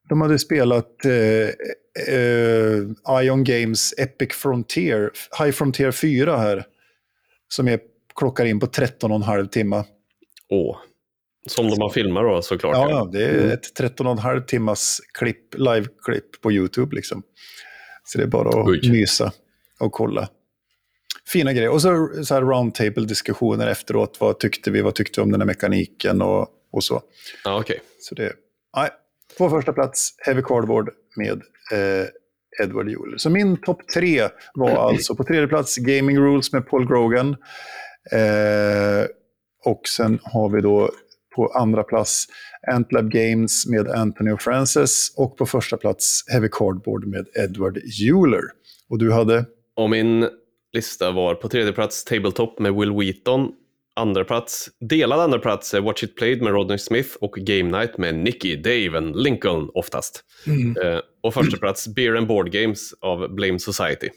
de 0.09 0.21
hade 0.21 0.39
spelat 0.39 1.05
eh, 1.05 1.49
eh, 2.15 3.23
Ion 3.23 3.43
Games 3.43 3.93
Epic 3.97 4.33
Frontier, 4.33 5.11
High 5.39 5.51
Frontier 5.51 5.91
4 5.91 6.37
här. 6.37 6.65
Som 7.47 7.67
är, 7.67 7.79
klockar 8.15 8.45
in 8.45 8.59
på 8.59 8.67
13 8.67 9.11
och 9.11 9.15
en 9.15 9.23
halv 9.23 9.47
timme. 9.47 9.83
Åh. 10.49 10.77
Som 11.47 11.69
de 11.69 11.81
har 11.81 11.89
filmat 11.89 12.23
då 12.23 12.41
såklart. 12.41 12.75
Ja, 12.75 13.09
det 13.11 13.25
är 13.25 13.53
ett 13.53 13.75
13 13.75 14.05
och 14.05 14.11
en 14.11 14.17
halv 14.17 14.41
timmas 14.41 15.01
klipp, 15.13 15.55
live-klipp 15.57 16.41
på 16.41 16.51
YouTube 16.51 16.95
liksom. 16.95 17.23
Så 18.03 18.17
det 18.17 18.23
är 18.23 18.27
bara 18.27 18.49
att 18.49 18.67
Oj. 18.67 18.91
mysa 18.91 19.31
och 19.79 19.91
kolla. 19.91 20.27
Fina 21.27 21.53
grejer. 21.53 21.69
Och 21.69 21.81
så, 21.81 22.09
så 22.23 22.33
här 22.33 22.41
roundtable-diskussioner 22.41 23.67
efteråt. 23.67 24.17
Vad 24.19 24.39
tyckte 24.39 24.71
vi? 24.71 24.81
Vad 24.81 24.95
tyckte 24.95 25.19
vi 25.19 25.23
om 25.23 25.31
den 25.31 25.41
här 25.41 25.45
mekaniken 25.47 26.21
och, 26.21 26.47
och 26.71 26.83
så. 26.83 27.01
Ja, 27.43 27.59
okej. 27.59 27.79
Så 27.99 28.15
det, 28.15 28.33
nej. 28.77 28.89
På 29.37 29.49
första 29.49 29.73
plats, 29.73 30.15
Heavy 30.25 30.41
Cardboard 30.41 30.89
med 31.15 31.41
eh, 31.71 32.07
Edward 32.63 32.89
Juler. 32.89 33.17
Så 33.17 33.29
min 33.29 33.57
topp 33.61 33.87
tre 33.93 34.29
var 34.53 34.69
alltså 34.69 35.15
på 35.15 35.23
tredje 35.23 35.47
plats 35.47 35.77
Gaming 35.77 36.19
Rules 36.19 36.53
med 36.53 36.67
Paul 36.67 36.87
Grogan. 36.87 37.35
Eh, 38.11 39.05
och 39.65 39.87
sen 39.87 40.19
har 40.23 40.49
vi 40.49 40.61
då 40.61 40.91
på 41.35 41.47
andra 41.47 41.83
plats 41.83 42.25
Antlab 42.71 43.11
Games 43.11 43.65
med 43.65 43.87
Anthony 43.87 44.31
och 44.31 44.41
Francis. 44.41 45.13
Och 45.17 45.37
på 45.37 45.45
första 45.45 45.77
plats 45.77 46.23
Heavy 46.31 46.49
Cardboard 46.51 47.07
med 47.07 47.27
Edward 47.35 47.77
Juler. 47.77 48.41
Och 48.89 48.99
du 48.99 49.11
hade? 49.11 49.45
Och 49.75 49.89
min 49.89 50.27
lista 50.73 51.11
var 51.11 51.35
på 51.35 51.49
tredje 51.49 51.73
plats 51.73 52.03
Tabletop 52.03 52.59
med 52.59 52.75
Will 52.75 52.91
Wheaton. 52.91 53.51
Andra 53.95 54.23
plats, 54.23 54.69
delad 54.79 55.19
andra 55.19 55.39
plats 55.39 55.73
Watch 55.73 56.03
It 56.03 56.15
Played 56.15 56.41
med 56.41 56.53
Rodney 56.53 56.77
Smith 56.77 57.09
och 57.21 57.31
Game 57.31 57.79
Night 57.79 57.97
med 57.97 58.15
Nicky, 58.15 58.55
Dave 58.55 58.97
and 58.97 59.15
Lincoln 59.15 59.69
oftast. 59.73 60.23
Eh, 60.83 60.99
och 61.23 61.33
första 61.33 61.57
plats 61.57 61.87
Beer 61.87 62.15
and 62.15 62.27
Board 62.27 62.51
Games 62.51 62.93
av 63.01 63.35
Blame 63.35 63.59
Society. 63.59 64.09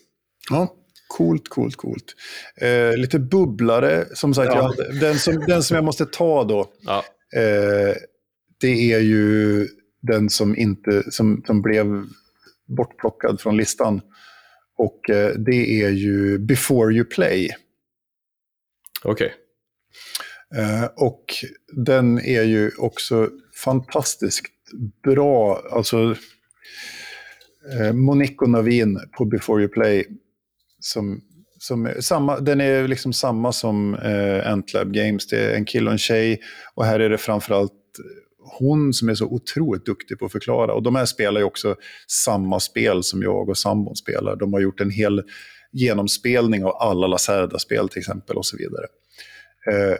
Ja, 0.50 0.74
coolt, 1.06 1.48
coolt, 1.48 1.76
coolt. 1.76 2.14
Eh, 2.56 2.96
lite 2.96 3.18
bubblare, 3.18 4.04
som 4.14 4.34
sagt. 4.34 4.52
Ja. 4.54 4.74
Jag, 4.78 5.00
den, 5.00 5.18
som, 5.18 5.44
den 5.46 5.62
som 5.62 5.74
jag 5.74 5.84
måste 5.84 6.06
ta 6.06 6.44
då, 6.44 6.70
Ja, 6.80 7.04
Eh, 7.34 7.94
det 8.60 8.92
är 8.92 9.00
ju 9.00 9.66
den 10.02 10.30
som, 10.30 10.56
inte, 10.56 11.10
som, 11.10 11.42
som 11.46 11.62
blev 11.62 11.86
bortplockad 12.66 13.40
från 13.40 13.56
listan. 13.56 14.00
Och 14.76 15.10
eh, 15.10 15.34
det 15.34 15.82
är 15.82 15.90
ju 15.90 16.38
Before 16.38 16.94
You 16.94 17.04
Play. 17.04 17.50
okej. 19.04 19.34
Eh, 20.54 20.84
och 20.96 21.24
den 21.72 22.18
är 22.18 22.42
ju 22.42 22.70
också 22.78 23.30
fantastiskt 23.64 24.46
bra. 25.02 25.62
Alltså, 25.72 26.16
eh, 27.72 27.92
Monique 27.92 28.44
och 28.44 28.50
Navin 28.50 29.00
på 29.18 29.24
Before 29.24 29.62
You 29.62 29.72
Play. 29.72 30.06
Som, 30.92 31.20
som 31.58 31.86
är 31.86 32.00
samma, 32.00 32.40
den 32.40 32.60
är 32.60 32.88
liksom 32.88 33.12
samma 33.12 33.52
som 33.52 33.94
eh, 33.94 34.52
Antlab 34.52 34.92
Games. 34.92 35.26
Det 35.26 35.38
är 35.38 35.54
en 35.54 35.64
kille 35.64 35.86
och 35.86 35.92
en 35.92 35.98
tjej. 35.98 36.40
Och 36.74 36.84
här 36.84 37.00
är 37.00 37.10
det 37.10 37.18
framförallt 37.18 37.72
hon 38.58 38.92
som 38.92 39.08
är 39.08 39.14
så 39.14 39.26
otroligt 39.26 39.86
duktig 39.86 40.18
på 40.18 40.26
att 40.26 40.32
förklara. 40.32 40.74
Och 40.74 40.82
de 40.82 40.96
här 40.96 41.04
spelar 41.04 41.40
ju 41.40 41.44
också 41.44 41.76
samma 42.08 42.60
spel 42.60 43.02
som 43.02 43.22
jag 43.22 43.48
och 43.48 43.58
sambon 43.58 43.96
spelar. 43.96 44.36
De 44.36 44.52
har 44.52 44.60
gjort 44.60 44.80
en 44.80 44.90
hel 44.90 45.22
genomspelning 45.72 46.64
av 46.64 46.76
alla 46.76 47.06
Lacerda-spel 47.06 47.88
till 47.88 47.98
exempel 47.98 48.36
och 48.36 48.46
så 48.46 48.56
vidare. 48.56 48.86
Eh, 49.70 49.96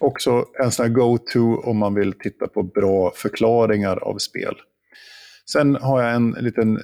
också 0.00 0.44
en 0.62 0.70
sån 0.70 0.86
här 0.86 0.92
go-to 0.92 1.62
om 1.64 1.78
man 1.78 1.94
vill 1.94 2.12
titta 2.12 2.48
på 2.48 2.62
bra 2.62 3.12
förklaringar 3.14 3.96
av 3.96 4.18
spel. 4.18 4.54
Sen 5.52 5.76
har 5.76 6.02
jag 6.02 6.14
en 6.14 6.30
liten 6.30 6.80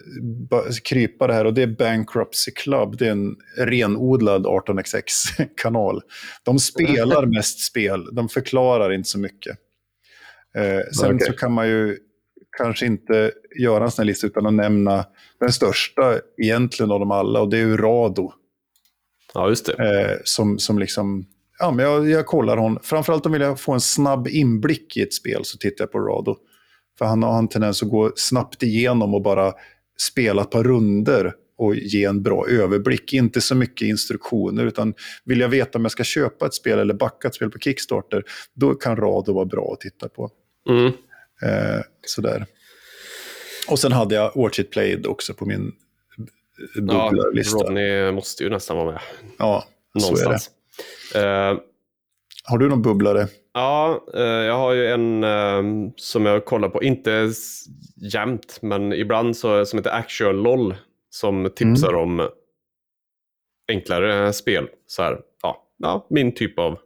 krypare 0.85 1.33
här 1.33 1.45
och 1.45 1.55
det 1.55 1.63
är 1.63 1.67
Bankruptcy 1.67 2.51
Club. 2.51 2.97
Det 2.99 3.07
är 3.07 3.11
en 3.11 3.37
renodlad 3.57 4.47
18xx-kanal. 4.47 6.01
De 6.45 6.59
spelar 6.59 7.27
mest 7.27 7.61
spel, 7.61 8.15
de 8.15 8.29
förklarar 8.29 8.93
inte 8.93 9.09
så 9.09 9.19
mycket. 9.19 9.59
Eh, 10.57 10.93
sen 10.93 11.15
Okej. 11.15 11.27
så 11.27 11.33
kan 11.33 11.53
man 11.53 11.69
ju 11.69 11.99
kanske 12.59 12.87
inte 12.87 13.33
göra 13.61 13.85
en 13.85 13.91
sån 13.91 14.03
här 14.03 14.07
lista 14.07 14.27
utan 14.27 14.47
att 14.47 14.55
nämna 14.55 15.07
den 15.41 15.53
största 15.53 16.21
egentligen 16.43 16.93
av 16.93 17.01
dem 17.01 17.11
alla 17.11 17.41
och 17.41 17.49
det 17.49 17.59
är 17.59 17.77
Rado. 17.77 18.33
Ja, 19.35 19.49
just 19.49 19.67
det. 19.67 19.73
Eh, 19.73 20.17
som, 20.25 20.59
som 20.59 20.79
liksom, 20.79 21.27
ja 21.59 21.71
men 21.71 21.85
jag, 21.85 22.11
jag 22.11 22.27
kollar 22.27 22.57
hon, 22.57 22.79
framförallt 22.83 23.27
om 23.27 23.33
vill 23.33 23.43
jag 23.43 23.61
få 23.61 23.73
en 23.73 23.81
snabb 23.81 24.29
inblick 24.29 24.97
i 24.97 25.03
ett 25.03 25.15
spel 25.15 25.45
så 25.45 25.59
tittar 25.59 25.85
jag 25.85 25.93
på 25.93 26.01
Rado. 26.01 26.37
För 26.99 27.05
han 27.05 27.23
har 27.23 27.39
en 27.39 27.49
tendens 27.49 27.83
att 27.83 27.89
gå 27.91 28.13
snabbt 28.17 28.63
igenom 28.63 29.15
och 29.15 29.23
bara 29.23 29.53
spela 29.99 30.43
ett 30.43 30.51
par 30.51 30.65
runder 30.65 31.35
och 31.59 31.77
ge 31.77 32.05
en 32.05 32.23
bra 32.23 32.47
överblick. 32.49 33.13
Inte 33.13 33.41
så 33.41 33.55
mycket 33.55 33.89
instruktioner, 33.89 34.67
utan 34.67 34.95
vill 35.25 35.41
jag 35.41 35.49
veta 35.49 35.79
om 35.79 35.85
jag 35.85 35.93
ska 35.93 36.05
köpa 36.05 36.47
ett 36.47 36.55
spel 36.55 36.79
eller 36.79 36.95
backa 36.95 37.29
ett 37.29 37.35
spel 37.35 37.51
på 37.51 37.59
Kickstarter, 37.59 38.23
då 38.55 38.75
kan 38.75 38.97
Rado 38.97 39.33
vara 39.33 39.45
bra 39.45 39.71
att 39.73 39.81
titta 39.81 40.09
på. 40.09 40.31
Mm. 40.69 40.87
Eh, 41.43 41.81
sådär. 42.07 42.47
Och 43.69 43.79
sen 43.79 43.93
hade 43.93 44.15
jag 44.15 44.33
Watch 44.37 44.59
It 44.59 44.71
Played 44.71 45.07
också 45.07 45.35
på 45.35 45.47
min 45.47 45.73
Ja, 46.75 47.11
bubblarlista. 47.11 47.59
Ja, 47.59 47.65
Rodney 47.65 48.13
måste 48.13 48.45
ju 48.45 48.51
nästan 48.51 48.77
vara 48.77 48.93
med. 48.93 49.01
så 49.39 49.45
är 49.45 49.61
det. 49.95 50.01
Någonstans. 50.01 50.51
Eh, 51.15 51.59
Har 52.49 52.59
du 52.59 52.69
någon 52.69 52.83
bubblare? 52.83 53.29
Ja, 53.53 54.05
eh, 54.15 54.23
jag 54.23 54.55
har 54.59 54.73
ju 54.73 54.87
en 54.87 55.25
eh, 55.25 55.91
som 55.97 56.27
jag 56.27 56.45
kollar 56.45 56.69
på, 56.69 56.83
inte 56.83 57.31
jämt, 58.13 58.59
men 58.63 58.93
ibland 58.93 59.37
så, 59.37 59.67
som 59.67 59.79
heter 59.79 59.91
Actual 59.91 60.43
LOL, 60.43 60.75
som 61.11 61.51
tipsar 61.57 61.89
Mm. 61.93 62.01
om 62.21 62.29
enklare 63.73 64.33
spel. 64.33 64.69
Så 64.87 65.03
här, 65.03 65.21
ja, 65.43 65.67
ja, 65.79 66.07
min 66.11 66.35
typ 66.35 66.59
av 66.59 66.79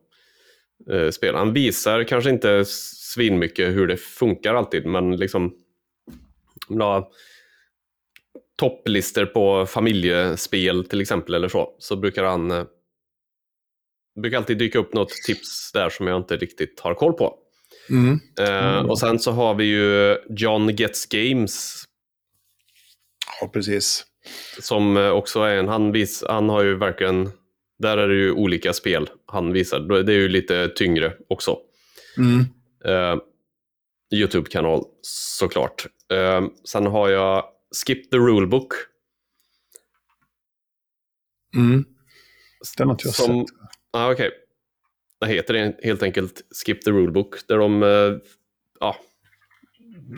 eh, 0.91 1.11
spel. 1.11 1.35
Han 1.35 1.53
visar 1.53 2.05
kanske 2.05 2.31
inte 2.31 2.65
svinmycket 2.67 3.69
hur 3.69 3.87
det 3.87 3.97
funkar 3.97 4.55
alltid, 4.55 4.87
men 4.87 5.17
liksom 5.17 5.55
ja, 6.69 7.11
topplistor 8.59 9.27
på 9.27 9.67
familjespel 9.67 10.85
till 10.85 11.01
exempel 11.01 11.35
eller 11.35 11.49
så, 11.49 11.75
så 11.79 11.97
brukar 11.97 12.25
han 12.25 12.51
eh, 12.51 12.65
det 14.19 14.23
brukar 14.23 14.37
alltid 14.39 14.59
dyka 14.59 14.79
upp 14.79 14.95
något 14.95 15.11
tips 15.11 15.73
där 15.73 15.91
som 15.91 16.07
jag 16.07 16.17
inte 16.17 16.37
riktigt 16.37 16.81
har 16.81 16.95
koll 16.95 17.13
på. 17.13 17.35
Eh, 18.41 18.79
Mm. 18.79 18.91
Och 18.91 18.99
sen 18.99 19.19
så 19.19 19.31
har 19.31 19.55
vi 19.55 19.65
ju 19.65 20.17
John 20.29 20.69
Gets 20.77 21.07
Games 21.07 21.85
Ja, 23.41 23.49
precis. 23.49 24.05
som 24.61 24.97
eh, 24.97 25.11
också 25.11 25.41
är 25.41 25.57
en, 25.57 25.69
han, 25.69 25.93
vis, 25.93 26.25
han 26.29 26.49
har 26.49 26.63
ju 26.65 26.77
verkligen, 26.77 27.31
där 27.79 27.99
är 27.99 28.09
det 28.09 28.15
ju 28.15 28.33
olika 28.33 28.73
spel 28.73 29.11
han 29.27 29.53
visar. 29.53 30.03
Det 30.03 30.13
är 30.13 30.17
ju 30.17 30.29
lite 30.29 30.69
tyngre 30.69 31.13
också. 31.29 31.59
Mm. 32.17 32.41
Eh, 32.85 33.17
YouTube-kanal 34.15 34.85
såklart. 35.03 35.87
Eh, 36.13 36.47
sen 36.65 36.87
har 36.87 37.09
jag 37.09 37.45
Skip 37.87 38.11
the 38.11 38.17
Rulebook. 38.17 38.73
Mm. 41.57 41.85
Den 42.77 42.87
har 42.89 42.95
inte 42.95 43.07
jag 43.09 43.15
Som, 43.15 43.47
sett. 43.47 43.58
Ah, 43.93 44.13
okej. 44.13 44.31
Det 45.21 45.27
heter 45.27 45.75
helt 45.83 46.03
enkelt 46.03 46.43
Skip 46.65 46.83
the 46.85 46.91
Rulebook. 46.91 47.47
Där 47.49 47.59
de 47.59 47.83
eh, 47.83 48.19
ja, 48.81 48.97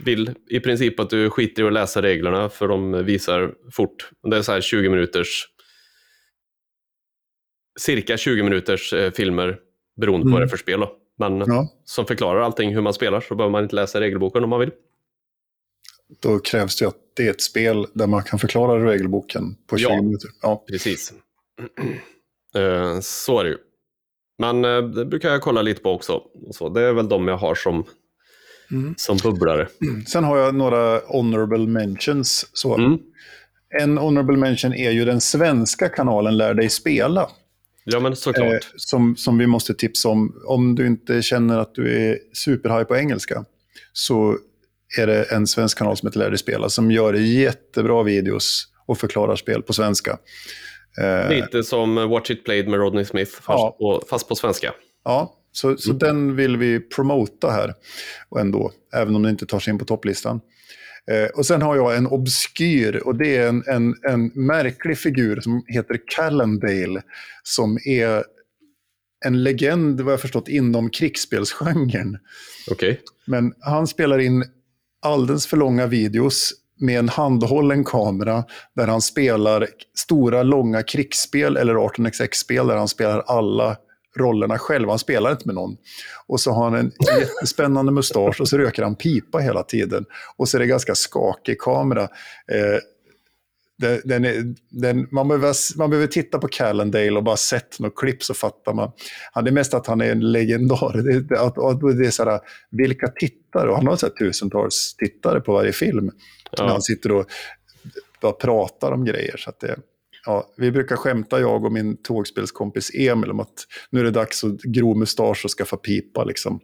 vill 0.05 0.35
i 0.51 0.61
princip 0.61 1.01
att 1.01 1.11
du 1.11 1.31
skiter 1.31 1.63
i 1.63 1.67
att 1.67 1.73
läsa 1.73 2.03
reglerna 2.03 2.49
för 2.49 2.69
de 2.69 3.05
visar 3.05 3.55
fort. 3.73 4.11
Det 4.31 4.37
är 4.37 4.43
så 4.43 4.53
här 4.53 4.61
20 4.61 4.89
minuters 4.89 5.45
cirka 7.81 8.17
20 8.17 8.43
minuters 8.43 8.93
eh, 8.93 9.11
filmer 9.13 9.59
beroende 10.01 10.25
på 10.25 10.29
Mm. 10.29 10.33
vad 10.33 10.41
det 10.43 10.47
är 10.47 10.49
för 10.49 10.57
spel. 10.57 10.81
Då. 10.81 10.97
Men 11.19 11.39
Ja, 11.39 11.69
som 11.85 12.07
förklarar 12.07 12.41
allting 12.41 12.75
hur 12.75 12.83
man 12.83 12.95
spelar 12.95 13.21
så 13.21 13.35
behöver 13.35 13.53
man 13.53 13.63
inte 13.63 13.77
läsa 13.77 14.01
regelboken 14.01 14.45
om 14.45 14.51
man 14.51 14.61
vill. 14.61 14.71
då 16.23 16.39
krävs 16.39 16.77
det 16.79 16.87
att 16.89 16.97
det 17.17 17.27
är 17.27 17.31
ett 17.31 17.41
spel 17.43 17.87
där 17.95 18.07
man 18.07 18.23
kan 18.23 18.39
förklara 18.39 18.91
regelboken 18.93 19.43
på 19.67 19.77
20 19.79 19.89
Ja. 19.89 20.03
minuter. 20.03 20.31
Ja. 20.43 20.65
Precis. 20.69 21.13
Eh, 22.57 23.01
så 23.01 23.41
är 23.41 23.45
det 23.45 23.51
ju. 23.51 23.57
Men 24.39 24.65
eh, 24.65 24.83
det 24.83 25.05
brukar 25.05 25.29
jag 25.31 25.41
kolla 25.43 25.63
lite 25.63 25.81
på 25.83 25.91
också. 25.93 26.23
Så 26.53 26.69
det 26.69 26.83
är 26.83 26.93
väl 26.93 27.09
de 27.09 27.29
jag 27.29 27.37
har 27.37 27.55
som, 27.55 27.85
Mm. 28.73 28.95
som 28.97 29.17
bubblare. 29.17 29.69
Sen 30.07 30.25
har 30.25 30.39
jag 30.39 30.55
några 30.55 31.01
honorable 31.07 31.67
mentions. 31.67 32.47
Så. 32.53 32.75
Mm. 32.79 32.99
En 33.81 33.99
honorable 33.99 34.37
mention 34.37 34.75
är 34.75 34.91
ju 34.91 35.05
den 35.05 35.21
svenska 35.21 35.89
kanalen 35.89 36.37
Lär 36.37 36.55
dig 36.55 36.69
spela. 36.71 37.29
Ja, 37.85 38.01
men 38.01 38.17
såklart. 38.17 38.53
eh, 38.53 38.59
som, 38.77 39.17
som 39.17 39.39
vi 39.39 39.47
måste 39.47 39.75
tipsa 39.75 40.09
om. 40.09 40.43
Om 40.47 40.75
du 40.75 40.87
inte 40.87 41.23
känner 41.23 41.59
att 41.59 41.75
du 41.75 41.97
är 42.11 42.19
superhaj 42.35 42.85
på 42.85 42.97
engelska 42.97 43.45
så 43.93 44.37
är 44.99 45.07
det 45.07 45.25
en 45.25 45.47
svensk 45.47 45.79
kanal 45.79 45.97
som 45.97 46.07
heter 46.09 46.19
Lär 46.19 46.31
dig 46.31 46.39
spela 46.39 46.69
som 46.69 46.91
gör 46.91 47.15
jättebra 47.15 48.03
videos 48.03 48.67
och 48.87 48.99
förklarar 48.99 49.37
spel 49.37 49.63
på 49.63 49.73
svenska. 49.73 50.19
Eh, 50.99 51.31
Lite 51.31 51.63
som 51.63 51.95
Watch 51.95 52.31
It 52.31 52.45
Played 52.45 52.69
med 52.69 52.81
Rodney 52.81 53.05
Smith, 53.05 53.31
fast, 53.33 53.47
Ja. 53.49 53.77
på, 53.79 54.03
fast 54.11 54.29
på 54.29 54.35
svenska. 54.35 54.75
Ja, 55.05 55.37
så, 55.53 55.77
så 55.77 55.93
den 55.93 56.37
vill 56.37 56.57
vi 56.57 56.81
promota 56.81 57.51
här 57.51 57.75
och 58.29 58.41
ändå, 58.41 58.73
även 58.95 59.17
om 59.17 59.23
den 59.23 59.31
inte 59.31 59.47
tar 59.47 59.61
sig 59.61 59.73
in 59.73 59.79
på 59.79 59.85
topplistan. 59.85 60.41
Eh, 61.11 61.31
och 61.39 61.47
sen 61.47 61.63
har 61.63 61.77
jag 61.77 61.97
en 61.97 62.07
obskyr, 62.07 62.97
och 62.97 63.15
det 63.17 63.37
är 63.37 63.49
en, 63.49 63.65
en, 63.67 63.95
en 64.09 64.27
märklig 64.35 64.99
figur 64.99 65.41
som 65.41 65.65
heter 65.67 65.99
Callendale, 66.17 67.03
som 67.43 67.79
är 67.85 68.25
en 69.25 69.43
legend, 69.43 70.01
vad 70.01 70.13
jag 70.13 70.21
förstått, 70.21 70.49
inom 70.49 70.91
krigsspelsgenren. 70.91 72.19
Okej. 72.71 73.01
Men 73.25 73.53
han 73.61 73.87
spelar 73.87 74.19
in 74.19 74.45
alldeles 75.03 75.47
för 75.47 75.57
långa 75.57 75.87
videos 75.87 76.53
med 76.81 76.99
en 76.99 77.09
handhållen 77.09 77.85
kamera 77.85 78.45
där 78.77 78.87
han 78.87 79.01
spelar 79.01 79.67
stora, 79.99 80.43
långa 80.43 80.83
krigsspel 80.83 81.57
eller 81.57 81.75
18xx-spel 81.75 82.67
där 82.67 82.77
han 82.77 82.89
spelar 82.89 83.21
alla 83.27 83.77
rollerna 84.19 84.59
själv. 84.59 84.89
Han 84.89 84.99
spelar 84.99 85.31
inte 85.33 85.47
med 85.49 85.55
någon. 85.55 85.77
Och 86.27 86.41
så 86.41 86.53
har 86.53 86.65
han 86.65 86.75
en 86.75 86.93
jättespännande 87.19 87.93
mustasch 87.93 88.41
och 88.41 88.49
så 88.49 88.59
röker 88.59 88.83
han 88.83 88.97
pipa 88.97 89.39
hela 89.39 89.63
tiden. 89.63 90.05
Och 90.37 90.49
så 90.49 90.57
är 90.57 90.59
det 90.59 90.67
ganska 90.67 90.95
skakig 90.95 91.59
kamera. 91.59 92.03
Eh, 92.53 92.79
den, 93.81 94.01
den 94.05 94.25
är, 94.25 94.55
den, 94.69 95.09
man, 95.11 95.29
behöver, 95.29 95.79
man 95.79 95.91
behöver 95.91 96.07
titta 96.07 96.39
på 96.39 96.49
Callendale 96.49 97.17
och 97.17 97.25
bara 97.25 97.37
sett 97.37 97.81
något 97.81 97.97
klipp 97.97 98.23
så 98.23 98.35
fattar 98.35 98.75
man. 98.75 98.93
Han, 99.33 99.45
det 99.45 99.51
är 99.51 99.53
mest 99.53 99.75
att 99.75 99.87
han 99.87 100.01
är 100.01 100.13
en 100.13 100.33
legendar. 100.33 101.03
Det, 101.03 101.21
det, 101.21 101.41
att, 101.41 101.59
att 101.59 101.81
det 101.81 102.07
är 102.07 102.11
så 102.11 102.25
här, 102.25 102.41
vilka 102.71 103.09
tittare? 103.09 103.71
Och 103.71 103.77
han 103.77 103.87
har 103.87 103.97
så 103.97 104.07
här 104.07 104.13
tusentals 104.13 104.95
tittare 104.99 105.41
på 105.41 105.53
varje 105.53 105.73
film. 105.73 106.11
Ja. 106.51 106.65
När 106.65 106.73
han 106.73 106.83
sitter 106.83 107.13
och 107.13 107.27
bara 108.21 108.33
pratar 108.33 108.93
om 108.93 109.05
grejer. 109.05 109.37
Så 109.37 109.51
att 109.51 109.61
det, 109.61 109.79
ja, 110.27 110.51
vi 110.57 110.71
brukar 110.71 110.97
skämta, 110.97 111.41
jag 111.41 111.65
och 111.65 111.73
min 111.73 111.97
tågspelskompis 112.03 112.91
Emil, 112.95 113.31
om 113.31 113.41
att 113.41 113.67
nu 113.91 114.01
är 114.01 114.05
det 114.05 114.11
dags 114.11 114.45
att 114.45 114.61
gro 114.61 114.95
mustasch 114.95 115.45
och 115.45 115.51
skaffa 115.51 115.77
pipa. 115.77 116.25
Liksom 116.25 116.61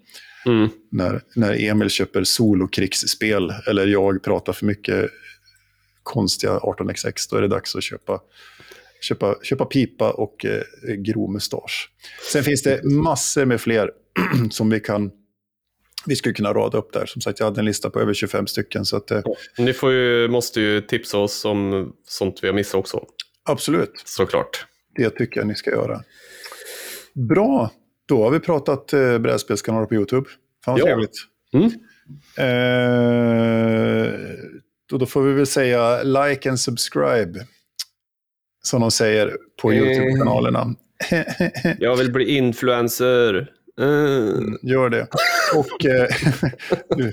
Mm. 0.46 0.68
när, 0.90 1.22
när 1.34 1.64
Emil 1.64 1.90
köper 1.90 2.24
solokrigsspel 2.24 3.52
eller 3.66 3.86
jag 3.86 4.22
pratar 4.22 4.52
för 4.52 4.66
mycket 4.66 5.10
konstiga 6.02 6.58
18xx, 6.58 7.30
då 7.30 7.36
är 7.36 7.42
det 7.42 7.48
dags 7.48 7.76
att 7.76 7.82
köpa, 7.82 8.20
köpa, 9.00 9.36
köpa 9.42 9.64
pipa 9.64 10.10
och 10.10 10.44
eh, 10.44 10.62
gro 10.94 11.32
mustasch. 11.32 11.90
Sen 12.32 12.44
finns 12.44 12.62
det 12.62 12.84
massor 12.84 13.44
med 13.44 13.60
fler 13.60 13.90
som 14.50 14.70
vi 14.70 14.80
kan 14.80 15.10
vi 16.06 16.16
skulle 16.16 16.34
kunna 16.34 16.52
rada 16.52 16.78
upp 16.78 16.92
där. 16.92 17.06
Som 17.06 17.22
sagt, 17.22 17.38
jag 17.40 17.46
hade 17.46 17.60
en 17.60 17.64
lista 17.64 17.90
på 17.90 18.00
över 18.00 18.14
25 18.14 18.46
stycken. 18.46 18.84
Så 18.84 18.96
att, 18.96 19.10
eh, 19.10 19.22
Ni 19.58 19.72
får 19.72 19.92
ju, 19.92 20.28
måste 20.28 20.60
ju 20.60 20.80
tipsa 20.80 21.18
oss 21.18 21.44
om 21.44 21.92
sånt 22.08 22.38
vi 22.42 22.48
har 22.48 22.54
missat 22.54 22.74
också, 22.74 23.04
absolut, 23.48 23.92
såklart. 24.04 24.66
det 24.96 25.10
tycker 25.10 25.40
jag 25.40 25.46
ni 25.46 25.54
ska 25.54 25.70
göra. 25.70 26.02
Bra, 27.14 27.70
då 28.08 28.22
har 28.24 28.30
vi 28.30 28.40
pratat 28.40 28.92
eh, 28.92 29.18
brädspelskanaler 29.18 29.86
på 29.86 29.94
YouTube. 29.94 30.28
Fan 30.64 30.72
vad 30.74 30.80
Ja. 30.80 30.84
trevligt. 30.84 31.16
Mm. 31.54 31.70
Eh, 32.38 34.12
då, 34.90 34.98
då 34.98 35.06
får 35.06 35.22
vi 35.22 35.32
väl 35.32 35.46
säga 35.46 36.02
like 36.02 36.48
and 36.48 36.60
subscribe. 36.60 37.46
Som 38.62 38.80
de 38.80 38.90
säger 38.90 39.36
på 39.62 39.72
Eh. 39.72 39.78
YouTube-kanalerna. 39.78 40.74
Jag 41.78 41.96
vill 41.96 42.12
bli 42.12 42.36
influencer. 42.36 43.50
Eh. 43.80 44.70
Gör 44.70 44.90
det. 44.90 45.06
Och 45.54 45.86
eh, 45.86 46.08
du 46.96 47.12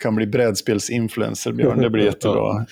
kan 0.00 0.14
bli 0.14 0.26
brädspelsinfluencer, 0.26 1.52
Björn. 1.52 1.78
Det 1.80 1.90
blir 1.90 2.04
jättebra. 2.04 2.66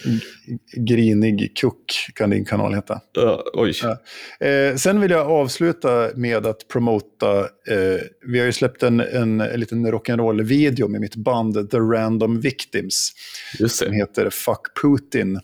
Grinig 0.76 1.56
kuck 1.56 2.10
kan 2.14 2.30
din 2.30 2.44
kanal 2.44 2.74
heta. 2.74 3.00
Ja, 3.12 3.44
oj. 3.52 3.72
Ja. 3.82 3.98
Eh, 4.46 4.76
sen 4.76 5.00
vill 5.00 5.10
jag 5.10 5.26
avsluta 5.30 6.10
med 6.14 6.46
att 6.46 6.68
promota, 6.68 7.40
eh, 7.40 8.00
vi 8.26 8.38
har 8.38 8.46
ju 8.46 8.52
släppt 8.52 8.82
en, 8.82 9.00
en, 9.00 9.40
en 9.40 9.60
liten 9.60 9.86
rock'n'roll-video 9.86 10.88
med 10.88 11.00
mitt 11.00 11.16
band 11.16 11.70
The 11.70 11.78
Random 11.78 12.40
Victims. 12.40 13.12
Just 13.58 13.80
det. 13.80 13.94
heter 13.94 14.30
Fuck 14.30 14.60
Putin. 14.82 15.40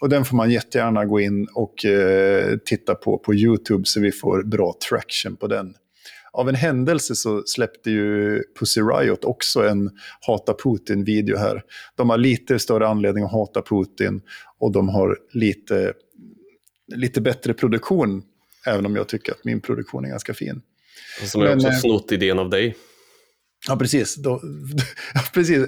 Och 0.00 0.08
den 0.08 0.24
får 0.24 0.36
man 0.36 0.50
jättegärna 0.50 1.04
gå 1.04 1.20
in 1.20 1.48
och 1.54 1.84
eh, 1.84 2.56
titta 2.64 2.94
på 2.94 3.18
på 3.18 3.34
YouTube 3.34 3.84
så 3.84 4.00
vi 4.00 4.12
får 4.12 4.42
bra 4.42 4.74
traction 4.88 5.36
på 5.36 5.46
den. 5.46 5.74
Av 6.34 6.48
en 6.48 6.54
händelse 6.54 7.14
så 7.14 7.42
släppte 7.46 7.90
ju 7.90 8.42
Pussy 8.58 8.80
Riot 8.80 9.24
också 9.24 9.68
en 9.68 9.90
Hata 10.26 10.54
Putin-video 10.54 11.36
här. 11.36 11.62
De 11.96 12.10
har 12.10 12.18
lite 12.18 12.58
större 12.58 12.88
anledning 12.88 13.24
att 13.24 13.32
hata 13.32 13.62
Putin 13.62 14.22
och 14.58 14.72
de 14.72 14.88
har 14.88 15.18
lite, 15.32 15.92
lite 16.94 17.20
bättre 17.20 17.54
produktion. 17.54 18.22
Även 18.66 18.86
om 18.86 18.96
jag 18.96 19.08
tycker 19.08 19.32
att 19.32 19.44
min 19.44 19.60
produktion 19.60 20.04
är 20.04 20.08
ganska 20.08 20.34
fin. 20.34 20.62
Som 21.24 21.40
jag 21.40 21.48
Men, 21.48 21.58
också 21.58 21.68
eh, 21.68 21.74
snott 21.74 22.12
idén 22.12 22.38
av 22.38 22.50
dig. 22.50 22.76
Ja, 23.68 23.76
precis. 23.76 24.16
Ja, 25.14 25.20
precis. 25.34 25.66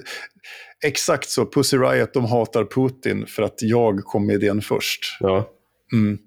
Exakt 0.85 1.29
så. 1.29 1.47
Pussy 1.47 1.77
Riot, 1.77 2.13
de 2.13 2.25
hatar 2.25 2.65
Putin 2.65 3.27
för 3.27 3.43
att 3.43 3.63
jag 3.63 4.05
kom 4.05 4.27
med 4.27 4.35
idén 4.35 4.63
först. 4.63 5.01
Ja. 5.21 5.51
Mm. 5.93 6.19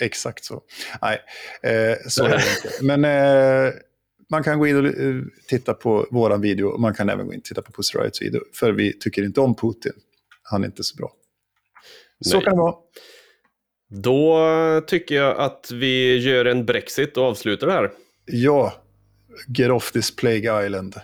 Exakt 0.00 0.44
så. 0.44 0.62
Nej, 1.02 1.20
eh, 1.62 1.96
så 2.08 2.24
är 2.24 2.28
det 2.28 2.34
inte. 2.34 2.84
Men 2.84 3.04
eh, 3.04 3.72
man 4.30 4.42
kan 4.42 4.58
gå 4.58 4.66
in 4.66 4.76
och 4.76 4.86
eh, 4.86 5.22
titta 5.48 5.74
på 5.74 6.06
vår 6.10 6.38
video. 6.38 6.68
och 6.68 6.80
Man 6.80 6.94
kan 6.94 7.08
även 7.08 7.26
gå 7.26 7.32
in 7.32 7.38
och 7.38 7.44
titta 7.44 7.62
på 7.62 7.72
Pussy 7.72 7.98
Riots 7.98 8.22
video. 8.22 8.40
För 8.54 8.72
vi 8.72 8.98
tycker 8.98 9.22
inte 9.22 9.40
om 9.40 9.54
Putin. 9.56 9.92
Han 10.42 10.62
är 10.62 10.66
inte 10.66 10.84
så 10.84 10.96
bra. 10.96 11.12
Så 12.20 12.36
Nej. 12.36 12.44
kan 12.44 12.54
det 12.56 12.60
vara. 12.60 12.74
Då 14.02 14.80
tycker 14.86 15.14
jag 15.14 15.38
att 15.38 15.70
vi 15.70 16.16
gör 16.16 16.44
en 16.44 16.66
Brexit 16.66 17.16
och 17.16 17.24
avslutar 17.24 17.66
det 17.66 17.72
här. 17.72 17.90
Ja, 18.24 18.74
get 19.48 19.70
off 19.70 19.92
this 19.92 20.16
plague 20.16 20.66
island. 20.66 20.94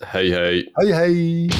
Hej 0.00 0.30
hej. 0.30 0.72
Hej 0.74 0.92
hej! 0.92 1.50